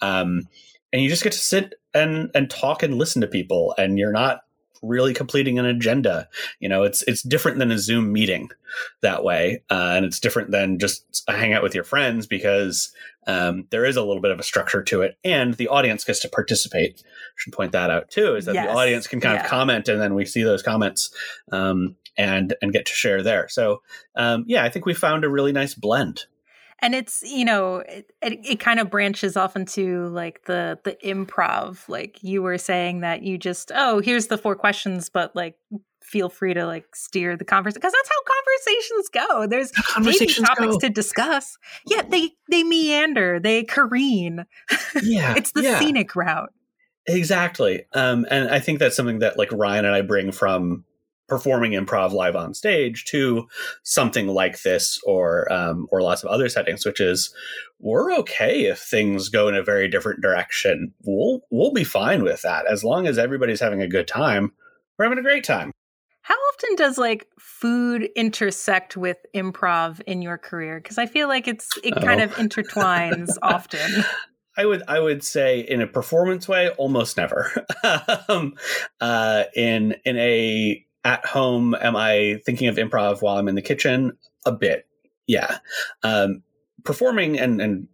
Um, 0.00 0.48
and 0.92 1.02
you 1.02 1.08
just 1.08 1.22
get 1.22 1.32
to 1.32 1.38
sit 1.38 1.74
and 1.94 2.30
and 2.34 2.50
talk 2.50 2.82
and 2.82 2.96
listen 2.96 3.20
to 3.22 3.26
people, 3.26 3.74
and 3.78 3.98
you're 3.98 4.12
not 4.12 4.42
really 4.82 5.12
completing 5.12 5.58
an 5.58 5.66
agenda. 5.66 6.28
You 6.58 6.68
know, 6.68 6.82
it's 6.82 7.02
it's 7.02 7.22
different 7.22 7.58
than 7.58 7.70
a 7.70 7.78
Zoom 7.78 8.12
meeting 8.12 8.50
that 9.02 9.24
way, 9.24 9.62
uh, 9.70 9.92
and 9.96 10.04
it's 10.04 10.20
different 10.20 10.50
than 10.50 10.78
just 10.78 11.24
a 11.28 11.32
hangout 11.32 11.62
with 11.62 11.74
your 11.74 11.84
friends 11.84 12.26
because 12.26 12.92
um, 13.26 13.66
there 13.70 13.84
is 13.84 13.96
a 13.96 14.02
little 14.02 14.22
bit 14.22 14.30
of 14.30 14.38
a 14.38 14.44
structure 14.44 14.82
to 14.84 15.02
it, 15.02 15.18
and 15.24 15.54
the 15.54 15.68
audience 15.68 16.04
gets 16.04 16.20
to 16.20 16.28
participate. 16.28 17.02
I 17.06 17.36
should 17.36 17.52
point 17.52 17.72
that 17.72 17.90
out 17.90 18.10
too, 18.10 18.34
is 18.36 18.46
that 18.46 18.54
yes. 18.54 18.66
the 18.66 18.72
audience 18.72 19.06
can 19.06 19.20
kind 19.20 19.36
yeah. 19.36 19.44
of 19.44 19.50
comment, 19.50 19.88
and 19.88 20.00
then 20.00 20.14
we 20.14 20.24
see 20.24 20.42
those 20.42 20.62
comments. 20.62 21.14
Um, 21.52 21.96
and 22.16 22.54
and 22.62 22.72
get 22.72 22.86
to 22.86 22.92
share 22.92 23.22
there. 23.22 23.48
So 23.48 23.82
um, 24.16 24.44
yeah, 24.46 24.64
I 24.64 24.68
think 24.68 24.86
we 24.86 24.94
found 24.94 25.24
a 25.24 25.28
really 25.28 25.52
nice 25.52 25.74
blend. 25.74 26.26
and 26.80 26.94
it's 26.94 27.22
you 27.22 27.44
know 27.44 27.76
it, 27.76 28.10
it, 28.22 28.40
it, 28.44 28.60
kind 28.60 28.80
of 28.80 28.90
branches 28.90 29.36
off 29.36 29.56
into 29.56 30.08
like 30.08 30.44
the 30.44 30.78
the 30.84 30.96
improv 31.04 31.88
like 31.88 32.22
you 32.22 32.42
were 32.42 32.58
saying 32.58 33.00
that 33.00 33.22
you 33.22 33.38
just 33.38 33.70
oh 33.74 34.00
here's 34.00 34.28
the 34.28 34.38
four 34.38 34.56
questions 34.56 35.08
but 35.08 35.34
like 35.36 35.56
feel 36.02 36.28
free 36.28 36.54
to 36.54 36.66
like 36.66 36.96
steer 36.96 37.36
the 37.36 37.44
conversation 37.44 37.80
because 37.80 37.92
that's 37.92 38.08
how 38.08 38.34
conversations 38.34 39.08
go 39.08 39.46
there's 39.46 39.70
conversations 39.72 40.46
topics 40.46 40.72
go. 40.74 40.78
to 40.78 40.88
discuss 40.90 41.56
yeah 41.86 42.02
they 42.02 42.30
they 42.50 42.64
meander 42.64 43.38
they 43.38 43.62
careen 43.62 44.44
yeah 45.02 45.34
it's 45.36 45.52
the 45.52 45.62
yeah. 45.62 45.78
scenic 45.78 46.16
route 46.16 46.52
exactly 47.06 47.84
um 47.94 48.26
and 48.30 48.48
i 48.48 48.58
think 48.58 48.80
that's 48.80 48.96
something 48.96 49.20
that 49.20 49.38
like 49.38 49.52
ryan 49.52 49.84
and 49.84 49.94
i 49.94 50.00
bring 50.00 50.32
from 50.32 50.84
performing 51.30 51.72
improv 51.72 52.12
live 52.12 52.34
on 52.34 52.52
stage 52.52 53.04
to 53.06 53.46
something 53.84 54.26
like 54.26 54.60
this 54.62 55.00
or 55.06 55.50
um, 55.50 55.86
or 55.90 56.02
lots 56.02 56.24
of 56.24 56.28
other 56.28 56.48
settings, 56.48 56.84
which 56.84 57.00
is 57.00 57.32
we're 57.78 58.12
okay 58.12 58.64
if 58.64 58.80
things 58.80 59.30
go 59.30 59.48
in 59.48 59.54
a 59.54 59.62
very 59.62 59.88
different 59.88 60.20
direction. 60.20 60.92
We'll 61.04 61.40
we'll 61.50 61.72
be 61.72 61.84
fine 61.84 62.24
with 62.24 62.42
that 62.42 62.66
as 62.66 62.84
long 62.84 63.06
as 63.06 63.16
everybody's 63.16 63.60
having 63.60 63.80
a 63.80 63.88
good 63.88 64.08
time. 64.08 64.52
We're 64.98 65.06
having 65.06 65.18
a 65.18 65.22
great 65.22 65.44
time. 65.44 65.70
How 66.22 66.34
often 66.34 66.74
does 66.76 66.98
like 66.98 67.28
food 67.38 68.10
intersect 68.16 68.96
with 68.96 69.16
improv 69.34 70.00
in 70.02 70.20
your 70.20 70.36
career? 70.36 70.80
Because 70.80 70.98
I 70.98 71.06
feel 71.06 71.28
like 71.28 71.46
it's 71.48 71.78
it 71.82 71.94
oh. 71.96 72.00
kind 72.02 72.20
of 72.20 72.34
intertwines 72.34 73.30
often. 73.42 74.04
I 74.58 74.66
would 74.66 74.82
I 74.88 74.98
would 74.98 75.22
say 75.22 75.60
in 75.60 75.80
a 75.80 75.86
performance 75.86 76.48
way, 76.48 76.70
almost 76.70 77.16
never. 77.16 77.50
um, 78.28 78.54
uh, 79.00 79.44
in 79.54 79.94
in 80.04 80.18
a 80.18 80.84
at 81.04 81.24
home 81.26 81.74
am 81.80 81.96
i 81.96 82.40
thinking 82.44 82.68
of 82.68 82.76
improv 82.76 83.22
while 83.22 83.36
i'm 83.36 83.48
in 83.48 83.54
the 83.54 83.62
kitchen? 83.62 84.12
A 84.46 84.52
bit 84.52 84.86
yeah. 85.30 85.58
Um, 86.02 86.42
performing 86.82 87.38
and 87.38 87.60
and 87.60 87.86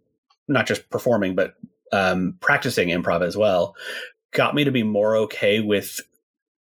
not 0.47 0.65
just 0.65 0.89
performing 0.89 1.35
but 1.35 1.53
um, 1.93 2.35
practicing 2.41 2.89
improv 2.89 3.21
as 3.21 3.37
well 3.37 3.75
got 4.33 4.55
me 4.55 4.63
to 4.63 4.71
be 4.71 4.83
more 4.83 5.15
okay 5.15 5.59
with 5.59 5.99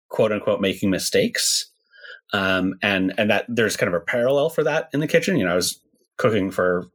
quote 0.08 0.32
unquote 0.32 0.62
making 0.62 0.90
mistakes. 0.90 1.70
Um, 2.34 2.76
and 2.82 3.14
and 3.18 3.30
that 3.30 3.46
there's 3.50 3.76
kind 3.76 3.94
of 3.94 4.02
a 4.02 4.06
parallel 4.06 4.50
for 4.50 4.64
that 4.64 4.90
in 4.94 5.02
the 5.02 5.08
kitchen. 5.08 5.38
You 5.38 5.44
know 5.44 5.52
i 5.52 5.56
was 5.56 5.82
cooking 6.18 6.52
for 6.52 6.86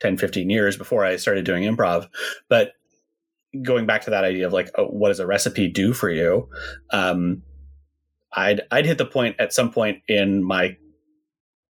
10 0.00 0.16
15 0.16 0.48
years 0.48 0.78
before 0.78 1.04
i 1.04 1.16
started 1.16 1.44
doing 1.44 1.62
improv 1.62 2.08
but 2.48 2.72
going 3.62 3.84
back 3.84 4.02
to 4.02 4.10
that 4.10 4.24
idea 4.24 4.46
of 4.46 4.52
like 4.52 4.70
oh, 4.76 4.86
what 4.86 5.08
does 5.08 5.20
a 5.20 5.26
recipe 5.26 5.68
do 5.68 5.92
for 5.92 6.08
you? 6.08 6.48
Um, 6.90 7.42
I'd 8.32 8.62
I'd 8.70 8.86
hit 8.86 8.98
the 8.98 9.06
point 9.06 9.36
at 9.38 9.52
some 9.52 9.72
point 9.72 10.02
in 10.08 10.42
my 10.42 10.76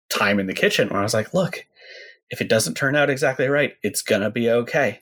time 0.10 0.40
in 0.40 0.48
the 0.48 0.54
kitchen 0.54 0.90
where 0.90 1.00
I 1.00 1.04
was 1.04 1.14
like, 1.14 1.34
look, 1.34 1.66
if 2.30 2.42
it 2.42 2.50
doesn't 2.50 2.76
turn 2.76 2.96
out 2.96 3.10
exactly 3.10 3.48
right, 3.48 3.74
it's 3.84 4.02
gonna 4.02 4.32
be 4.32 4.50
okay. 4.50 5.02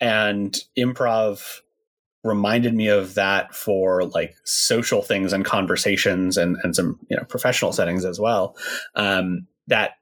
And 0.00 0.56
improv 0.76 1.60
reminded 2.24 2.74
me 2.74 2.88
of 2.88 3.14
that 3.14 3.54
for 3.54 4.04
like 4.04 4.34
social 4.44 5.02
things 5.02 5.32
and 5.32 5.44
conversations 5.44 6.36
and, 6.36 6.56
and 6.62 6.74
some 6.74 6.98
you 7.08 7.16
know 7.16 7.24
professional 7.24 7.72
settings 7.72 8.04
as 8.04 8.18
well. 8.18 8.56
Um, 8.94 9.46
that 9.68 9.92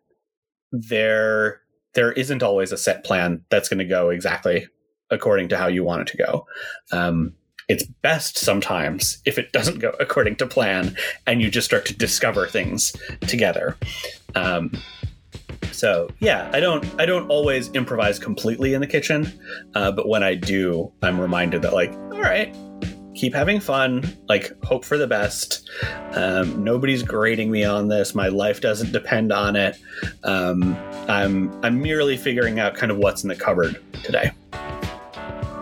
there 0.73 1.61
there 1.95 2.13
isn't 2.13 2.43
always 2.43 2.73
a 2.73 2.77
set 2.77 3.05
plan 3.05 3.43
that's 3.51 3.69
going 3.69 3.79
to 3.79 3.85
go 3.85 4.11
exactly 4.11 4.69
according 5.11 5.49
to 5.49 5.57
how 5.57 5.67
you 5.67 5.85
want 5.85 6.03
it 6.03 6.07
to 6.09 6.17
go. 6.17 6.47
Um, 6.93 7.35
it's 7.69 7.85
best 7.85 8.39
sometimes 8.39 9.19
if 9.25 9.39
it 9.39 9.53
doesn't 9.53 9.79
go 9.81 9.93
according 9.99 10.37
to 10.37 10.47
plan 10.47 10.97
and 11.27 11.43
you 11.43 11.51
just 11.51 11.67
start 11.67 11.85
to 11.87 11.97
discover 11.97 12.47
things 12.47 12.95
together. 13.23 13.77
Um, 14.35 14.71
so 15.73 16.09
yeah, 16.21 16.51
I 16.53 16.61
don't 16.61 16.85
I 16.99 17.07
don't 17.07 17.29
always 17.29 17.69
improvise 17.73 18.19
completely 18.19 18.75
in 18.75 18.81
the 18.81 18.87
kitchen, 18.87 19.33
uh, 19.75 19.91
but 19.93 20.09
when 20.09 20.23
I 20.23 20.35
do, 20.35 20.93
I'm 21.03 21.21
reminded 21.21 21.63
that 21.63 21.75
like, 21.75 21.93
all 21.93 22.23
right, 22.23 22.55
keep 23.15 23.35
having 23.35 23.61
fun, 23.61 24.17
like 24.29 24.53
hope 24.63 24.85
for 24.85 24.97
the 24.97 25.07
best. 25.07 25.69
Um, 26.13 26.63
nobody's 26.63 27.03
grading 27.03 27.51
me 27.51 27.65
on 27.65 27.89
this. 27.89 28.15
My 28.15 28.29
life 28.29 28.61
doesn't 28.61 28.93
depend 28.93 29.33
on 29.33 29.57
it. 29.57 29.77
Um, 30.23 30.77
I'm 31.09 31.53
I'm 31.65 31.83
merely 31.83 32.17
figuring 32.17 32.61
out 32.61 32.75
kind 32.75 32.93
of 32.93 32.99
what's 32.99 33.23
in 33.23 33.29
the 33.29 33.37
cupboard 33.37 33.83
today. 34.03 34.31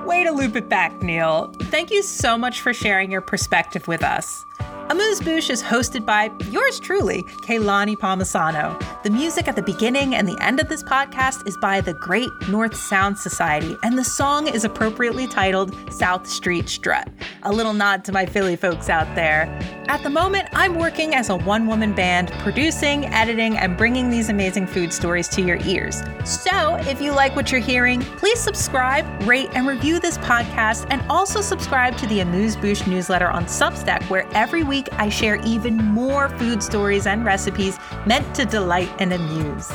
Way 0.05 0.23
to 0.25 0.33
loop 0.33 0.55
it 0.55 0.69
back, 0.69 1.03
Neil. 1.03 1.51
Thank 1.63 1.91
you 1.91 2.03
so 2.03 2.37
much 2.37 2.61
for 2.61 2.75
sharing 2.75 3.11
your 3.11 3.23
perspective 3.23 3.89
with 3.89 4.03
us. 4.03 4.45
Amuse 4.91 5.19
Bouche 5.19 5.49
is 5.49 5.63
hosted 5.63 6.05
by 6.05 6.31
yours 6.51 6.79
truly, 6.79 7.23
Kaylani 7.47 7.97
Palmisano. 7.97 8.79
The 9.03 9.09
music 9.09 9.49
at 9.49 9.57
the 9.57 9.63
beginning 9.63 10.15
and 10.15 10.29
the 10.29 10.37
end 10.43 10.61
of 10.61 10.69
this 10.69 10.83
podcast 10.83 11.49
is 11.49 11.57
by 11.57 11.81
the 11.81 11.95
Great 11.95 12.29
North 12.51 12.77
Sound 12.77 13.17
Society, 13.17 13.79
and 13.83 13.97
the 13.97 14.05
song 14.05 14.47
is 14.47 14.63
appropriately 14.63 15.27
titled 15.27 15.75
South 15.91 16.27
Street 16.27 16.69
Strut. 16.69 17.09
A 17.45 17.53
little 17.53 17.73
nod 17.73 18.05
to 18.05 18.13
my 18.13 18.27
Philly 18.27 18.57
folks 18.57 18.91
out 18.91 19.13
there. 19.15 19.47
At 19.89 20.03
the 20.03 20.11
moment, 20.11 20.49
I'm 20.53 20.75
working 20.75 21.15
as 21.15 21.31
a 21.31 21.37
one 21.37 21.67
woman 21.67 21.95
band, 21.95 22.31
producing, 22.41 23.07
editing, 23.07 23.57
and 23.57 23.77
bringing 23.77 24.11
these 24.11 24.29
amazing 24.29 24.67
food 24.67 24.93
stories 24.93 25.29
to 25.29 25.43
your 25.43 25.59
ears. 25.65 26.03
So, 26.25 26.77
if 26.77 27.01
you 27.01 27.13
like 27.13 27.35
what 27.37 27.51
you're 27.51 27.61
hearing, 27.61 28.01
please 28.01 28.41
subscribe, 28.41 29.07
rate, 29.23 29.51
and 29.55 29.67
review 29.67 29.99
this 29.99 30.19
podcast, 30.19 30.87
and 30.91 31.03
also 31.09 31.41
subscribe 31.41 31.97
to 31.99 32.07
the 32.07 32.21
Amuse 32.21 32.57
Bouche 32.57 32.87
newsletter 32.87 33.29
on 33.29 33.45
Substack, 33.47 34.09
where 34.11 34.27
every 34.35 34.63
week 34.63 34.75
week, 34.75 34.89
I 34.99 35.09
share 35.09 35.37
even 35.45 35.77
more 35.77 36.29
food 36.31 36.61
stories 36.61 37.07
and 37.07 37.25
recipes 37.25 37.79
meant 38.07 38.35
to 38.35 38.45
delight 38.45 38.91
and 38.99 39.13
amuse. 39.13 39.71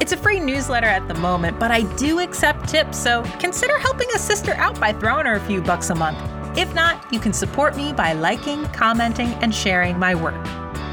It's 0.00 0.12
a 0.12 0.16
free 0.16 0.38
newsletter 0.38 0.86
at 0.86 1.08
the 1.08 1.14
moment, 1.14 1.58
but 1.58 1.72
I 1.72 1.82
do 1.96 2.20
accept 2.20 2.68
tips, 2.68 2.96
so 2.96 3.24
consider 3.40 3.76
helping 3.78 4.08
a 4.14 4.18
sister 4.18 4.54
out 4.54 4.78
by 4.78 4.92
throwing 4.92 5.26
her 5.26 5.34
a 5.34 5.40
few 5.40 5.60
bucks 5.60 5.90
a 5.90 5.94
month. 5.96 6.37
If 6.58 6.74
not, 6.74 7.12
you 7.12 7.20
can 7.20 7.32
support 7.32 7.76
me 7.76 7.92
by 7.92 8.14
liking, 8.14 8.64
commenting, 8.72 9.28
and 9.34 9.54
sharing 9.54 9.96
my 9.96 10.16
work. 10.16 10.44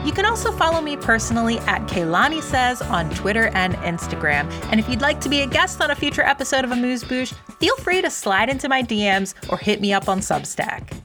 You 0.06 0.12
can 0.12 0.24
also 0.24 0.52
follow 0.52 0.80
me 0.80 0.96
personally 0.96 1.58
at 1.62 1.82
Kaylani 1.88 2.44
Says 2.44 2.84
on 2.84 3.10
Twitter 3.16 3.48
and 3.56 3.74
Instagram. 3.78 4.48
And 4.70 4.80
if 4.80 4.88
you'd 4.88 5.02
like 5.02 5.20
to 5.22 5.30
be 5.30 5.42
a 5.42 5.48
guest 5.48 5.82
on 5.82 5.90
a 5.90 5.96
future 5.96 6.22
episode 6.22 6.66
of 6.66 6.72
Amuse 6.72 7.04
Bouche, 7.04 7.34
feel 7.60 7.76
free 7.78 8.04
to 8.04 8.12
slide 8.12 8.48
into 8.48 8.70
my 8.70 8.84
DMs 8.84 9.34
or 9.50 9.58
hit 9.58 9.82
me 9.82 9.92
up 9.92 10.08
on 10.08 10.20
Substack. 10.20 11.02